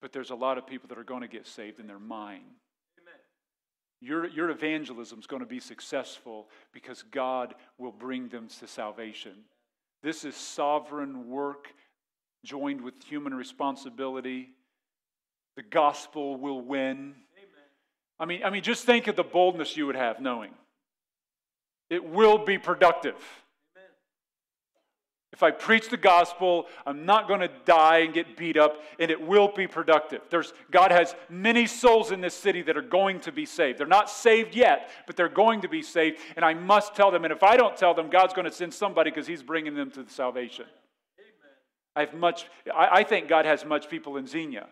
but 0.00 0.12
there's 0.12 0.30
a 0.30 0.36
lot 0.36 0.56
of 0.56 0.68
people 0.68 0.86
that 0.86 0.98
are 0.98 1.02
going 1.02 1.22
to 1.22 1.26
get 1.26 1.48
saved 1.48 1.80
in 1.80 1.88
their 1.88 1.98
mind. 1.98 2.44
Your, 4.00 4.26
your 4.28 4.50
evangelism 4.50 5.18
is 5.18 5.26
going 5.26 5.40
to 5.40 5.48
be 5.48 5.60
successful 5.60 6.48
because 6.72 7.02
God 7.10 7.54
will 7.78 7.92
bring 7.92 8.28
them 8.28 8.48
to 8.58 8.66
salvation. 8.66 9.32
This 10.02 10.24
is 10.24 10.34
sovereign 10.34 11.28
work 11.28 11.68
joined 12.44 12.80
with 12.80 12.94
human 13.04 13.34
responsibility. 13.34 14.48
The 15.56 15.62
gospel 15.62 16.36
will 16.36 16.62
win. 16.62 17.14
I 18.18 18.24
mean, 18.24 18.42
I 18.42 18.50
mean, 18.50 18.62
just 18.62 18.84
think 18.84 19.06
of 19.06 19.16
the 19.16 19.22
boldness 19.22 19.76
you 19.76 19.86
would 19.86 19.96
have 19.96 20.20
knowing 20.20 20.52
it 21.90 22.04
will 22.04 22.38
be 22.38 22.56
productive. 22.56 23.16
If 25.32 25.44
I 25.44 25.52
preach 25.52 25.88
the 25.88 25.96
gospel, 25.96 26.66
I'm 26.84 27.06
not 27.06 27.28
going 27.28 27.40
to 27.40 27.50
die 27.64 27.98
and 27.98 28.12
get 28.12 28.36
beat 28.36 28.56
up, 28.56 28.82
and 28.98 29.12
it 29.12 29.20
will 29.20 29.48
be 29.48 29.68
productive. 29.68 30.22
There's, 30.28 30.52
God 30.72 30.90
has 30.90 31.14
many 31.28 31.66
souls 31.66 32.10
in 32.10 32.20
this 32.20 32.34
city 32.34 32.62
that 32.62 32.76
are 32.76 32.82
going 32.82 33.20
to 33.20 33.32
be 33.32 33.46
saved. 33.46 33.78
They're 33.78 33.86
not 33.86 34.10
saved 34.10 34.56
yet, 34.56 34.90
but 35.06 35.16
they're 35.16 35.28
going 35.28 35.60
to 35.60 35.68
be 35.68 35.82
saved, 35.82 36.18
and 36.34 36.44
I 36.44 36.54
must 36.54 36.96
tell 36.96 37.12
them. 37.12 37.24
And 37.24 37.32
if 37.32 37.44
I 37.44 37.56
don't 37.56 37.76
tell 37.76 37.94
them, 37.94 38.10
God's 38.10 38.34
going 38.34 38.46
to 38.46 38.52
send 38.52 38.74
somebody 38.74 39.10
because 39.10 39.28
He's 39.28 39.42
bringing 39.42 39.74
them 39.74 39.92
to 39.92 40.02
the 40.02 40.10
salvation. 40.10 40.66
Amen. 40.66 41.54
I 41.94 42.00
have 42.00 42.14
much. 42.14 42.46
I, 42.74 42.88
I 42.98 43.02
think 43.04 43.28
God 43.28 43.46
has 43.46 43.64
much 43.64 43.88
people 43.88 44.16
in 44.16 44.26
Xenia. 44.26 44.66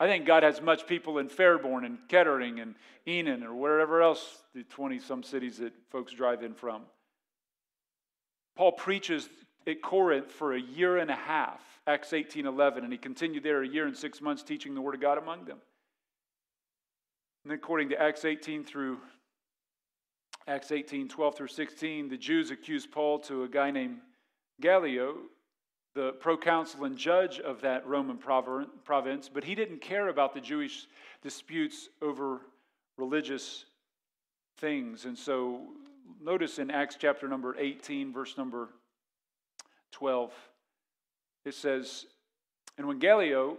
I 0.00 0.06
think 0.06 0.24
God 0.24 0.44
has 0.44 0.60
much 0.60 0.86
people 0.86 1.18
in 1.18 1.28
Fairborn 1.28 1.84
and 1.84 1.98
Kettering 2.08 2.60
and 2.60 2.76
Enon 3.08 3.42
or 3.42 3.52
wherever 3.54 4.00
else 4.00 4.44
the 4.54 4.62
20 4.62 5.00
some 5.00 5.24
cities 5.24 5.58
that 5.58 5.72
folks 5.90 6.12
drive 6.12 6.44
in 6.44 6.54
from. 6.54 6.82
Paul 8.56 8.72
preaches 8.72 9.28
at 9.68 9.82
Corinth 9.82 10.30
for 10.30 10.54
a 10.54 10.60
year 10.60 10.98
and 10.98 11.10
a 11.10 11.16
half, 11.16 11.60
Acts 11.86 12.12
18 12.12 12.46
11, 12.46 12.84
and 12.84 12.92
he 12.92 12.98
continued 12.98 13.42
there 13.42 13.62
a 13.62 13.68
year 13.68 13.86
and 13.86 13.96
six 13.96 14.20
months 14.20 14.42
teaching 14.42 14.74
the 14.74 14.80
Word 14.80 14.94
of 14.94 15.00
God 15.00 15.18
among 15.18 15.44
them. 15.44 15.58
And 17.44 17.52
according 17.52 17.90
to 17.90 18.00
Acts 18.00 18.24
18 18.24 18.64
through 18.64 18.98
Acts 20.46 20.72
18 20.72 21.08
12 21.08 21.34
through 21.36 21.48
16, 21.48 22.08
the 22.08 22.16
Jews 22.16 22.50
accused 22.50 22.90
Paul 22.90 23.18
to 23.20 23.44
a 23.44 23.48
guy 23.48 23.70
named 23.70 23.98
Gallio 24.60 25.16
the 25.94 26.12
proconsul 26.12 26.84
and 26.84 26.96
judge 26.96 27.40
of 27.40 27.60
that 27.62 27.84
Roman 27.84 28.18
province, 28.18 29.28
but 29.28 29.42
he 29.42 29.56
didn't 29.56 29.80
care 29.80 30.08
about 30.08 30.32
the 30.32 30.40
Jewish 30.40 30.86
disputes 31.22 31.88
over 32.00 32.42
religious 32.96 33.64
things. 34.58 35.06
And 35.06 35.18
so 35.18 35.62
notice 36.20 36.60
in 36.60 36.70
Acts 36.70 36.96
chapter 36.98 37.26
number 37.26 37.56
18, 37.58 38.12
verse 38.12 38.36
number 38.38 38.68
12, 39.92 40.32
it 41.44 41.54
says, 41.54 42.06
And 42.76 42.86
when 42.86 42.98
Gallio 42.98 43.56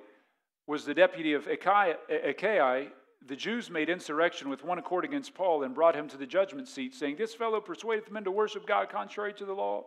was 0.68 0.86
the 0.86 0.94
deputy 0.94 1.34
of 1.34 1.48
Achaia, 1.48 2.88
the 3.26 3.36
Jews 3.36 3.70
made 3.70 3.90
insurrection 3.90 4.50
with 4.50 4.64
one 4.64 4.80
accord 4.80 5.04
against 5.04 5.34
Paul 5.34 5.64
and 5.64 5.76
brought 5.76 5.96
him 5.96 6.08
to 6.10 6.18
the 6.18 6.26
judgment 6.26 6.68
seat, 6.68 6.96
saying, 6.96 7.18
This 7.18 7.34
fellow 7.34 7.60
persuadeth 7.60 8.12
men 8.12 8.24
to 8.24 8.32
worship 8.32 8.66
God 8.66 8.90
contrary 8.90 9.34
to 9.34 9.46
the 9.46 9.54
law. 9.54 9.86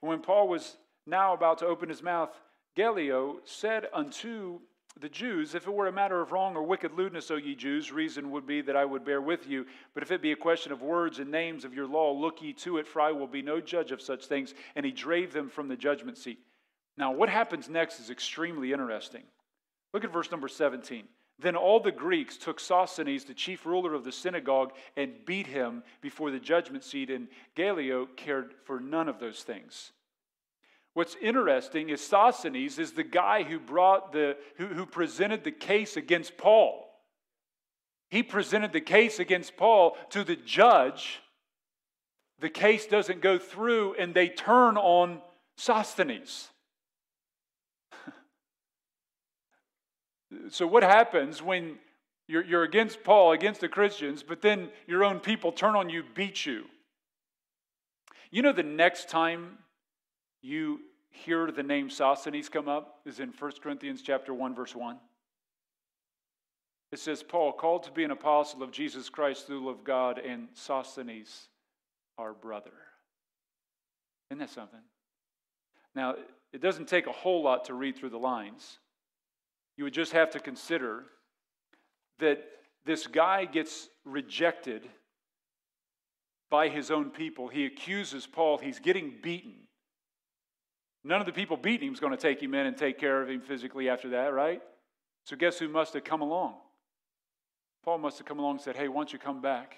And 0.00 0.08
when 0.08 0.20
Paul 0.20 0.48
was 0.48 0.76
now 1.06 1.34
about 1.34 1.58
to 1.58 1.66
open 1.66 1.88
his 1.88 2.02
mouth, 2.02 2.30
Gallio 2.76 3.40
said 3.44 3.86
unto 3.92 4.60
the 4.98 5.08
Jews, 5.08 5.54
If 5.54 5.66
it 5.66 5.72
were 5.72 5.86
a 5.86 5.92
matter 5.92 6.20
of 6.20 6.32
wrong 6.32 6.56
or 6.56 6.62
wicked 6.62 6.92
lewdness, 6.92 7.30
O 7.30 7.36
ye 7.36 7.54
Jews, 7.54 7.92
reason 7.92 8.30
would 8.30 8.46
be 8.46 8.60
that 8.62 8.76
I 8.76 8.84
would 8.84 9.04
bear 9.04 9.20
with 9.20 9.48
you. 9.48 9.66
But 9.94 10.02
if 10.02 10.10
it 10.10 10.20
be 10.20 10.32
a 10.32 10.36
question 10.36 10.72
of 10.72 10.82
words 10.82 11.18
and 11.18 11.30
names 11.30 11.64
of 11.64 11.74
your 11.74 11.86
law, 11.86 12.12
look 12.12 12.42
ye 12.42 12.52
to 12.54 12.78
it, 12.78 12.86
for 12.86 13.00
I 13.00 13.12
will 13.12 13.26
be 13.26 13.42
no 13.42 13.60
judge 13.60 13.92
of 13.92 14.02
such 14.02 14.26
things. 14.26 14.54
And 14.76 14.84
he 14.84 14.92
drave 14.92 15.32
them 15.32 15.48
from 15.48 15.68
the 15.68 15.76
judgment 15.76 16.18
seat. 16.18 16.40
Now, 16.96 17.12
what 17.12 17.28
happens 17.28 17.68
next 17.68 18.00
is 18.00 18.10
extremely 18.10 18.72
interesting. 18.72 19.22
Look 19.94 20.04
at 20.04 20.12
verse 20.12 20.30
number 20.30 20.48
17. 20.48 21.04
Then 21.38 21.56
all 21.56 21.80
the 21.80 21.92
Greeks 21.92 22.36
took 22.36 22.60
Sosthenes, 22.60 23.24
the 23.24 23.32
chief 23.32 23.64
ruler 23.64 23.94
of 23.94 24.04
the 24.04 24.12
synagogue, 24.12 24.72
and 24.96 25.24
beat 25.24 25.46
him 25.46 25.82
before 26.02 26.30
the 26.30 26.38
judgment 26.38 26.84
seat, 26.84 27.08
and 27.08 27.28
Gallio 27.54 28.06
cared 28.16 28.54
for 28.64 28.78
none 28.78 29.08
of 29.08 29.18
those 29.18 29.42
things. 29.42 29.92
What's 30.94 31.16
interesting 31.22 31.90
is 31.90 32.00
Sosthenes 32.00 32.78
is 32.78 32.92
the 32.92 33.04
guy 33.04 33.44
who 33.44 33.60
brought 33.60 34.12
the 34.12 34.36
who, 34.56 34.66
who 34.66 34.86
presented 34.86 35.44
the 35.44 35.52
case 35.52 35.96
against 35.96 36.36
Paul. 36.36 36.86
He 38.10 38.22
presented 38.24 38.72
the 38.72 38.80
case 38.80 39.20
against 39.20 39.56
Paul 39.56 39.96
to 40.10 40.24
the 40.24 40.34
judge. 40.34 41.20
The 42.40 42.50
case 42.50 42.86
doesn't 42.86 43.20
go 43.20 43.38
through, 43.38 43.94
and 43.94 44.14
they 44.14 44.28
turn 44.28 44.76
on 44.76 45.20
Sosthenes. 45.56 46.48
so, 50.50 50.66
what 50.66 50.82
happens 50.82 51.40
when 51.40 51.78
you're, 52.26 52.44
you're 52.44 52.64
against 52.64 53.04
Paul, 53.04 53.30
against 53.32 53.60
the 53.60 53.68
Christians, 53.68 54.24
but 54.24 54.42
then 54.42 54.70
your 54.88 55.04
own 55.04 55.20
people 55.20 55.52
turn 55.52 55.76
on 55.76 55.88
you, 55.88 56.02
beat 56.14 56.46
you? 56.46 56.64
You 58.32 58.42
know, 58.42 58.52
the 58.52 58.64
next 58.64 59.08
time 59.08 59.58
you 60.42 60.80
hear 61.10 61.50
the 61.50 61.62
name 61.62 61.90
Sosthenes 61.90 62.48
come 62.48 62.68
up 62.68 63.00
is 63.04 63.20
in 63.20 63.32
1 63.36 63.52
Corinthians 63.62 64.02
chapter 64.02 64.32
1 64.32 64.54
verse 64.54 64.74
1. 64.74 64.96
It 66.92 66.98
says 66.98 67.22
Paul 67.22 67.52
called 67.52 67.84
to 67.84 67.92
be 67.92 68.04
an 68.04 68.10
apostle 68.10 68.62
of 68.62 68.72
Jesus 68.72 69.08
Christ 69.08 69.46
through 69.46 69.66
love 69.66 69.78
of 69.80 69.84
God 69.84 70.18
and 70.18 70.48
Sosthenes 70.54 71.48
our 72.18 72.32
brother. 72.32 72.72
Isn't 74.30 74.40
that 74.40 74.50
something? 74.50 74.80
Now, 75.94 76.16
it 76.52 76.60
doesn't 76.60 76.88
take 76.88 77.06
a 77.06 77.12
whole 77.12 77.42
lot 77.42 77.66
to 77.66 77.74
read 77.74 77.96
through 77.96 78.10
the 78.10 78.18
lines. 78.18 78.78
You 79.76 79.84
would 79.84 79.94
just 79.94 80.12
have 80.12 80.30
to 80.30 80.40
consider 80.40 81.04
that 82.18 82.44
this 82.84 83.06
guy 83.06 83.44
gets 83.44 83.88
rejected 84.04 84.88
by 86.50 86.68
his 86.68 86.90
own 86.90 87.10
people. 87.10 87.48
He 87.48 87.66
accuses 87.66 88.26
Paul, 88.26 88.58
he's 88.58 88.80
getting 88.80 89.14
beaten. 89.22 89.54
None 91.02 91.20
of 91.20 91.26
the 91.26 91.32
people 91.32 91.56
beating 91.56 91.88
him 91.88 91.94
is 91.94 92.00
going 92.00 92.16
to 92.16 92.20
take 92.20 92.42
him 92.42 92.54
in 92.54 92.66
and 92.66 92.76
take 92.76 92.98
care 92.98 93.22
of 93.22 93.30
him 93.30 93.40
physically 93.40 93.88
after 93.88 94.10
that, 94.10 94.34
right? 94.34 94.62
So 95.24 95.36
guess 95.36 95.58
who 95.58 95.68
must 95.68 95.94
have 95.94 96.04
come 96.04 96.20
along? 96.20 96.54
Paul 97.82 97.98
must 97.98 98.18
have 98.18 98.26
come 98.26 98.38
along 98.38 98.56
and 98.56 98.60
said, 98.60 98.76
Hey, 98.76 98.88
why 98.88 98.96
don't 98.96 99.12
you 99.12 99.18
come 99.18 99.40
back? 99.40 99.76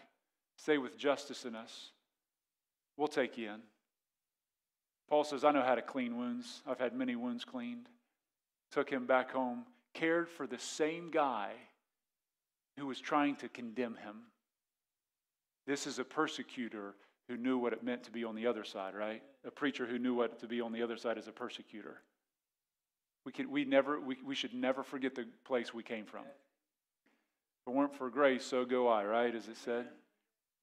Stay 0.57 0.79
with 0.79 0.99
Justus 0.99 1.45
in 1.45 1.55
us. 1.55 1.91
We'll 2.97 3.09
take 3.09 3.39
you 3.39 3.51
in. 3.51 3.61
Paul 5.09 5.25
says, 5.25 5.45
I 5.45 5.53
know 5.53 5.63
how 5.63 5.75
to 5.75 5.83
clean 5.83 6.17
wounds. 6.17 6.63
I've 6.67 6.79
had 6.79 6.95
many 6.95 7.17
wounds 7.17 7.45
cleaned. 7.45 7.89
Took 8.71 8.91
him 8.91 9.07
back 9.07 9.31
home, 9.31 9.65
cared 9.95 10.29
for 10.29 10.47
the 10.47 10.59
same 10.59 11.11
guy 11.11 11.51
who 12.79 12.87
was 12.87 13.01
trying 13.01 13.37
to 13.37 13.49
condemn 13.49 13.97
him. 13.97 14.23
This 15.67 15.87
is 15.87 15.99
a 15.99 16.05
persecutor 16.05 16.95
who 17.29 17.37
knew 17.37 17.59
what 17.59 17.73
it 17.73 17.85
meant 17.85 18.05
to 18.05 18.11
be 18.11 18.25
on 18.25 18.35
the 18.35 18.47
other 18.47 18.65
side, 18.65 18.95
right? 18.95 19.23
A 19.45 19.51
preacher 19.51 19.87
who 19.87 19.99
knew 19.99 20.15
what 20.15 20.39
to 20.41 20.47
be 20.47 20.61
on 20.61 20.73
the 20.73 20.83
other 20.83 20.97
side 20.97 21.19
as 21.19 21.27
a 21.27 21.33
persecutor. 21.33 21.97
We, 23.25 23.33
can, 23.33 23.51
we, 23.51 23.65
never, 23.65 24.01
we, 24.01 24.17
we 24.25 24.35
should 24.35 24.55
never 24.55 24.83
forget 24.83 25.15
the 25.15 25.27
place 25.45 25.73
we 25.73 25.83
came 25.83 26.05
from. 26.05 26.23
If 26.23 27.69
it 27.69 27.75
weren't 27.75 27.95
for 27.95 28.11
grace, 28.11 28.45
so 28.45 28.65
go 28.65 28.89
I, 28.89 29.05
right? 29.05 29.35
As 29.35 29.49
it 29.49 29.57
said. 29.57 29.87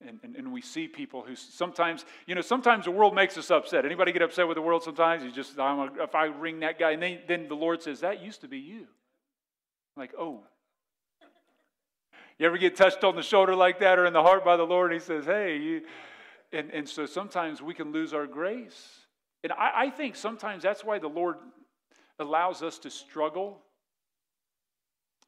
And, 0.06 0.20
and, 0.24 0.36
and, 0.38 0.54
we 0.54 0.62
see 0.62 0.88
people 0.88 1.24
who 1.24 1.36
sometimes, 1.36 2.06
you 2.26 2.34
know, 2.34 2.40
sometimes 2.40 2.86
the 2.86 2.92
world 2.92 3.14
makes 3.14 3.38
us 3.38 3.52
upset. 3.52 3.86
Anybody 3.86 4.14
get 4.14 4.22
upset 4.22 4.48
with 4.48 4.56
the 4.56 4.62
world 4.62 4.82
sometimes? 4.82 5.26
You 5.26 5.32
just, 5.32 5.60
I'm 5.60 5.80
a, 5.80 6.04
if 6.04 6.16
I 6.16 6.26
ring 6.26 6.62
that 6.62 6.80
guy, 6.80 6.92
and 6.92 7.04
then, 7.04 7.20
then 7.28 7.48
the 7.50 7.56
Lord 7.56 7.82
says, 7.82 8.00
that 8.00 8.22
used 8.22 8.40
to 8.42 8.48
be 8.48 8.60
you. 8.60 8.88
I'm 9.98 9.98
like, 9.98 10.14
oh. 10.18 10.40
You 12.38 12.46
ever 12.46 12.58
get 12.58 12.78
touched 12.78 13.04
on 13.04 13.18
the 13.18 13.22
shoulder 13.22 13.54
like 13.54 13.80
that 13.80 14.00
or 14.00 14.06
in 14.06 14.14
the 14.14 14.24
heart 14.24 14.46
by 14.46 14.56
the 14.56 14.64
Lord? 14.64 14.94
And 14.94 15.02
he 15.02 15.06
says, 15.06 15.26
hey, 15.26 15.58
you. 15.58 15.82
And, 16.52 16.72
and 16.72 16.90
so 16.90 17.06
sometimes 17.06 17.62
we 17.62 17.74
can 17.74 17.92
lose 17.92 18.14
our 18.14 18.26
grace. 18.26 19.06
And 19.44 19.54
I, 19.54 19.72
I 19.76 19.90
think 19.90 20.16
sometimes 20.16 20.64
that's 20.64 20.84
why 20.84 21.00
the 21.00 21.08
Lord 21.08 21.38
allows 22.18 22.64
us 22.64 22.80
to 22.80 22.90
struggle. 22.90 23.62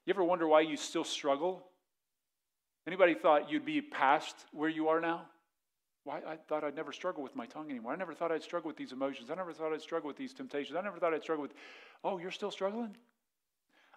You 0.06 0.14
ever 0.14 0.24
wonder 0.24 0.48
why 0.48 0.62
you 0.62 0.78
still 0.78 1.04
struggle? 1.04 1.64
Anybody 2.88 3.14
thought 3.14 3.52
you'd 3.52 3.66
be 3.66 3.82
past 3.82 4.36
where 4.52 4.70
you 4.70 4.88
are 4.88 5.00
now? 5.00 5.22
Why 6.04 6.22
I 6.28 6.36
thought 6.36 6.64
I'd 6.64 6.76
never 6.76 6.92
struggle 6.92 7.22
with 7.22 7.36
my 7.36 7.46
tongue 7.46 7.70
anymore. 7.70 7.94
I 7.94 7.96
never 7.96 8.16
thought 8.16 8.32
I'd 8.32 8.42
struggle 8.42 8.68
with 8.68 8.78
these 8.78 8.92
emotions. 8.92 9.30
I 9.30 9.36
never 9.36 9.54
thought 9.54 9.72
I'd 9.72 9.82
struggle 9.82 10.08
with 10.08 10.18
these 10.18 10.34
temptations. 10.34 10.76
I 10.76 10.82
never 10.82 10.98
thought 10.98 11.14
I'd 11.14 11.22
struggle 11.22 11.44
with 11.44 11.54
Oh, 12.04 12.18
you're 12.18 12.32
still 12.32 12.50
struggling? 12.50 12.98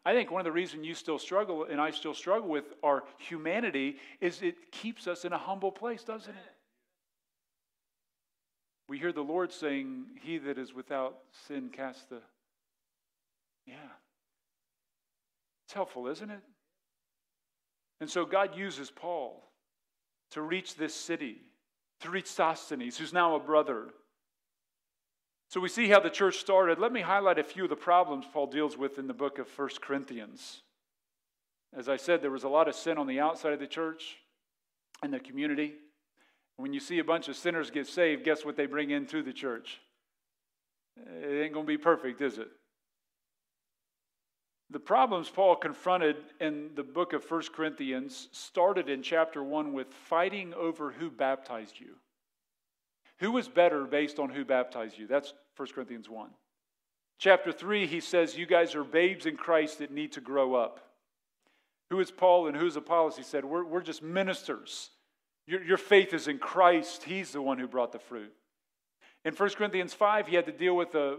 I 0.05 0.13
think 0.13 0.31
one 0.31 0.41
of 0.41 0.45
the 0.45 0.53
reasons 0.53 0.87
you 0.87 0.95
still 0.95 1.19
struggle 1.19 1.65
and 1.65 1.81
I 1.81 1.91
still 1.91 2.13
struggle 2.13 2.49
with 2.49 2.75
our 2.83 3.05
humanity 3.17 3.97
is 4.21 4.43
it 4.43 4.71
keeps 4.71 5.07
us 5.07 5.25
in 5.25 5.33
a 5.33 5.39
humble 5.39 5.73
place, 5.73 6.05
doesn't 6.05 6.35
it? 6.35 6.54
We 8.89 8.99
hear 8.99 9.13
the 9.13 9.23
Lord 9.23 9.53
saying, 9.53 10.05
He 10.23 10.39
that 10.39 10.59
is 10.59 10.75
without 10.75 11.17
sin 11.47 11.71
cast 11.71 12.11
the. 12.11 12.21
Yeah. 13.67 13.75
It's 15.67 15.73
helpful, 15.73 16.07
isn't 16.09 16.31
it? 16.31 16.43
And 18.01 18.11
so 18.11 18.27
God 18.27 18.57
uses 18.57 18.91
Paul 18.91 19.43
to 20.33 20.43
reach 20.43 20.77
this 20.77 20.95
city, 20.95 21.37
to 22.01 22.11
reach 22.11 22.27
Sosthenes, 22.27 22.99
who's 22.99 23.13
now 23.13 23.37
a 23.37 23.41
brother. 23.41 23.87
So 25.49 25.61
we 25.61 25.69
see 25.69 25.89
how 25.89 26.01
the 26.01 26.11
church 26.11 26.39
started. 26.39 26.79
Let 26.79 26.93
me 26.93 27.01
highlight 27.01 27.39
a 27.39 27.45
few 27.45 27.65
of 27.65 27.71
the 27.71 27.77
problems 27.77 28.27
Paul 28.33 28.49
deals 28.49 28.77
with 28.77 28.99
in 28.99 29.07
the 29.07 29.15
book 29.15 29.39
of 29.39 29.49
1 29.57 29.69
Corinthians. 29.81 30.63
As 31.77 31.89
I 31.89 31.97
said, 31.97 32.23
there 32.23 32.31
was 32.31 32.45
a 32.45 32.49
lot 32.49 32.69
of 32.69 32.75
sin 32.75 32.99
on 32.99 33.07
the 33.07 33.21
outside 33.21 33.53
of 33.53 33.61
the 33.61 33.67
church 33.67 34.17
and 35.03 35.13
the 35.13 35.21
community. 35.21 35.75
When 36.57 36.73
you 36.73 36.81
see 36.81 36.99
a 36.99 37.05
bunch 37.05 37.29
of 37.29 37.37
sinners 37.37 37.71
get 37.71 37.87
saved, 37.87 38.25
guess 38.25 38.45
what 38.45 38.57
they 38.57 38.67
bring 38.67 38.91
into 38.91 39.23
the 39.23 39.33
church? 39.33 39.81
It 40.97 41.45
ain't 41.45 41.53
going 41.53 41.67
to 41.67 41.73
be 41.73 41.79
perfect, 41.79 42.21
is 42.21 42.39
it? 42.39 42.49
The 44.71 44.81
problems 44.81 45.29
Paul 45.29 45.57
confronted 45.57 46.17
in 46.41 46.71
the 46.75 46.83
book 46.83 47.13
of 47.13 47.29
1 47.29 47.43
Corinthians 47.55 48.29
started 48.33 48.89
in 48.89 49.03
chapter 49.03 49.43
1 49.43 49.73
with 49.73 49.93
fighting 49.93 50.55
over 50.55 50.91
who 50.91 51.11
baptized 51.11 51.79
you. 51.79 51.97
Who 53.19 53.33
was 53.33 53.49
better 53.49 53.85
based 53.85 54.19
on 54.19 54.31
who 54.31 54.45
baptized 54.45 54.99
you? 54.99 55.07
That's 55.07 55.33
1 55.57 55.69
Corinthians 55.75 56.09
1. 56.09 56.31
Chapter 57.19 57.53
3, 57.53 57.87
he 57.87 58.01
says, 58.01 58.37
You 58.37 58.47
guys 58.47 58.75
are 58.75 58.85
babes 58.85 59.27
in 59.27 59.37
Christ 59.37 59.79
that 59.79 59.93
need 59.93 60.13
to 60.13 60.21
grow 60.21 60.55
up. 60.55 60.81
Who 61.91 62.01
is 62.01 62.11
Paul 62.11 62.49
and 62.49 62.57
who 62.57 62.67
is 62.67 62.77
Apollos? 62.77 63.17
He 63.17 63.23
said, 63.23 63.45
We're, 63.45 63.65
we're 63.65 63.83
just 63.83 64.03
ministers. 64.03 64.91
Your, 65.47 65.63
your 65.63 65.77
faith 65.77 66.15
is 66.15 66.29
in 66.29 66.39
Christ. 66.39 67.05
He's 67.05 67.33
the 67.33 67.43
one 67.43 67.59
who 67.59 67.67
brought 67.67 67.93
the 67.93 67.99
fruit. 67.99 68.33
In 69.25 69.35
1 69.35 69.51
Corinthians 69.51 69.95
5, 69.95 70.27
he 70.27 70.37
had 70.37 70.47
to 70.47 70.53
deal 70.53 70.77
with 70.77 70.95
a 70.95 71.19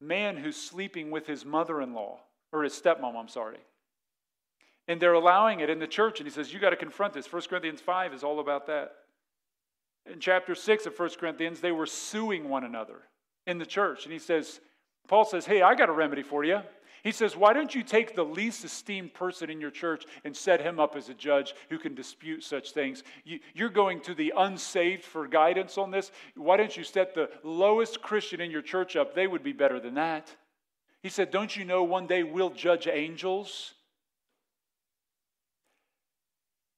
man 0.00 0.36
who's 0.36 0.56
sleeping 0.56 1.10
with 1.10 1.26
his 1.26 1.44
mother 1.44 1.80
in 1.80 1.94
law 1.94 2.20
or 2.52 2.62
his 2.62 2.72
stepmom, 2.72 3.16
I'm 3.16 3.28
sorry. 3.28 3.58
And 4.86 5.00
they're 5.00 5.14
allowing 5.14 5.60
it 5.60 5.70
in 5.70 5.78
the 5.78 5.86
church. 5.86 6.20
And 6.20 6.26
he 6.26 6.32
says, 6.32 6.52
You 6.52 6.60
got 6.60 6.70
to 6.70 6.76
confront 6.76 7.14
this. 7.14 7.30
1 7.30 7.42
Corinthians 7.48 7.80
5 7.80 8.12
is 8.12 8.22
all 8.22 8.40
about 8.40 8.66
that. 8.66 8.92
In 10.10 10.20
chapter 10.20 10.54
6 10.54 10.86
of 10.86 10.98
1 10.98 11.10
Corinthians, 11.18 11.60
they 11.60 11.72
were 11.72 11.86
suing 11.86 12.48
one 12.48 12.64
another 12.64 13.00
in 13.46 13.58
the 13.58 13.66
church. 13.66 14.04
And 14.04 14.12
he 14.12 14.18
says, 14.18 14.60
Paul 15.08 15.24
says, 15.24 15.46
Hey, 15.46 15.62
I 15.62 15.74
got 15.74 15.88
a 15.88 15.92
remedy 15.92 16.22
for 16.22 16.44
you. 16.44 16.60
He 17.04 17.12
says, 17.12 17.36
Why 17.36 17.52
don't 17.52 17.74
you 17.74 17.82
take 17.82 18.16
the 18.16 18.24
least 18.24 18.64
esteemed 18.64 19.12
person 19.12 19.50
in 19.50 19.60
your 19.60 19.70
church 19.70 20.04
and 20.24 20.34
set 20.34 20.62
him 20.62 20.80
up 20.80 20.96
as 20.96 21.10
a 21.10 21.14
judge 21.14 21.54
who 21.68 21.78
can 21.78 21.94
dispute 21.94 22.42
such 22.42 22.72
things? 22.72 23.04
You, 23.24 23.66
are 23.66 23.68
going 23.68 24.00
to 24.00 24.14
the 24.14 24.32
unsaved 24.34 25.04
for 25.04 25.28
guidance 25.28 25.76
on 25.76 25.90
this. 25.90 26.10
Why 26.34 26.56
don't 26.56 26.74
you 26.74 26.82
set 26.82 27.14
the 27.14 27.28
lowest 27.42 28.00
Christian 28.00 28.40
in 28.40 28.50
your 28.50 28.62
church 28.62 28.96
up? 28.96 29.14
They 29.14 29.26
would 29.26 29.42
be 29.42 29.52
better 29.52 29.78
than 29.78 29.94
that. 29.94 30.34
He 31.02 31.10
said, 31.10 31.30
Don't 31.30 31.54
you 31.54 31.66
know 31.66 31.84
one 31.84 32.06
day 32.06 32.22
we'll 32.22 32.50
judge 32.50 32.88
angels? 32.88 33.74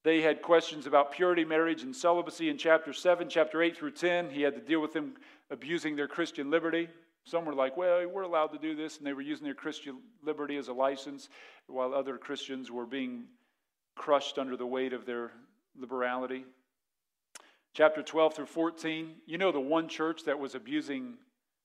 They 0.02 0.22
had 0.22 0.42
questions 0.42 0.86
about 0.86 1.12
purity, 1.12 1.44
marriage, 1.44 1.82
and 1.82 1.94
celibacy 1.94 2.48
in 2.48 2.58
chapter 2.58 2.92
7, 2.92 3.28
chapter 3.28 3.62
8 3.62 3.76
through 3.76 3.92
10. 3.92 4.30
He 4.30 4.42
had 4.42 4.54
to 4.54 4.60
deal 4.60 4.80
with 4.80 4.92
them 4.92 5.14
abusing 5.50 5.94
their 5.94 6.08
Christian 6.08 6.50
liberty. 6.50 6.88
Some 7.26 7.44
were 7.44 7.54
like, 7.54 7.76
well, 7.76 8.06
we're 8.06 8.22
allowed 8.22 8.52
to 8.52 8.58
do 8.58 8.76
this, 8.76 8.98
and 8.98 9.06
they 9.06 9.12
were 9.12 9.20
using 9.20 9.44
their 9.44 9.54
Christian 9.54 9.98
liberty 10.22 10.56
as 10.56 10.68
a 10.68 10.72
license, 10.72 11.28
while 11.66 11.92
other 11.92 12.18
Christians 12.18 12.70
were 12.70 12.86
being 12.86 13.24
crushed 13.96 14.38
under 14.38 14.56
the 14.56 14.66
weight 14.66 14.92
of 14.92 15.06
their 15.06 15.32
liberality. 15.76 16.44
Chapter 17.74 18.02
12 18.02 18.34
through 18.34 18.46
14, 18.46 19.16
you 19.26 19.38
know 19.38 19.50
the 19.50 19.58
one 19.58 19.88
church 19.88 20.22
that 20.24 20.38
was 20.38 20.54
abusing 20.54 21.14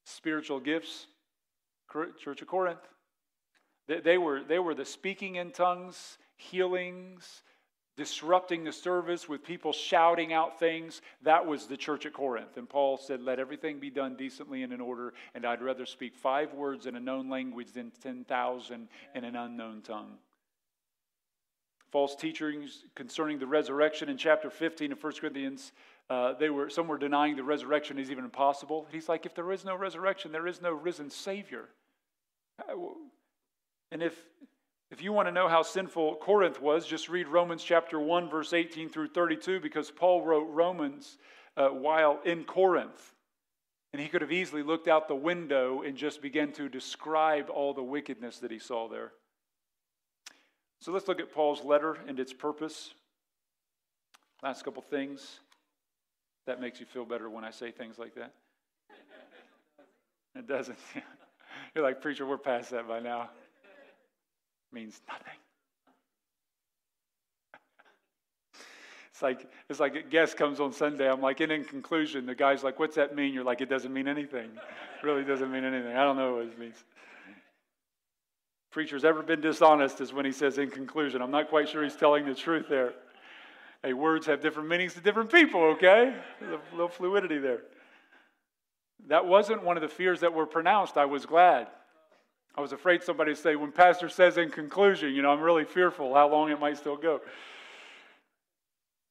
spiritual 0.03 0.59
gifts? 0.59 1.05
Church 1.91 2.41
of 2.41 2.47
Corinth. 2.47 2.79
They, 3.87 4.17
were, 4.17 4.41
they 4.41 4.59
were 4.59 4.73
the 4.73 4.85
speaking 4.85 5.35
in 5.35 5.51
tongues, 5.51 6.17
healings, 6.37 7.43
disrupting 8.01 8.63
the 8.63 8.71
service 8.71 9.29
with 9.29 9.43
people 9.43 9.71
shouting 9.71 10.33
out 10.33 10.59
things. 10.59 11.03
That 11.21 11.45
was 11.45 11.67
the 11.67 11.77
church 11.77 12.07
at 12.07 12.13
Corinth. 12.13 12.57
And 12.57 12.67
Paul 12.67 12.97
said, 12.97 13.21
Let 13.21 13.37
everything 13.37 13.79
be 13.79 13.91
done 13.91 14.15
decently 14.15 14.63
and 14.63 14.73
in 14.73 14.81
order, 14.81 15.13
and 15.35 15.45
I'd 15.45 15.61
rather 15.61 15.85
speak 15.85 16.15
five 16.15 16.51
words 16.55 16.87
in 16.87 16.95
a 16.95 16.99
known 16.99 17.29
language 17.29 17.73
than 17.73 17.91
10,000 18.01 18.87
in 19.13 19.23
an 19.23 19.35
unknown 19.35 19.81
tongue. 19.81 20.13
False 21.91 22.15
teachings 22.15 22.85
concerning 22.95 23.37
the 23.37 23.45
resurrection 23.45 24.09
in 24.09 24.17
chapter 24.17 24.49
15 24.49 24.93
of 24.93 25.03
1 25.03 25.13
Corinthians 25.19 25.71
uh, 26.09 26.33
they 26.33 26.49
were, 26.49 26.69
some 26.69 26.89
were 26.89 26.97
denying 26.97 27.37
the 27.37 27.43
resurrection 27.43 27.97
is 27.97 28.11
even 28.11 28.25
impossible. 28.25 28.85
He's 28.91 29.07
like, 29.07 29.25
if 29.25 29.33
there 29.33 29.49
is 29.53 29.63
no 29.63 29.77
resurrection, 29.77 30.33
there 30.33 30.45
is 30.45 30.61
no 30.61 30.73
risen 30.73 31.09
Savior. 31.09 31.69
Uh, 32.59 32.73
and 33.93 34.03
if, 34.03 34.13
if 34.91 35.01
you 35.01 35.13
want 35.13 35.29
to 35.29 35.31
know 35.31 35.47
how 35.47 35.63
sinful 35.63 36.15
Corinth 36.15 36.61
was, 36.61 36.85
just 36.85 37.07
read 37.07 37.29
Romans 37.29 37.63
chapter 37.63 37.97
1, 37.97 38.29
verse 38.29 38.51
18 38.51 38.89
through 38.89 39.07
32, 39.07 39.61
because 39.61 39.89
Paul 39.89 40.21
wrote 40.21 40.49
Romans 40.49 41.17
uh, 41.55 41.69
while 41.69 42.19
in 42.25 42.43
Corinth. 42.43 43.13
And 43.93 44.01
he 44.01 44.09
could 44.09 44.21
have 44.21 44.33
easily 44.33 44.63
looked 44.63 44.89
out 44.89 45.07
the 45.07 45.15
window 45.15 45.81
and 45.81 45.95
just 45.95 46.21
began 46.21 46.51
to 46.53 46.67
describe 46.67 47.49
all 47.49 47.73
the 47.73 47.83
wickedness 47.83 48.39
that 48.39 48.51
he 48.51 48.59
saw 48.59 48.89
there. 48.89 49.13
So 50.81 50.91
let's 50.91 51.07
look 51.07 51.21
at 51.21 51.33
Paul's 51.33 51.63
letter 51.63 51.97
and 52.07 52.19
its 52.19 52.33
purpose. 52.33 52.93
Last 54.43 54.63
couple 54.65 54.81
things. 54.81 55.39
That 56.47 56.59
makes 56.59 56.79
you 56.79 56.85
feel 56.85 57.05
better 57.05 57.29
when 57.29 57.45
I 57.45 57.51
say 57.51 57.71
things 57.71 57.97
like 57.97 58.15
that. 58.15 58.33
It 60.33 60.47
doesn't. 60.47 60.77
You're 61.75 61.83
like, 61.83 62.01
preacher, 62.01 62.25
we're 62.25 62.37
past 62.37 62.71
that 62.71 62.87
by 62.87 63.01
now. 63.01 63.29
Means 64.71 65.01
nothing. 65.07 65.25
It's 69.11 69.21
like 69.21 69.51
it's 69.69 69.79
like 69.79 69.95
a 69.95 70.01
guest 70.01 70.35
comes 70.35 70.59
on 70.59 70.71
Sunday. 70.71 71.07
I'm 71.07 71.21
like, 71.21 71.41
and 71.41 71.51
in 71.51 71.63
conclusion, 71.63 72.25
the 72.25 72.33
guy's 72.33 72.63
like, 72.63 72.79
"What's 72.79 72.95
that 72.95 73.13
mean?" 73.13 73.33
You're 73.35 73.43
like, 73.43 73.61
"It 73.61 73.69
doesn't 73.69 73.93
mean 73.93 74.07
anything. 74.07 74.45
It 74.45 75.05
really 75.05 75.23
doesn't 75.23 75.51
mean 75.51 75.63
anything. 75.63 75.95
I 75.95 76.03
don't 76.03 76.15
know 76.15 76.35
what 76.35 76.45
it 76.45 76.57
means." 76.57 76.83
Preacher's 78.71 79.03
ever 79.03 79.21
been 79.21 79.41
dishonest 79.41 79.99
is 79.99 80.13
when 80.13 80.25
he 80.25 80.31
says 80.31 80.57
in 80.57 80.71
conclusion. 80.71 81.21
I'm 81.21 81.29
not 81.29 81.49
quite 81.49 81.67
sure 81.67 81.83
he's 81.83 81.95
telling 81.95 82.25
the 82.25 82.33
truth 82.33 82.67
there. 82.69 82.93
Hey, 83.83 83.93
words 83.93 84.25
have 84.27 84.41
different 84.41 84.69
meanings 84.69 84.93
to 84.93 85.01
different 85.01 85.31
people, 85.31 85.61
okay? 85.61 86.15
A 86.41 86.75
little 86.75 86.87
fluidity 86.87 87.37
there. 87.37 87.63
That 89.07 89.25
wasn't 89.25 89.63
one 89.63 89.75
of 89.75 89.81
the 89.81 89.89
fears 89.89 90.21
that 90.21 90.33
were 90.33 90.45
pronounced. 90.45 90.97
I 90.97 91.05
was 91.05 91.25
glad. 91.25 91.67
I 92.55 92.61
was 92.61 92.73
afraid 92.73 93.03
somebody 93.03 93.31
would 93.31 93.37
say, 93.37 93.55
when 93.55 93.71
Pastor 93.71 94.09
says 94.09 94.37
in 94.37 94.49
conclusion, 94.49 95.13
you 95.13 95.21
know, 95.21 95.31
I'm 95.31 95.41
really 95.41 95.63
fearful 95.63 96.13
how 96.13 96.29
long 96.29 96.51
it 96.51 96.59
might 96.59 96.77
still 96.77 96.97
go. 96.97 97.21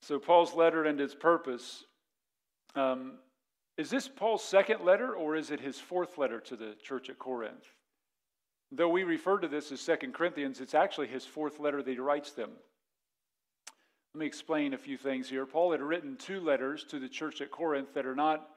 So, 0.02 0.18
Paul's 0.18 0.54
letter 0.54 0.84
and 0.84 1.00
its 1.00 1.14
purpose. 1.14 1.84
Um, 2.74 3.14
is 3.76 3.88
this 3.88 4.08
Paul's 4.08 4.44
second 4.44 4.84
letter 4.84 5.14
or 5.14 5.36
is 5.36 5.50
it 5.50 5.60
his 5.60 5.78
fourth 5.78 6.18
letter 6.18 6.40
to 6.40 6.56
the 6.56 6.76
church 6.82 7.08
at 7.08 7.18
Corinth? 7.18 7.64
Though 8.72 8.88
we 8.88 9.04
refer 9.04 9.38
to 9.38 9.48
this 9.48 9.72
as 9.72 9.80
Second 9.80 10.14
Corinthians, 10.14 10.60
it's 10.60 10.74
actually 10.74 11.08
his 11.08 11.24
fourth 11.24 11.58
letter 11.58 11.82
that 11.82 11.90
he 11.90 11.98
writes 11.98 12.32
them. 12.32 12.50
Let 14.14 14.20
me 14.20 14.26
explain 14.26 14.74
a 14.74 14.78
few 14.78 14.96
things 14.96 15.28
here. 15.28 15.46
Paul 15.46 15.72
had 15.72 15.80
written 15.80 16.16
two 16.16 16.40
letters 16.40 16.84
to 16.90 16.98
the 16.98 17.08
church 17.08 17.40
at 17.40 17.50
Corinth 17.50 17.94
that 17.94 18.06
are 18.06 18.14
not 18.14 18.48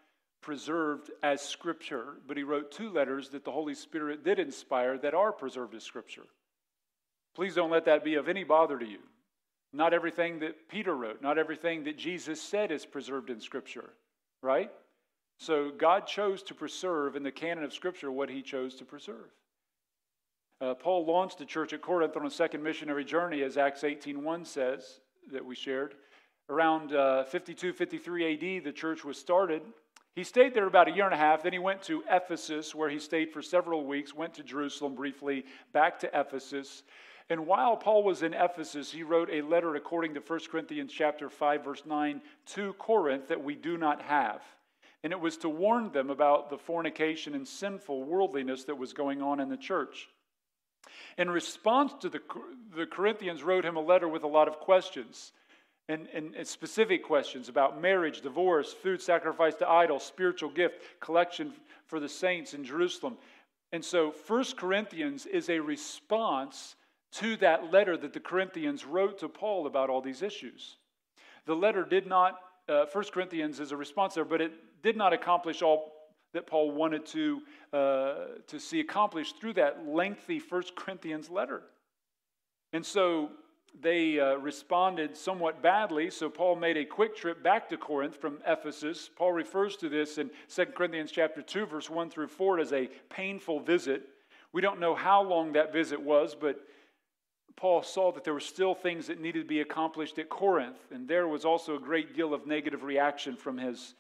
preserved 0.43 1.09
as 1.23 1.41
Scripture, 1.41 2.17
but 2.27 2.37
he 2.37 2.43
wrote 2.43 2.71
two 2.71 2.91
letters 2.91 3.29
that 3.29 3.43
the 3.43 3.51
Holy 3.51 3.73
Spirit 3.73 4.23
did 4.23 4.37
inspire 4.37 4.97
that 4.99 5.15
are 5.15 5.31
preserved 5.31 5.73
as 5.73 5.83
Scripture. 5.83 6.25
Please 7.33 7.55
don't 7.55 7.71
let 7.71 7.85
that 7.85 8.03
be 8.03 8.13
of 8.15 8.29
any 8.29 8.43
bother 8.43 8.77
to 8.77 8.85
you. 8.85 8.99
Not 9.71 9.93
everything 9.93 10.39
that 10.39 10.69
Peter 10.69 10.95
wrote, 10.95 11.23
not 11.23 11.39
everything 11.39 11.85
that 11.85 11.97
Jesus 11.97 12.39
said 12.39 12.71
is 12.71 12.85
preserved 12.85 13.31
in 13.31 13.39
Scripture, 13.39 13.89
right? 14.43 14.69
So 15.39 15.71
God 15.75 16.05
chose 16.05 16.43
to 16.43 16.53
preserve 16.53 17.15
in 17.15 17.23
the 17.23 17.31
canon 17.31 17.63
of 17.63 17.73
Scripture 17.73 18.11
what 18.11 18.29
he 18.29 18.43
chose 18.43 18.75
to 18.75 18.85
preserve. 18.85 19.31
Uh, 20.61 20.75
Paul 20.75 21.05
launched 21.05 21.39
the 21.39 21.45
church 21.45 21.73
at 21.73 21.81
Corinth 21.81 22.15
on 22.15 22.25
a 22.27 22.31
second 22.31 22.61
missionary 22.61 23.03
journey, 23.03 23.41
as 23.41 23.57
Acts 23.57 23.81
18.1 23.81 24.45
says, 24.45 24.99
that 25.31 25.43
we 25.43 25.55
shared. 25.55 25.95
Around 26.49 26.93
uh, 26.93 27.23
52, 27.23 27.73
53 27.73 28.57
AD, 28.57 28.63
the 28.63 28.71
church 28.71 29.03
was 29.03 29.17
started. 29.17 29.63
He 30.15 30.23
stayed 30.23 30.53
there 30.53 30.67
about 30.67 30.87
a 30.87 30.91
year 30.91 31.05
and 31.05 31.13
a 31.13 31.17
half. 31.17 31.41
Then 31.43 31.53
he 31.53 31.59
went 31.59 31.81
to 31.83 32.03
Ephesus, 32.09 32.75
where 32.75 32.89
he 32.89 32.99
stayed 32.99 33.31
for 33.31 33.41
several 33.41 33.85
weeks, 33.85 34.13
went 34.13 34.35
to 34.35 34.43
Jerusalem 34.43 34.93
briefly, 34.93 35.45
back 35.71 35.99
to 35.99 36.19
Ephesus. 36.19 36.83
And 37.29 37.47
while 37.47 37.77
Paul 37.77 38.03
was 38.03 38.21
in 38.21 38.33
Ephesus, 38.33 38.91
he 38.91 39.01
wrote 39.01 39.29
a 39.31 39.41
letter 39.41 39.75
according 39.75 40.13
to 40.13 40.19
1 40.19 40.39
Corinthians 40.51 40.91
chapter 40.93 41.29
5 41.29 41.63
verse 41.63 41.83
9 41.85 42.21
to 42.47 42.73
Corinth 42.73 43.29
that 43.29 43.43
we 43.43 43.55
do 43.55 43.77
not 43.77 44.01
have. 44.03 44.43
And 45.03 45.11
it 45.11 45.19
was 45.19 45.37
to 45.37 45.49
warn 45.49 45.91
them 45.91 46.09
about 46.09 46.49
the 46.49 46.57
fornication 46.57 47.33
and 47.33 47.47
sinful 47.47 48.03
worldliness 48.03 48.65
that 48.65 48.77
was 48.77 48.93
going 48.93 49.21
on 49.21 49.39
in 49.39 49.49
the 49.49 49.57
church. 49.57 50.09
In 51.17 51.29
response 51.29 51.93
to 52.01 52.09
the, 52.09 52.21
the 52.75 52.85
Corinthians 52.85 53.41
wrote 53.41 53.65
him 53.65 53.77
a 53.77 53.81
letter 53.81 54.07
with 54.07 54.23
a 54.23 54.27
lot 54.27 54.47
of 54.47 54.59
questions 54.59 55.31
and, 55.89 56.07
and, 56.13 56.35
and 56.35 56.47
specific 56.47 57.03
questions 57.03 57.49
about 57.49 57.81
marriage, 57.81 58.21
divorce, 58.21 58.73
food 58.73 59.01
sacrificed 59.01 59.59
to 59.59 59.69
idols, 59.69 60.03
spiritual 60.03 60.49
gift, 60.49 60.75
collection 60.99 61.53
for 61.85 61.99
the 61.99 62.07
saints 62.07 62.53
in 62.53 62.63
Jerusalem. 62.63 63.17
And 63.71 63.83
so 63.83 64.11
First 64.11 64.55
Corinthians 64.55 65.25
is 65.25 65.49
a 65.49 65.59
response 65.59 66.75
to 67.13 67.35
that 67.37 67.71
letter 67.71 67.97
that 67.97 68.13
the 68.13 68.19
Corinthians 68.19 68.85
wrote 68.85 69.19
to 69.19 69.29
Paul 69.29 69.67
about 69.67 69.89
all 69.89 70.01
these 70.01 70.21
issues. 70.21 70.77
The 71.45 71.55
letter 71.55 71.83
did 71.83 72.07
not, 72.07 72.39
uh, 72.69 72.85
1 72.91 73.03
Corinthians 73.11 73.59
is 73.59 73.71
a 73.71 73.77
response 73.77 74.15
there, 74.15 74.25
but 74.25 74.41
it 74.41 74.53
did 74.81 74.95
not 74.95 75.11
accomplish 75.11 75.61
all 75.61 75.91
that 76.33 76.47
Paul 76.47 76.71
wanted 76.71 77.05
to, 77.07 77.41
uh, 77.73 78.15
to 78.47 78.59
see 78.59 78.79
accomplished 78.79 79.39
through 79.39 79.53
that 79.53 79.87
lengthy 79.87 80.39
1 80.39 80.63
Corinthians 80.75 81.29
letter. 81.29 81.63
And 82.71 82.83
so 82.85 83.29
they 83.81 84.19
uh, 84.19 84.35
responded 84.35 85.17
somewhat 85.17 85.61
badly, 85.61 86.09
so 86.09 86.29
Paul 86.29 86.55
made 86.55 86.77
a 86.77 86.85
quick 86.85 87.15
trip 87.15 87.43
back 87.43 87.67
to 87.69 87.77
Corinth 87.77 88.15
from 88.15 88.39
Ephesus. 88.45 89.09
Paul 89.15 89.33
refers 89.33 89.75
to 89.77 89.89
this 89.89 90.17
in 90.17 90.29
2 90.53 90.65
Corinthians 90.67 91.11
chapter 91.11 91.41
2, 91.41 91.65
verse 91.65 91.89
1 91.89 92.09
through 92.09 92.27
4 92.27 92.59
as 92.59 92.71
a 92.71 92.89
painful 93.09 93.59
visit. 93.59 94.03
We 94.51 94.61
don't 94.61 94.79
know 94.79 94.93
how 94.95 95.23
long 95.23 95.53
that 95.53 95.73
visit 95.73 95.99
was, 95.99 96.35
but 96.35 96.59
Paul 97.55 97.83
saw 97.83 98.11
that 98.11 98.23
there 98.23 98.33
were 98.33 98.39
still 98.39 98.75
things 98.75 99.07
that 99.07 99.19
needed 99.19 99.41
to 99.41 99.47
be 99.47 99.61
accomplished 99.61 100.19
at 100.19 100.29
Corinth, 100.29 100.77
and 100.91 101.07
there 101.07 101.27
was 101.27 101.45
also 101.45 101.75
a 101.75 101.79
great 101.79 102.15
deal 102.15 102.33
of 102.33 102.47
negative 102.47 102.83
reaction 102.83 103.35
from 103.35 103.57
his 103.57 103.95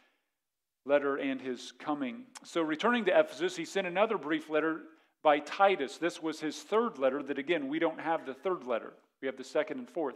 letter 0.85 1.17
and 1.17 1.41
his 1.41 1.71
coming. 1.79 2.23
So, 2.43 2.61
returning 2.61 3.05
to 3.05 3.19
Ephesus, 3.19 3.55
he 3.55 3.65
sent 3.65 3.87
another 3.87 4.17
brief 4.17 4.49
letter 4.49 4.81
by 5.23 5.39
Titus. 5.39 5.97
This 5.97 6.21
was 6.21 6.39
his 6.39 6.61
third 6.61 6.97
letter, 6.99 7.23
that 7.23 7.39
again, 7.39 7.69
we 7.69 7.79
don't 7.79 7.99
have 7.99 8.25
the 8.25 8.33
third 8.33 8.65
letter, 8.65 8.93
we 9.23 9.27
have 9.27 9.37
the 9.37 9.43
second 9.43 9.77
and 9.77 9.89
fourth. 9.89 10.15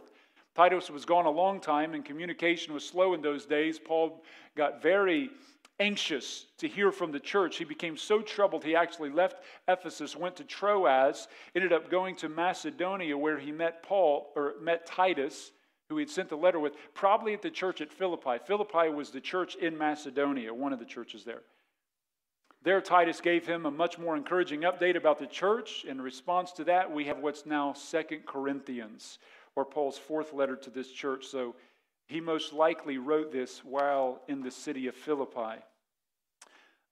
Titus 0.54 0.90
was 0.90 1.06
gone 1.06 1.24
a 1.24 1.30
long 1.30 1.60
time, 1.60 1.94
and 1.94 2.04
communication 2.04 2.74
was 2.74 2.84
slow 2.84 3.14
in 3.14 3.22
those 3.22 3.46
days. 3.46 3.78
Paul 3.78 4.22
got 4.54 4.82
very 4.82 5.30
anxious 5.80 6.44
to 6.58 6.68
hear 6.68 6.92
from 6.92 7.10
the 7.10 7.18
church. 7.18 7.56
He 7.56 7.64
became 7.64 7.96
so 7.96 8.20
troubled 8.20 8.64
he 8.64 8.76
actually 8.76 9.08
left 9.08 9.42
Ephesus, 9.66 10.14
went 10.14 10.36
to 10.36 10.44
Troas, 10.44 11.26
ended 11.54 11.72
up 11.72 11.90
going 11.90 12.16
to 12.16 12.28
Macedonia 12.28 13.16
where 13.16 13.38
he 13.38 13.50
met 13.50 13.82
Paul 13.82 14.30
or 14.36 14.56
met 14.60 14.84
Titus, 14.84 15.52
who 15.88 15.96
he 15.96 16.02
had 16.02 16.10
sent 16.10 16.28
the 16.28 16.36
letter 16.36 16.60
with, 16.60 16.74
probably 16.92 17.32
at 17.32 17.40
the 17.40 17.50
church 17.50 17.80
at 17.80 17.90
Philippi. 17.90 18.36
Philippi 18.44 18.90
was 18.90 19.10
the 19.10 19.22
church 19.22 19.54
in 19.54 19.78
Macedonia, 19.78 20.52
one 20.52 20.74
of 20.74 20.80
the 20.80 20.84
churches 20.84 21.24
there. 21.24 21.40
There, 22.68 22.82
Titus 22.82 23.22
gave 23.22 23.46
him 23.46 23.64
a 23.64 23.70
much 23.70 23.98
more 23.98 24.14
encouraging 24.14 24.60
update 24.60 24.94
about 24.94 25.18
the 25.18 25.26
church. 25.26 25.86
In 25.88 26.02
response 26.02 26.52
to 26.52 26.64
that, 26.64 26.92
we 26.92 27.06
have 27.06 27.16
what's 27.16 27.46
now 27.46 27.72
Second 27.72 28.26
Corinthians, 28.26 29.20
or 29.56 29.64
Paul's 29.64 29.96
fourth 29.96 30.34
letter 30.34 30.54
to 30.54 30.68
this 30.68 30.92
church. 30.92 31.24
So 31.24 31.54
he 32.08 32.20
most 32.20 32.52
likely 32.52 32.98
wrote 32.98 33.32
this 33.32 33.64
while 33.64 34.20
in 34.28 34.42
the 34.42 34.50
city 34.50 34.86
of 34.86 34.94
Philippi. 34.94 35.62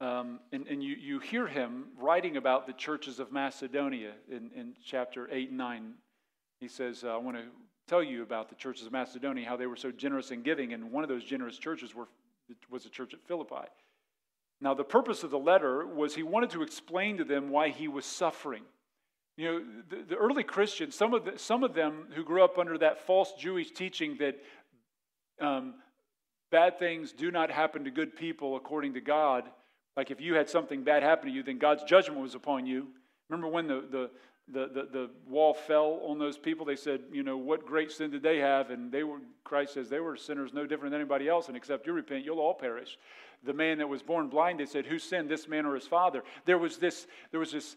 Um, 0.00 0.40
and, 0.50 0.66
and 0.66 0.82
you, 0.82 0.94
you 0.94 1.18
hear 1.18 1.46
him 1.46 1.88
writing 2.00 2.38
about 2.38 2.66
the 2.66 2.72
churches 2.72 3.20
of 3.20 3.30
Macedonia 3.30 4.12
in, 4.30 4.50
in 4.56 4.72
chapter 4.82 5.28
8 5.30 5.50
and 5.50 5.58
9. 5.58 5.92
He 6.58 6.68
says, 6.68 7.04
uh, 7.04 7.08
I 7.08 7.18
want 7.18 7.36
to 7.36 7.42
tell 7.86 8.02
you 8.02 8.22
about 8.22 8.48
the 8.48 8.54
churches 8.54 8.86
of 8.86 8.92
Macedonia, 8.92 9.46
how 9.46 9.58
they 9.58 9.66
were 9.66 9.76
so 9.76 9.90
generous 9.90 10.30
in 10.30 10.40
giving. 10.40 10.72
And 10.72 10.90
one 10.90 11.04
of 11.04 11.10
those 11.10 11.24
generous 11.24 11.58
churches 11.58 11.94
were, 11.94 12.08
was 12.70 12.84
the 12.84 12.88
church 12.88 13.12
at 13.12 13.20
Philippi. 13.28 13.68
Now, 14.60 14.74
the 14.74 14.84
purpose 14.84 15.22
of 15.22 15.30
the 15.30 15.38
letter 15.38 15.86
was 15.86 16.14
he 16.14 16.22
wanted 16.22 16.50
to 16.50 16.62
explain 16.62 17.18
to 17.18 17.24
them 17.24 17.50
why 17.50 17.68
he 17.68 17.88
was 17.88 18.06
suffering. 18.06 18.62
You 19.36 19.44
know, 19.44 19.64
the, 19.90 20.02
the 20.10 20.16
early 20.16 20.42
Christians, 20.42 20.94
some 20.94 21.12
of, 21.12 21.24
the, 21.26 21.38
some 21.38 21.62
of 21.62 21.74
them 21.74 22.06
who 22.14 22.24
grew 22.24 22.42
up 22.42 22.58
under 22.58 22.78
that 22.78 23.06
false 23.06 23.34
Jewish 23.38 23.70
teaching 23.70 24.16
that 24.18 24.36
um, 25.40 25.74
bad 26.50 26.78
things 26.78 27.12
do 27.12 27.30
not 27.30 27.50
happen 27.50 27.84
to 27.84 27.90
good 27.90 28.16
people 28.16 28.56
according 28.56 28.94
to 28.94 29.00
God, 29.00 29.44
like 29.96 30.10
if 30.10 30.20
you 30.20 30.34
had 30.34 30.48
something 30.48 30.84
bad 30.84 31.02
happen 31.02 31.28
to 31.28 31.34
you, 31.34 31.42
then 31.42 31.58
God's 31.58 31.82
judgment 31.82 32.20
was 32.20 32.34
upon 32.34 32.66
you. 32.66 32.88
Remember 33.28 33.48
when 33.48 33.66
the, 33.66 33.84
the, 33.90 34.10
the, 34.48 34.68
the, 34.72 34.88
the, 34.92 35.10
wall 35.28 35.52
fell 35.52 36.00
on 36.06 36.18
those 36.18 36.38
people? 36.38 36.64
They 36.64 36.76
said, 36.76 37.00
you 37.12 37.22
know, 37.22 37.36
what 37.36 37.66
great 37.66 37.90
sin 37.90 38.10
did 38.10 38.22
they 38.22 38.38
have? 38.38 38.70
And 38.70 38.92
they 38.92 39.02
were, 39.02 39.18
Christ 39.44 39.74
says, 39.74 39.88
they 39.88 40.00
were 40.00 40.16
sinners 40.16 40.52
no 40.54 40.66
different 40.66 40.92
than 40.92 41.00
anybody 41.00 41.28
else, 41.28 41.48
and 41.48 41.56
except 41.56 41.86
you 41.86 41.92
repent, 41.92 42.24
you'll 42.24 42.40
all 42.40 42.54
perish. 42.54 42.96
The 43.44 43.52
man 43.52 43.78
that 43.78 43.88
was 43.88 44.02
born 44.02 44.28
blind, 44.28 44.60
they 44.60 44.66
said, 44.66 44.86
who 44.86 44.98
sinned, 44.98 45.28
this 45.28 45.48
man 45.48 45.66
or 45.66 45.74
his 45.74 45.86
father? 45.86 46.22
There 46.44 46.58
was 46.58 46.78
this, 46.78 47.06
there 47.30 47.40
was 47.40 47.52
this 47.52 47.76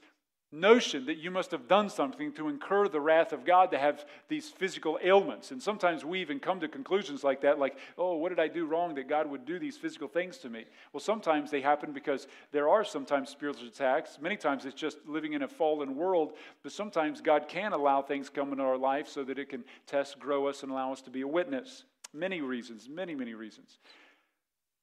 notion 0.52 1.06
that 1.06 1.18
you 1.18 1.30
must 1.30 1.52
have 1.52 1.68
done 1.68 1.90
something 1.90 2.34
to 2.34 2.50
incur 2.50 2.88
the 2.88 3.00
wrath 3.00 3.34
of 3.34 3.46
God 3.46 3.70
to 3.72 3.78
have 3.78 4.04
these 4.30 4.50
physical 4.50 4.98
ailments. 5.04 5.52
And 5.52 5.62
sometimes 5.62 6.04
we 6.04 6.22
even 6.22 6.40
come 6.40 6.60
to 6.62 6.68
conclusions 6.68 7.24
like 7.24 7.42
that, 7.42 7.60
like, 7.60 7.78
oh, 7.98 8.16
what 8.16 8.30
did 8.30 8.40
I 8.40 8.48
do 8.48 8.66
wrong 8.66 8.96
that 8.96 9.08
God 9.08 9.30
would 9.30 9.46
do 9.46 9.60
these 9.60 9.78
physical 9.78 10.08
things 10.08 10.38
to 10.40 10.50
me? 10.50 10.66
Well, 10.92 11.02
sometimes 11.02 11.52
they 11.52 11.62
happen 11.62 11.92
because 11.92 12.28
there 12.52 12.68
are 12.68 12.84
sometimes 12.84 13.30
spiritual 13.30 13.68
attacks. 13.68 14.18
Many 14.20 14.38
times 14.38 14.66
it's 14.66 14.74
just 14.74 14.98
living 15.06 15.34
in 15.34 15.44
a 15.44 15.48
fallen 15.48 15.96
world, 15.96 16.34
but 16.64 16.72
sometimes 16.72 17.22
God 17.22 17.48
can 17.48 17.74
allow 17.74 18.02
things 18.02 18.30
come 18.30 18.52
into 18.52 18.64
our 18.64 18.78
life 18.78 19.08
so 19.08 19.24
that 19.26 19.38
it 19.38 19.50
can 19.50 19.64
test, 19.86 20.20
grow 20.20 20.48
us, 20.48 20.64
and 20.64 20.72
allow 20.72 20.92
us 20.92 21.02
to 21.04 21.12
be 21.12 21.22
a 21.22 21.28
witness. 21.28 21.84
Many 22.12 22.42
reasons, 22.42 22.90
many, 22.90 23.14
many 23.14 23.36
reasons. 23.36 23.78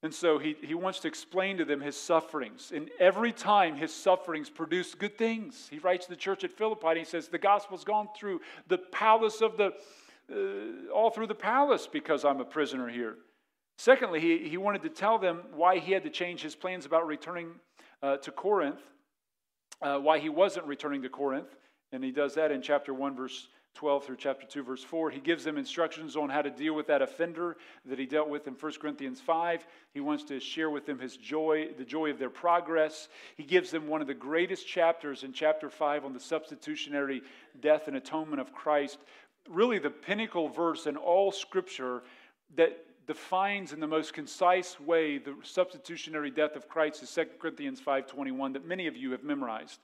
And 0.06 0.14
so 0.14 0.38
he, 0.38 0.54
he 0.62 0.74
wants 0.74 1.00
to 1.00 1.08
explain 1.08 1.56
to 1.56 1.64
them 1.64 1.80
his 1.80 1.96
sufferings. 1.96 2.70
And 2.72 2.90
every 3.00 3.32
time 3.32 3.74
his 3.74 3.92
sufferings 3.92 4.48
produce 4.48 4.94
good 4.94 5.18
things. 5.18 5.66
He 5.68 5.80
writes 5.80 6.06
to 6.06 6.12
the 6.12 6.16
church 6.16 6.44
at 6.44 6.52
Philippi 6.52 6.86
and 6.86 6.98
he 6.98 7.04
says, 7.04 7.26
The 7.26 7.38
gospel's 7.38 7.82
gone 7.82 8.06
through 8.16 8.40
the 8.68 8.78
palace 8.78 9.40
of 9.40 9.56
the, 9.56 9.72
uh, 10.32 10.92
all 10.94 11.10
through 11.10 11.26
the 11.26 11.34
palace 11.34 11.88
because 11.92 12.24
I'm 12.24 12.38
a 12.40 12.44
prisoner 12.44 12.88
here. 12.88 13.16
Secondly, 13.78 14.20
he, 14.20 14.48
he 14.48 14.56
wanted 14.58 14.82
to 14.82 14.90
tell 14.90 15.18
them 15.18 15.42
why 15.52 15.80
he 15.80 15.90
had 15.90 16.04
to 16.04 16.10
change 16.10 16.40
his 16.40 16.54
plans 16.54 16.86
about 16.86 17.04
returning 17.08 17.48
uh, 18.00 18.18
to 18.18 18.30
Corinth, 18.30 18.78
uh, 19.82 19.98
why 19.98 20.20
he 20.20 20.28
wasn't 20.28 20.66
returning 20.66 21.02
to 21.02 21.08
Corinth. 21.08 21.56
And 21.90 22.04
he 22.04 22.12
does 22.12 22.36
that 22.36 22.52
in 22.52 22.62
chapter 22.62 22.94
1, 22.94 23.16
verse 23.16 23.48
12 23.76 24.04
through 24.04 24.16
chapter 24.16 24.46
2, 24.46 24.62
verse 24.62 24.82
4. 24.82 25.10
He 25.10 25.20
gives 25.20 25.44
them 25.44 25.58
instructions 25.58 26.16
on 26.16 26.30
how 26.30 26.42
to 26.42 26.50
deal 26.50 26.74
with 26.74 26.86
that 26.88 27.02
offender 27.02 27.56
that 27.84 27.98
he 27.98 28.06
dealt 28.06 28.28
with 28.28 28.48
in 28.48 28.54
1 28.54 28.72
Corinthians 28.80 29.20
5. 29.20 29.66
He 29.92 30.00
wants 30.00 30.24
to 30.24 30.40
share 30.40 30.70
with 30.70 30.86
them 30.86 30.98
his 30.98 31.16
joy, 31.16 31.68
the 31.76 31.84
joy 31.84 32.10
of 32.10 32.18
their 32.18 32.30
progress. 32.30 33.08
He 33.36 33.44
gives 33.44 33.70
them 33.70 33.86
one 33.86 34.00
of 34.00 34.06
the 34.06 34.14
greatest 34.14 34.66
chapters 34.66 35.22
in 35.22 35.32
chapter 35.32 35.70
5 35.70 36.04
on 36.04 36.14
the 36.14 36.20
substitutionary 36.20 37.22
death 37.60 37.86
and 37.86 37.96
atonement 37.96 38.40
of 38.40 38.52
Christ. 38.52 38.98
Really, 39.48 39.78
the 39.78 39.90
pinnacle 39.90 40.48
verse 40.48 40.86
in 40.86 40.96
all 40.96 41.30
scripture 41.30 42.02
that 42.56 42.78
defines 43.06 43.72
in 43.72 43.78
the 43.78 43.86
most 43.86 44.12
concise 44.12 44.80
way 44.80 45.18
the 45.18 45.36
substitutionary 45.42 46.30
death 46.30 46.56
of 46.56 46.68
Christ 46.68 47.02
is 47.02 47.10
2 47.10 47.38
Corinthians 47.38 47.80
5:21 47.80 48.54
that 48.54 48.64
many 48.64 48.86
of 48.86 48.96
you 48.96 49.12
have 49.12 49.22
memorized 49.22 49.80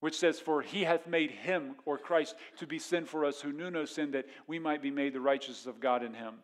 which 0.00 0.18
says, 0.18 0.40
For 0.40 0.62
he 0.62 0.84
hath 0.84 1.06
made 1.06 1.30
him, 1.30 1.76
or 1.84 1.98
Christ, 1.98 2.34
to 2.58 2.66
be 2.66 2.78
sin 2.78 3.04
for 3.04 3.24
us 3.24 3.40
who 3.40 3.52
knew 3.52 3.70
no 3.70 3.84
sin, 3.84 4.10
that 4.12 4.26
we 4.46 4.58
might 4.58 4.82
be 4.82 4.90
made 4.90 5.12
the 5.12 5.20
righteousness 5.20 5.66
of 5.66 5.80
God 5.80 6.02
in 6.02 6.14
him. 6.14 6.34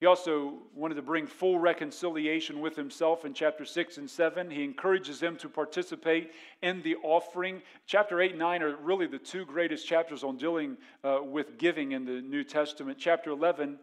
He 0.00 0.06
also 0.06 0.58
wanted 0.76 0.94
to 0.94 1.02
bring 1.02 1.26
full 1.26 1.58
reconciliation 1.58 2.60
with 2.60 2.76
himself 2.76 3.24
in 3.24 3.34
chapter 3.34 3.64
6 3.64 3.98
and 3.98 4.08
7. 4.08 4.48
He 4.48 4.62
encourages 4.62 5.18
them 5.18 5.36
to 5.38 5.48
participate 5.48 6.30
in 6.62 6.82
the 6.82 6.94
offering. 7.02 7.62
Chapter 7.84 8.20
8 8.20 8.30
and 8.30 8.38
9 8.38 8.62
are 8.62 8.76
really 8.76 9.08
the 9.08 9.18
two 9.18 9.44
greatest 9.44 9.88
chapters 9.88 10.22
on 10.22 10.36
dealing 10.36 10.76
uh, 11.02 11.18
with 11.24 11.58
giving 11.58 11.92
in 11.92 12.04
the 12.04 12.20
New 12.20 12.44
Testament. 12.44 12.98
Chapter 13.00 13.30
11 13.30 13.76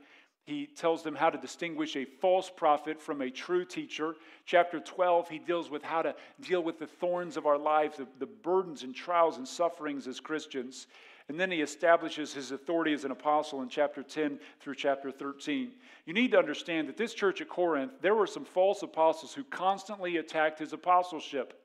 he 0.45 0.67
tells 0.67 1.01
them 1.01 1.15
how 1.15 1.31
to 1.31 1.39
distinguish 1.39 1.95
a 1.95 2.05
false 2.05 2.51
prophet 2.55 3.01
from 3.01 3.21
a 3.21 3.31
true 3.31 3.65
teacher. 3.65 4.15
Chapter 4.45 4.79
12, 4.79 5.27
he 5.27 5.39
deals 5.39 5.71
with 5.71 5.81
how 5.81 6.03
to 6.03 6.15
deal 6.39 6.61
with 6.61 6.77
the 6.77 6.85
thorns 6.85 7.35
of 7.35 7.47
our 7.47 7.57
lives, 7.57 7.97
the, 7.97 8.07
the 8.19 8.27
burdens 8.27 8.83
and 8.83 8.93
trials 8.93 9.37
and 9.37 9.47
sufferings 9.47 10.07
as 10.07 10.19
Christians. 10.19 10.85
And 11.27 11.39
then 11.39 11.49
he 11.49 11.61
establishes 11.61 12.31
his 12.31 12.51
authority 12.51 12.93
as 12.93 13.05
an 13.05 13.11
apostle 13.11 13.63
in 13.63 13.69
chapter 13.69 14.03
10 14.03 14.39
through 14.59 14.75
chapter 14.75 15.11
13. 15.11 15.71
You 16.05 16.13
need 16.13 16.31
to 16.31 16.37
understand 16.37 16.87
that 16.89 16.97
this 16.97 17.15
church 17.15 17.41
at 17.41 17.49
Corinth, 17.49 17.93
there 18.01 18.13
were 18.13 18.27
some 18.27 18.45
false 18.45 18.83
apostles 18.83 19.33
who 19.33 19.43
constantly 19.45 20.17
attacked 20.17 20.59
his 20.59 20.73
apostleship. 20.73 21.59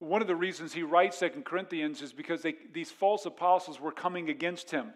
One 0.00 0.20
of 0.20 0.28
the 0.28 0.36
reasons 0.36 0.74
he 0.74 0.82
writes 0.82 1.16
Second 1.16 1.46
Corinthians 1.46 2.02
is 2.02 2.12
because 2.12 2.42
they, 2.42 2.56
these 2.74 2.90
false 2.90 3.24
apostles 3.24 3.80
were 3.80 3.90
coming 3.90 4.28
against 4.28 4.70
him. 4.70 4.92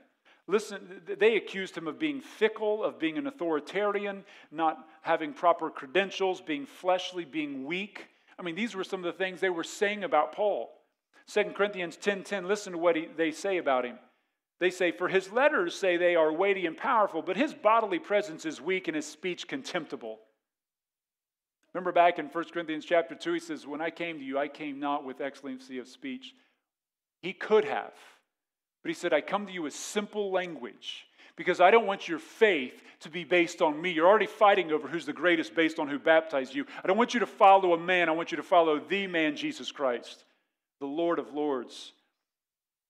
Listen, 0.48 1.02
they 1.18 1.36
accused 1.36 1.76
him 1.76 1.86
of 1.86 1.98
being 1.98 2.20
fickle, 2.20 2.82
of 2.82 2.98
being 2.98 3.16
an 3.16 3.26
authoritarian, 3.26 4.24
not 4.50 4.88
having 5.02 5.32
proper 5.32 5.70
credentials, 5.70 6.40
being 6.40 6.66
fleshly, 6.66 7.24
being 7.24 7.64
weak. 7.64 8.08
I 8.38 8.42
mean, 8.42 8.56
these 8.56 8.74
were 8.74 8.84
some 8.84 9.04
of 9.04 9.12
the 9.12 9.18
things 9.18 9.40
they 9.40 9.50
were 9.50 9.64
saying 9.64 10.02
about 10.02 10.32
Paul. 10.32 10.72
2 11.28 11.54
Corinthians 11.54 11.96
10:10, 11.96 12.24
10, 12.24 12.48
listen 12.48 12.72
to 12.72 12.78
what 12.78 12.96
he, 12.96 13.06
they 13.16 13.30
say 13.30 13.58
about 13.58 13.84
him. 13.84 13.98
They 14.58 14.70
say, 14.70 14.90
For 14.90 15.08
his 15.08 15.32
letters 15.32 15.74
say 15.74 15.96
they 15.96 16.16
are 16.16 16.32
weighty 16.32 16.66
and 16.66 16.76
powerful, 16.76 17.22
but 17.22 17.36
his 17.36 17.54
bodily 17.54 17.98
presence 17.98 18.44
is 18.44 18.60
weak 18.60 18.88
and 18.88 18.96
his 18.96 19.06
speech 19.06 19.46
contemptible. 19.46 20.20
Remember 21.72 21.92
back 21.92 22.18
in 22.18 22.26
1 22.26 22.44
Corinthians 22.52 22.84
chapter 22.84 23.14
2, 23.14 23.32
he 23.32 23.40
says, 23.40 23.66
When 23.66 23.80
I 23.80 23.90
came 23.90 24.18
to 24.18 24.24
you, 24.24 24.38
I 24.38 24.48
came 24.48 24.78
not 24.78 25.04
with 25.04 25.20
excellency 25.20 25.78
of 25.78 25.88
speech. 25.88 26.34
He 27.22 27.32
could 27.32 27.64
have. 27.64 27.94
But 28.82 28.88
he 28.88 28.94
said, 28.94 29.12
I 29.12 29.20
come 29.20 29.46
to 29.46 29.52
you 29.52 29.62
with 29.62 29.74
simple 29.74 30.32
language 30.32 31.06
because 31.36 31.60
I 31.60 31.70
don't 31.70 31.86
want 31.86 32.08
your 32.08 32.18
faith 32.18 32.82
to 33.00 33.10
be 33.10 33.24
based 33.24 33.62
on 33.62 33.80
me. 33.80 33.90
You're 33.90 34.06
already 34.06 34.26
fighting 34.26 34.72
over 34.72 34.88
who's 34.88 35.06
the 35.06 35.12
greatest 35.12 35.54
based 35.54 35.78
on 35.78 35.88
who 35.88 35.98
baptized 35.98 36.54
you. 36.54 36.66
I 36.82 36.86
don't 36.86 36.96
want 36.96 37.14
you 37.14 37.20
to 37.20 37.26
follow 37.26 37.72
a 37.74 37.78
man. 37.78 38.08
I 38.08 38.12
want 38.12 38.32
you 38.32 38.36
to 38.36 38.42
follow 38.42 38.80
the 38.80 39.06
man, 39.06 39.36
Jesus 39.36 39.70
Christ, 39.70 40.24
the 40.80 40.86
Lord 40.86 41.18
of 41.18 41.32
Lords. 41.32 41.92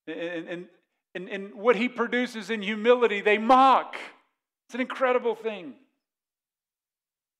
And, 0.06 0.48
and, 0.48 0.66
and, 1.14 1.28
and 1.28 1.54
what 1.54 1.76
he 1.76 1.88
produces 1.88 2.50
in 2.50 2.62
humility, 2.62 3.20
they 3.20 3.38
mock. 3.38 3.96
It's 4.66 4.74
an 4.74 4.80
incredible 4.80 5.34
thing. 5.34 5.74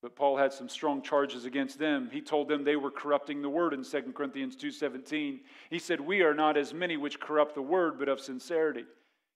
But 0.02 0.16
Paul 0.16 0.36
had 0.36 0.52
some 0.52 0.68
strong 0.68 1.00
charges 1.00 1.44
against 1.44 1.78
them. 1.78 2.10
He 2.10 2.20
told 2.20 2.48
them 2.48 2.64
they 2.64 2.74
were 2.74 2.90
corrupting 2.90 3.40
the 3.40 3.48
word 3.48 3.72
in 3.72 3.84
2 3.84 4.14
Corinthians 4.14 4.56
2:17. 4.56 5.44
He 5.70 5.78
said, 5.78 6.00
"We 6.00 6.22
are 6.22 6.34
not 6.34 6.56
as 6.56 6.74
many 6.74 6.96
which 6.96 7.20
corrupt 7.20 7.54
the 7.54 7.62
word, 7.62 8.00
but 8.00 8.08
of 8.08 8.20
sincerity." 8.20 8.84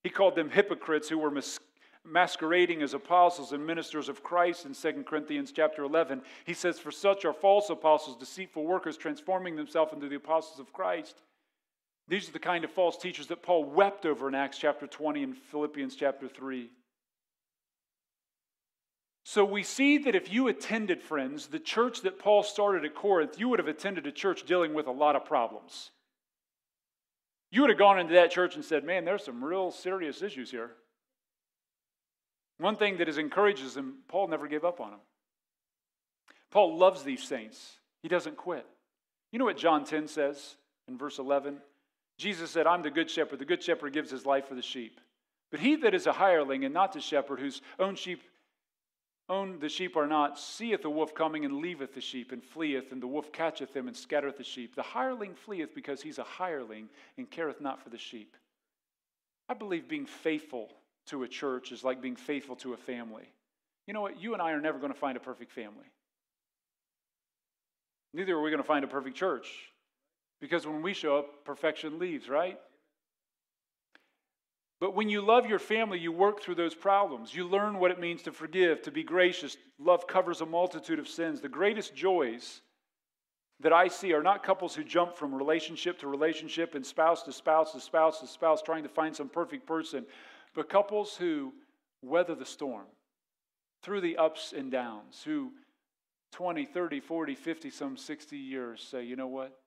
He 0.02 0.10
called 0.10 0.34
them 0.34 0.50
hypocrites 0.50 1.08
who 1.08 1.18
were 1.18 1.30
mas- 1.30 1.60
masquerading 2.02 2.82
as 2.82 2.94
apostles 2.94 3.52
and 3.52 3.64
ministers 3.64 4.08
of 4.08 4.24
Christ 4.24 4.66
in 4.66 4.74
2 4.74 5.04
Corinthians 5.06 5.52
chapter 5.52 5.84
11. 5.84 6.22
He 6.44 6.54
says, 6.54 6.80
"For 6.80 6.90
such 6.90 7.24
are 7.24 7.32
false 7.32 7.70
apostles, 7.70 8.16
deceitful 8.16 8.64
workers, 8.64 8.96
transforming 8.96 9.54
themselves 9.54 9.92
into 9.92 10.08
the 10.08 10.16
apostles 10.16 10.58
of 10.58 10.72
Christ." 10.72 11.22
These 12.08 12.28
are 12.28 12.32
the 12.32 12.38
kind 12.40 12.64
of 12.64 12.72
false 12.72 12.96
teachers 12.96 13.28
that 13.28 13.42
Paul 13.42 13.64
wept 13.64 14.04
over 14.04 14.26
in 14.26 14.34
Acts 14.34 14.58
chapter 14.58 14.88
20 14.88 15.22
and 15.22 15.36
Philippians 15.36 15.94
chapter 15.94 16.28
3. 16.28 16.70
So 19.28 19.44
we 19.44 19.64
see 19.64 19.98
that 19.98 20.14
if 20.14 20.32
you 20.32 20.46
attended, 20.46 21.02
friends, 21.02 21.48
the 21.48 21.58
church 21.58 22.02
that 22.02 22.20
Paul 22.20 22.44
started 22.44 22.84
at 22.84 22.94
Corinth, 22.94 23.40
you 23.40 23.48
would 23.48 23.58
have 23.58 23.66
attended 23.66 24.06
a 24.06 24.12
church 24.12 24.44
dealing 24.44 24.72
with 24.72 24.86
a 24.86 24.92
lot 24.92 25.16
of 25.16 25.24
problems. 25.24 25.90
You 27.50 27.62
would 27.62 27.70
have 27.70 27.78
gone 27.78 27.98
into 27.98 28.14
that 28.14 28.30
church 28.30 28.54
and 28.54 28.64
said, 28.64 28.84
Man, 28.84 29.04
there's 29.04 29.24
some 29.24 29.42
real 29.42 29.72
serious 29.72 30.22
issues 30.22 30.52
here. 30.52 30.70
One 32.58 32.76
thing 32.76 32.98
that 32.98 33.08
is 33.08 33.18
encourages 33.18 33.76
him, 33.76 33.94
Paul 34.06 34.28
never 34.28 34.46
gave 34.46 34.64
up 34.64 34.80
on 34.80 34.92
him. 34.92 35.00
Paul 36.52 36.78
loves 36.78 37.02
these 37.02 37.24
saints, 37.24 37.80
he 38.04 38.08
doesn't 38.08 38.36
quit. 38.36 38.64
You 39.32 39.40
know 39.40 39.44
what 39.44 39.58
John 39.58 39.84
10 39.84 40.06
says 40.06 40.54
in 40.86 40.96
verse 40.96 41.18
11? 41.18 41.58
Jesus 42.16 42.52
said, 42.52 42.68
I'm 42.68 42.82
the 42.82 42.92
good 42.92 43.10
shepherd. 43.10 43.40
The 43.40 43.44
good 43.44 43.64
shepherd 43.64 43.92
gives 43.92 44.12
his 44.12 44.24
life 44.24 44.46
for 44.46 44.54
the 44.54 44.62
sheep. 44.62 45.00
But 45.50 45.58
he 45.58 45.74
that 45.74 45.94
is 45.94 46.06
a 46.06 46.12
hireling 46.12 46.64
and 46.64 46.72
not 46.72 46.92
the 46.92 47.00
shepherd, 47.00 47.40
whose 47.40 47.60
own 47.80 47.96
sheep 47.96 48.22
own 49.28 49.58
the 49.58 49.68
sheep 49.68 49.96
are 49.96 50.06
not, 50.06 50.38
seeth 50.38 50.82
the 50.82 50.90
wolf 50.90 51.14
coming 51.14 51.44
and 51.44 51.60
leaveth 51.60 51.94
the 51.94 52.00
sheep 52.00 52.32
and 52.32 52.42
fleeth, 52.42 52.92
and 52.92 53.02
the 53.02 53.06
wolf 53.06 53.32
catcheth 53.32 53.72
them 53.72 53.88
and 53.88 53.96
scattereth 53.96 54.38
the 54.38 54.44
sheep. 54.44 54.76
The 54.76 54.82
hireling 54.82 55.34
fleeth 55.34 55.74
because 55.74 56.00
he's 56.00 56.18
a 56.18 56.24
hireling 56.24 56.88
and 57.16 57.28
careth 57.30 57.60
not 57.60 57.82
for 57.82 57.90
the 57.90 57.98
sheep. 57.98 58.36
I 59.48 59.54
believe 59.54 59.88
being 59.88 60.06
faithful 60.06 60.70
to 61.06 61.22
a 61.22 61.28
church 61.28 61.72
is 61.72 61.84
like 61.84 62.00
being 62.00 62.16
faithful 62.16 62.56
to 62.56 62.72
a 62.72 62.76
family. 62.76 63.28
You 63.86 63.94
know 63.94 64.00
what? 64.00 64.20
You 64.20 64.32
and 64.32 64.42
I 64.42 64.52
are 64.52 64.60
never 64.60 64.78
going 64.78 64.92
to 64.92 64.98
find 64.98 65.16
a 65.16 65.20
perfect 65.20 65.52
family. 65.52 65.86
Neither 68.12 68.34
are 68.34 68.42
we 68.42 68.50
going 68.50 68.62
to 68.62 68.66
find 68.66 68.84
a 68.84 68.88
perfect 68.88 69.16
church. 69.16 69.48
Because 70.40 70.66
when 70.66 70.82
we 70.82 70.92
show 70.92 71.18
up, 71.18 71.44
perfection 71.44 71.98
leaves, 71.98 72.28
right? 72.28 72.58
But 74.78 74.94
when 74.94 75.08
you 75.08 75.22
love 75.22 75.46
your 75.46 75.58
family, 75.58 75.98
you 75.98 76.12
work 76.12 76.42
through 76.42 76.56
those 76.56 76.74
problems. 76.74 77.34
You 77.34 77.48
learn 77.48 77.78
what 77.78 77.90
it 77.90 77.98
means 77.98 78.22
to 78.22 78.32
forgive, 78.32 78.82
to 78.82 78.90
be 78.90 79.02
gracious. 79.02 79.56
Love 79.78 80.06
covers 80.06 80.42
a 80.42 80.46
multitude 80.46 80.98
of 80.98 81.08
sins. 81.08 81.40
The 81.40 81.48
greatest 81.48 81.94
joys 81.94 82.60
that 83.60 83.72
I 83.72 83.88
see 83.88 84.12
are 84.12 84.22
not 84.22 84.42
couples 84.42 84.74
who 84.74 84.84
jump 84.84 85.16
from 85.16 85.34
relationship 85.34 85.98
to 86.00 86.08
relationship 86.08 86.74
and 86.74 86.84
spouse 86.84 87.22
to 87.22 87.32
spouse 87.32 87.72
to 87.72 87.80
spouse 87.80 88.20
to 88.20 88.26
spouse 88.26 88.60
trying 88.60 88.82
to 88.82 88.88
find 88.88 89.16
some 89.16 89.30
perfect 89.30 89.66
person, 89.66 90.04
but 90.54 90.68
couples 90.68 91.16
who 91.16 91.54
weather 92.02 92.34
the 92.34 92.44
storm 92.44 92.84
through 93.82 94.02
the 94.02 94.18
ups 94.18 94.52
and 94.54 94.70
downs, 94.70 95.22
who 95.24 95.52
20, 96.32 96.66
30, 96.66 97.00
40, 97.00 97.34
50, 97.34 97.70
some 97.70 97.96
60 97.96 98.36
years 98.36 98.86
say, 98.90 99.04
you 99.04 99.16
know 99.16 99.28
what? 99.28 99.58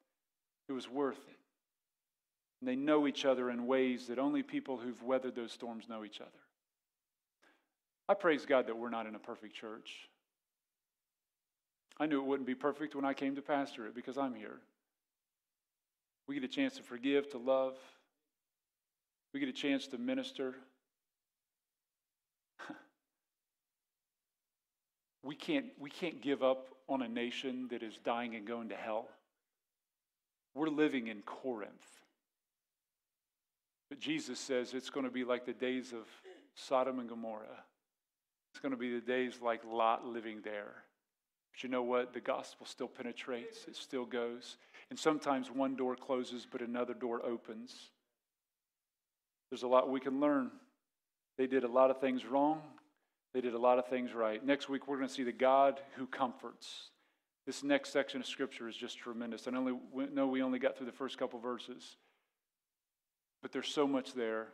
It 0.67 0.73
was 0.73 0.87
worth 0.87 1.17
it. 1.27 1.38
They 2.61 2.75
know 2.75 3.07
each 3.07 3.25
other 3.25 3.49
in 3.49 3.67
ways 3.67 4.07
that 4.07 4.19
only 4.19 4.43
people 4.43 4.77
who've 4.77 5.01
weathered 5.01 5.35
those 5.35 5.53
storms 5.53 5.87
know 5.87 6.03
each 6.03 6.19
other. 6.19 6.29
I 8.09 8.15
praise 8.15 8.45
God 8.45 8.67
that 8.67 8.77
we're 8.77 8.89
not 8.89 9.05
in 9.05 9.15
a 9.15 9.19
perfect 9.19 9.55
church. 9.55 10.09
I 11.99 12.05
knew 12.05 12.19
it 12.21 12.25
wouldn't 12.25 12.47
be 12.47 12.55
perfect 12.55 12.95
when 12.95 13.05
I 13.05 13.13
came 13.13 13.35
to 13.35 13.41
pastor 13.41 13.87
it 13.87 13.95
because 13.95 14.17
I'm 14.17 14.33
here. 14.33 14.59
We 16.27 16.35
get 16.35 16.43
a 16.43 16.47
chance 16.47 16.75
to 16.77 16.83
forgive, 16.83 17.29
to 17.31 17.37
love. 17.37 17.75
We 19.33 19.39
get 19.39 19.49
a 19.49 19.53
chance 19.53 19.87
to 19.87 19.97
minister. 19.97 20.55
we 25.23 25.35
can't, 25.35 25.67
we 25.79 25.89
can't 25.89 26.21
give 26.21 26.43
up 26.43 26.67
on 26.87 27.01
a 27.01 27.07
nation 27.07 27.67
that 27.71 27.83
is 27.83 27.97
dying 28.03 28.35
and 28.35 28.45
going 28.45 28.69
to 28.69 28.75
hell. 28.75 29.07
We're 30.55 30.69
living 30.69 31.07
in 31.07 31.21
Corinth. 31.21 31.98
But 33.89 33.99
Jesus 33.99 34.39
says 34.39 34.73
it's 34.73 34.89
going 34.91 35.05
to 35.05 35.11
be 35.11 35.23
like 35.23 35.45
the 35.45 35.53
days 35.53 35.93
of 35.93 36.07
Sodom 36.53 36.99
and 36.99 37.09
Gomorrah. 37.09 37.63
It's 38.51 38.59
going 38.59 38.71
to 38.71 38.77
be 38.77 38.93
the 38.93 39.01
days 39.01 39.39
like 39.41 39.61
Lot 39.65 40.05
living 40.05 40.41
there. 40.43 40.73
But 41.51 41.63
you 41.63 41.69
know 41.69 41.83
what? 41.83 42.13
The 42.13 42.19
gospel 42.19 42.65
still 42.65 42.87
penetrates, 42.87 43.65
it 43.67 43.75
still 43.75 44.05
goes. 44.05 44.57
And 44.89 44.97
sometimes 44.97 45.51
one 45.51 45.75
door 45.75 45.95
closes, 45.95 46.47
but 46.49 46.61
another 46.61 46.93
door 46.93 47.25
opens. 47.25 47.91
There's 49.49 49.63
a 49.63 49.67
lot 49.67 49.89
we 49.89 49.99
can 49.99 50.19
learn. 50.19 50.51
They 51.37 51.47
did 51.47 51.63
a 51.63 51.67
lot 51.67 51.89
of 51.89 51.99
things 51.99 52.25
wrong, 52.25 52.61
they 53.33 53.41
did 53.41 53.53
a 53.53 53.59
lot 53.59 53.79
of 53.79 53.87
things 53.87 54.13
right. 54.13 54.43
Next 54.45 54.69
week, 54.69 54.87
we're 54.87 54.97
going 54.97 55.07
to 55.07 55.13
see 55.13 55.23
the 55.23 55.31
God 55.31 55.79
who 55.95 56.05
comforts. 56.05 56.89
This 57.45 57.63
next 57.63 57.91
section 57.91 58.21
of 58.21 58.27
scripture 58.27 58.67
is 58.67 58.75
just 58.75 58.99
tremendous. 58.99 59.47
I 59.47 59.51
know 59.51 60.27
we 60.27 60.43
only 60.43 60.59
got 60.59 60.77
through 60.77 60.87
the 60.87 60.91
first 60.91 61.17
couple 61.17 61.39
verses 61.39 61.95
but 63.41 63.51
there's 63.51 63.69
so 63.69 63.87
much 63.87 64.13
there. 64.13 64.49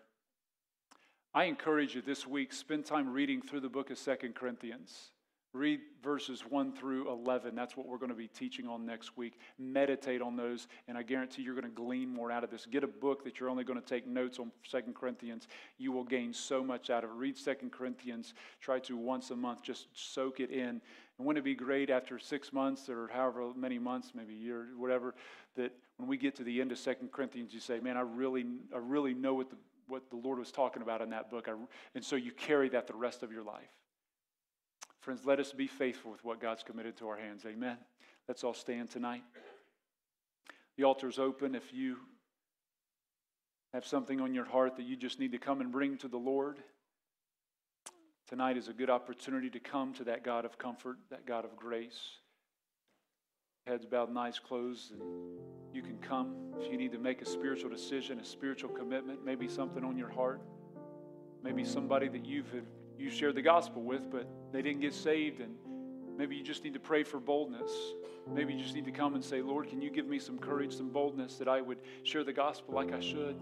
I 1.33 1.45
encourage 1.45 1.95
you 1.95 2.01
this 2.01 2.25
week, 2.25 2.53
spend 2.53 2.86
time 2.86 3.11
reading 3.11 3.41
through 3.41 3.59
the 3.59 3.69
book 3.69 3.89
of 3.89 3.97
Second 3.97 4.36
Corinthians. 4.36 5.11
Read 5.55 5.79
verses 6.03 6.41
1 6.49 6.73
through 6.73 7.09
11. 7.09 7.55
That's 7.55 7.77
what 7.77 7.88
we're 7.88 7.97
going 7.97 8.09
to 8.09 8.15
be 8.15 8.27
teaching 8.27 8.67
on 8.67 8.86
next 8.86 9.15
week. 9.15 9.39
Meditate 9.57 10.21
on 10.21 10.36
those, 10.36 10.67
and 10.89 10.97
I 10.97 11.03
guarantee 11.03 11.43
you're 11.43 11.55
going 11.55 11.63
to 11.63 11.69
glean 11.69 12.09
more 12.09 12.29
out 12.29 12.43
of 12.43 12.51
this. 12.51 12.65
Get 12.65 12.83
a 12.83 12.88
book 12.88 13.23
that 13.23 13.39
you're 13.39 13.49
only 13.49 13.63
going 13.63 13.79
to 13.79 13.86
take 13.86 14.05
notes 14.05 14.38
on 14.38 14.51
Second 14.67 14.95
Corinthians. 14.95 15.47
You 15.77 15.93
will 15.93 16.03
gain 16.03 16.33
so 16.33 16.61
much 16.61 16.89
out 16.89 17.05
of 17.05 17.09
it. 17.09 17.13
Read 17.13 17.38
Second 17.38 17.71
Corinthians. 17.71 18.33
Try 18.59 18.79
to 18.79 18.97
once 18.97 19.31
a 19.31 19.36
month 19.36 19.63
just 19.63 19.88
soak 19.93 20.41
it 20.41 20.51
in. 20.51 20.81
And 21.17 21.25
wouldn't 21.25 21.45
it 21.45 21.45
be 21.45 21.55
great 21.55 21.89
after 21.89 22.19
six 22.19 22.51
months 22.51 22.89
or 22.89 23.09
however 23.13 23.51
many 23.55 23.79
months, 23.79 24.11
maybe 24.13 24.33
a 24.33 24.38
year, 24.38 24.67
whatever, 24.77 25.15
that 25.55 25.71
when 25.97 26.09
we 26.09 26.17
get 26.17 26.35
to 26.35 26.43
the 26.43 26.61
end 26.61 26.71
of 26.71 26.77
Second 26.77 27.11
Corinthians, 27.11 27.53
you 27.53 27.59
say, 27.59 27.79
man, 27.79 27.97
I 27.97 28.01
really, 28.01 28.45
I 28.73 28.77
really 28.79 29.13
know 29.13 29.33
what 29.33 29.49
the, 29.49 29.57
what 29.87 30.09
the 30.09 30.17
Lord 30.17 30.39
was 30.39 30.51
talking 30.51 30.81
about 30.81 31.01
in 31.01 31.09
that 31.11 31.29
book. 31.29 31.47
I, 31.47 31.53
and 31.93 32.03
so 32.03 32.15
you 32.15 32.31
carry 32.31 32.69
that 32.69 32.87
the 32.87 32.95
rest 32.95 33.23
of 33.23 33.31
your 33.31 33.43
life. 33.43 33.69
Friends, 34.99 35.21
let 35.25 35.39
us 35.39 35.53
be 35.53 35.67
faithful 35.67 36.11
with 36.11 36.23
what 36.25 36.41
God's 36.41 36.63
committed 36.63 36.97
to 36.97 37.07
our 37.07 37.17
hands. 37.17 37.45
Amen. 37.45 37.77
Let's 38.27 38.43
all 38.43 38.53
stand 38.53 38.89
tonight. 38.89 39.23
The 40.77 40.83
altar 40.83 41.07
is 41.07 41.19
open. 41.19 41.55
If 41.55 41.73
you 41.73 41.97
have 43.73 43.85
something 43.85 44.19
on 44.19 44.33
your 44.33 44.45
heart 44.45 44.75
that 44.77 44.83
you 44.83 44.95
just 44.95 45.19
need 45.19 45.31
to 45.31 45.37
come 45.37 45.61
and 45.61 45.71
bring 45.71 45.97
to 45.99 46.07
the 46.07 46.17
Lord, 46.17 46.57
tonight 48.27 48.57
is 48.57 48.67
a 48.67 48.73
good 48.73 48.89
opportunity 48.89 49.49
to 49.51 49.59
come 49.59 49.93
to 49.93 50.03
that 50.05 50.23
God 50.23 50.43
of 50.43 50.57
comfort, 50.57 50.97
that 51.11 51.25
God 51.25 51.45
of 51.45 51.55
grace. 51.55 51.99
Heads 53.68 53.86
bowed 53.86 54.09
and 54.09 54.20
eyes 54.20 54.39
closed, 54.39 54.91
and 54.91 55.01
you 55.74 55.82
can 55.82 55.97
come 55.97 56.36
if 56.59 56.72
you 56.72 56.78
need 56.78 56.91
to 56.91 56.99
make 56.99 57.24
a 57.24 57.26
spiritual 57.26 57.70
decision, 57.70 58.20
a 58.20 58.24
spiritual 58.24 58.70
commitment, 58.70 59.26
maybe 59.26 59.47
something 59.47 59.84
on 59.84 59.97
your 59.97 60.09
heart, 60.09 60.39
maybe 61.43 61.66
somebody 61.66 62.07
that 62.07 62.26
you've 62.26 62.53
you 62.97 63.09
shared 63.09 63.36
the 63.36 63.41
gospel 63.41 63.82
with, 63.82 64.09
but 64.11 64.28
they 64.53 64.61
didn't 64.61 64.82
get 64.82 64.93
saved, 64.93 65.41
and 65.41 65.55
maybe 66.16 66.36
you 66.36 66.43
just 66.43 66.63
need 66.63 66.74
to 66.74 66.80
pray 66.80 67.03
for 67.03 67.20
boldness. 67.20 67.72
Maybe 68.32 68.53
you 68.53 68.61
just 68.61 68.76
need 68.76 68.86
to 68.86 68.91
come 68.91 69.16
and 69.16 69.24
say, 69.24 69.41
Lord, 69.41 69.68
can 69.68 69.82
you 69.82 69.89
give 69.89 70.07
me 70.07 70.20
some 70.20 70.38
courage, 70.38 70.76
some 70.76 70.89
boldness 70.89 71.38
that 71.38 71.47
I 71.47 71.59
would 71.59 71.80
share 72.03 72.24
the 72.24 72.34
gospel 72.34 72.76
like 72.76 72.93
I 72.93 72.99
should? 72.99 73.36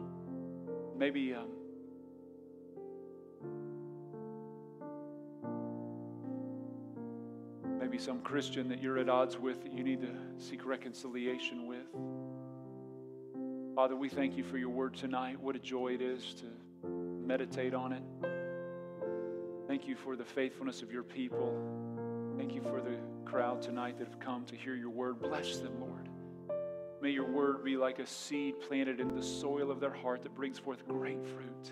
Maybe. 0.97 1.33
Um, 1.33 1.49
some 8.03 8.19
Christian 8.19 8.67
that 8.67 8.81
you're 8.81 8.97
at 8.97 9.07
odds 9.07 9.37
with 9.39 9.63
that 9.63 9.71
you 9.71 9.81
need 9.81 10.01
to 10.01 10.09
seek 10.37 10.65
reconciliation 10.65 11.65
with. 11.65 11.87
Father, 13.75 13.95
we 13.95 14.09
thank 14.09 14.35
you 14.35 14.43
for 14.43 14.57
your 14.57 14.69
word 14.69 14.93
tonight. 14.93 15.39
What 15.39 15.55
a 15.55 15.59
joy 15.59 15.93
it 15.93 16.01
is 16.01 16.35
to 16.35 16.87
meditate 16.87 17.73
on 17.73 17.93
it. 17.93 18.03
Thank 19.67 19.87
you 19.87 19.95
for 19.95 20.17
the 20.17 20.25
faithfulness 20.25 20.81
of 20.81 20.91
your 20.91 21.03
people. 21.03 21.57
Thank 22.37 22.53
you 22.53 22.61
for 22.61 22.81
the 22.81 22.97
crowd 23.23 23.61
tonight 23.61 23.97
that 23.99 24.07
have 24.09 24.19
come 24.19 24.43
to 24.47 24.55
hear 24.55 24.75
your 24.75 24.89
word. 24.89 25.21
Bless 25.21 25.59
them, 25.59 25.79
Lord. 25.79 26.09
May 27.01 27.11
your 27.11 27.31
word 27.31 27.63
be 27.63 27.77
like 27.77 27.99
a 27.99 28.05
seed 28.05 28.59
planted 28.67 28.99
in 28.99 29.15
the 29.15 29.23
soil 29.23 29.71
of 29.71 29.79
their 29.79 29.93
heart 29.93 30.23
that 30.23 30.35
brings 30.35 30.59
forth 30.59 30.85
great 30.89 31.25
fruit. 31.25 31.71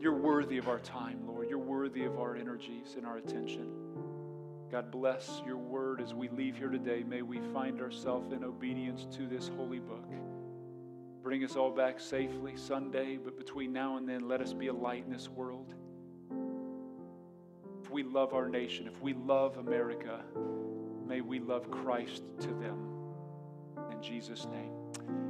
You're 0.00 0.16
worthy 0.16 0.58
of 0.58 0.66
our 0.68 0.80
time, 0.80 1.20
Lord. 1.24 1.48
You're 1.48 1.58
worthy 1.58 2.04
of 2.04 2.18
our 2.18 2.34
energies 2.34 2.94
and 2.96 3.06
our 3.06 3.18
attention. 3.18 3.83
God 4.74 4.90
bless 4.90 5.40
your 5.46 5.56
word 5.56 6.00
as 6.00 6.14
we 6.14 6.28
leave 6.30 6.56
here 6.56 6.68
today. 6.68 7.04
May 7.04 7.22
we 7.22 7.38
find 7.52 7.80
ourselves 7.80 8.32
in 8.32 8.42
obedience 8.42 9.06
to 9.16 9.28
this 9.28 9.48
holy 9.56 9.78
book. 9.78 10.04
Bring 11.22 11.44
us 11.44 11.54
all 11.54 11.70
back 11.70 12.00
safely 12.00 12.56
Sunday, 12.56 13.16
but 13.16 13.38
between 13.38 13.72
now 13.72 13.98
and 13.98 14.08
then, 14.08 14.26
let 14.26 14.40
us 14.40 14.52
be 14.52 14.66
a 14.66 14.72
light 14.72 15.04
in 15.06 15.12
this 15.12 15.28
world 15.28 15.74
If 17.84 17.90
we 17.92 18.02
love 18.02 18.34
our 18.34 18.48
nation, 18.48 18.88
if 18.88 19.00
we 19.00 19.12
love 19.12 19.58
America, 19.58 20.24
may 21.06 21.20
we 21.20 21.38
love 21.38 21.70
Christ 21.70 22.24
to 22.40 22.48
them. 22.48 22.88
In 23.92 24.02
Jesus' 24.02 24.48
name. 24.50 25.23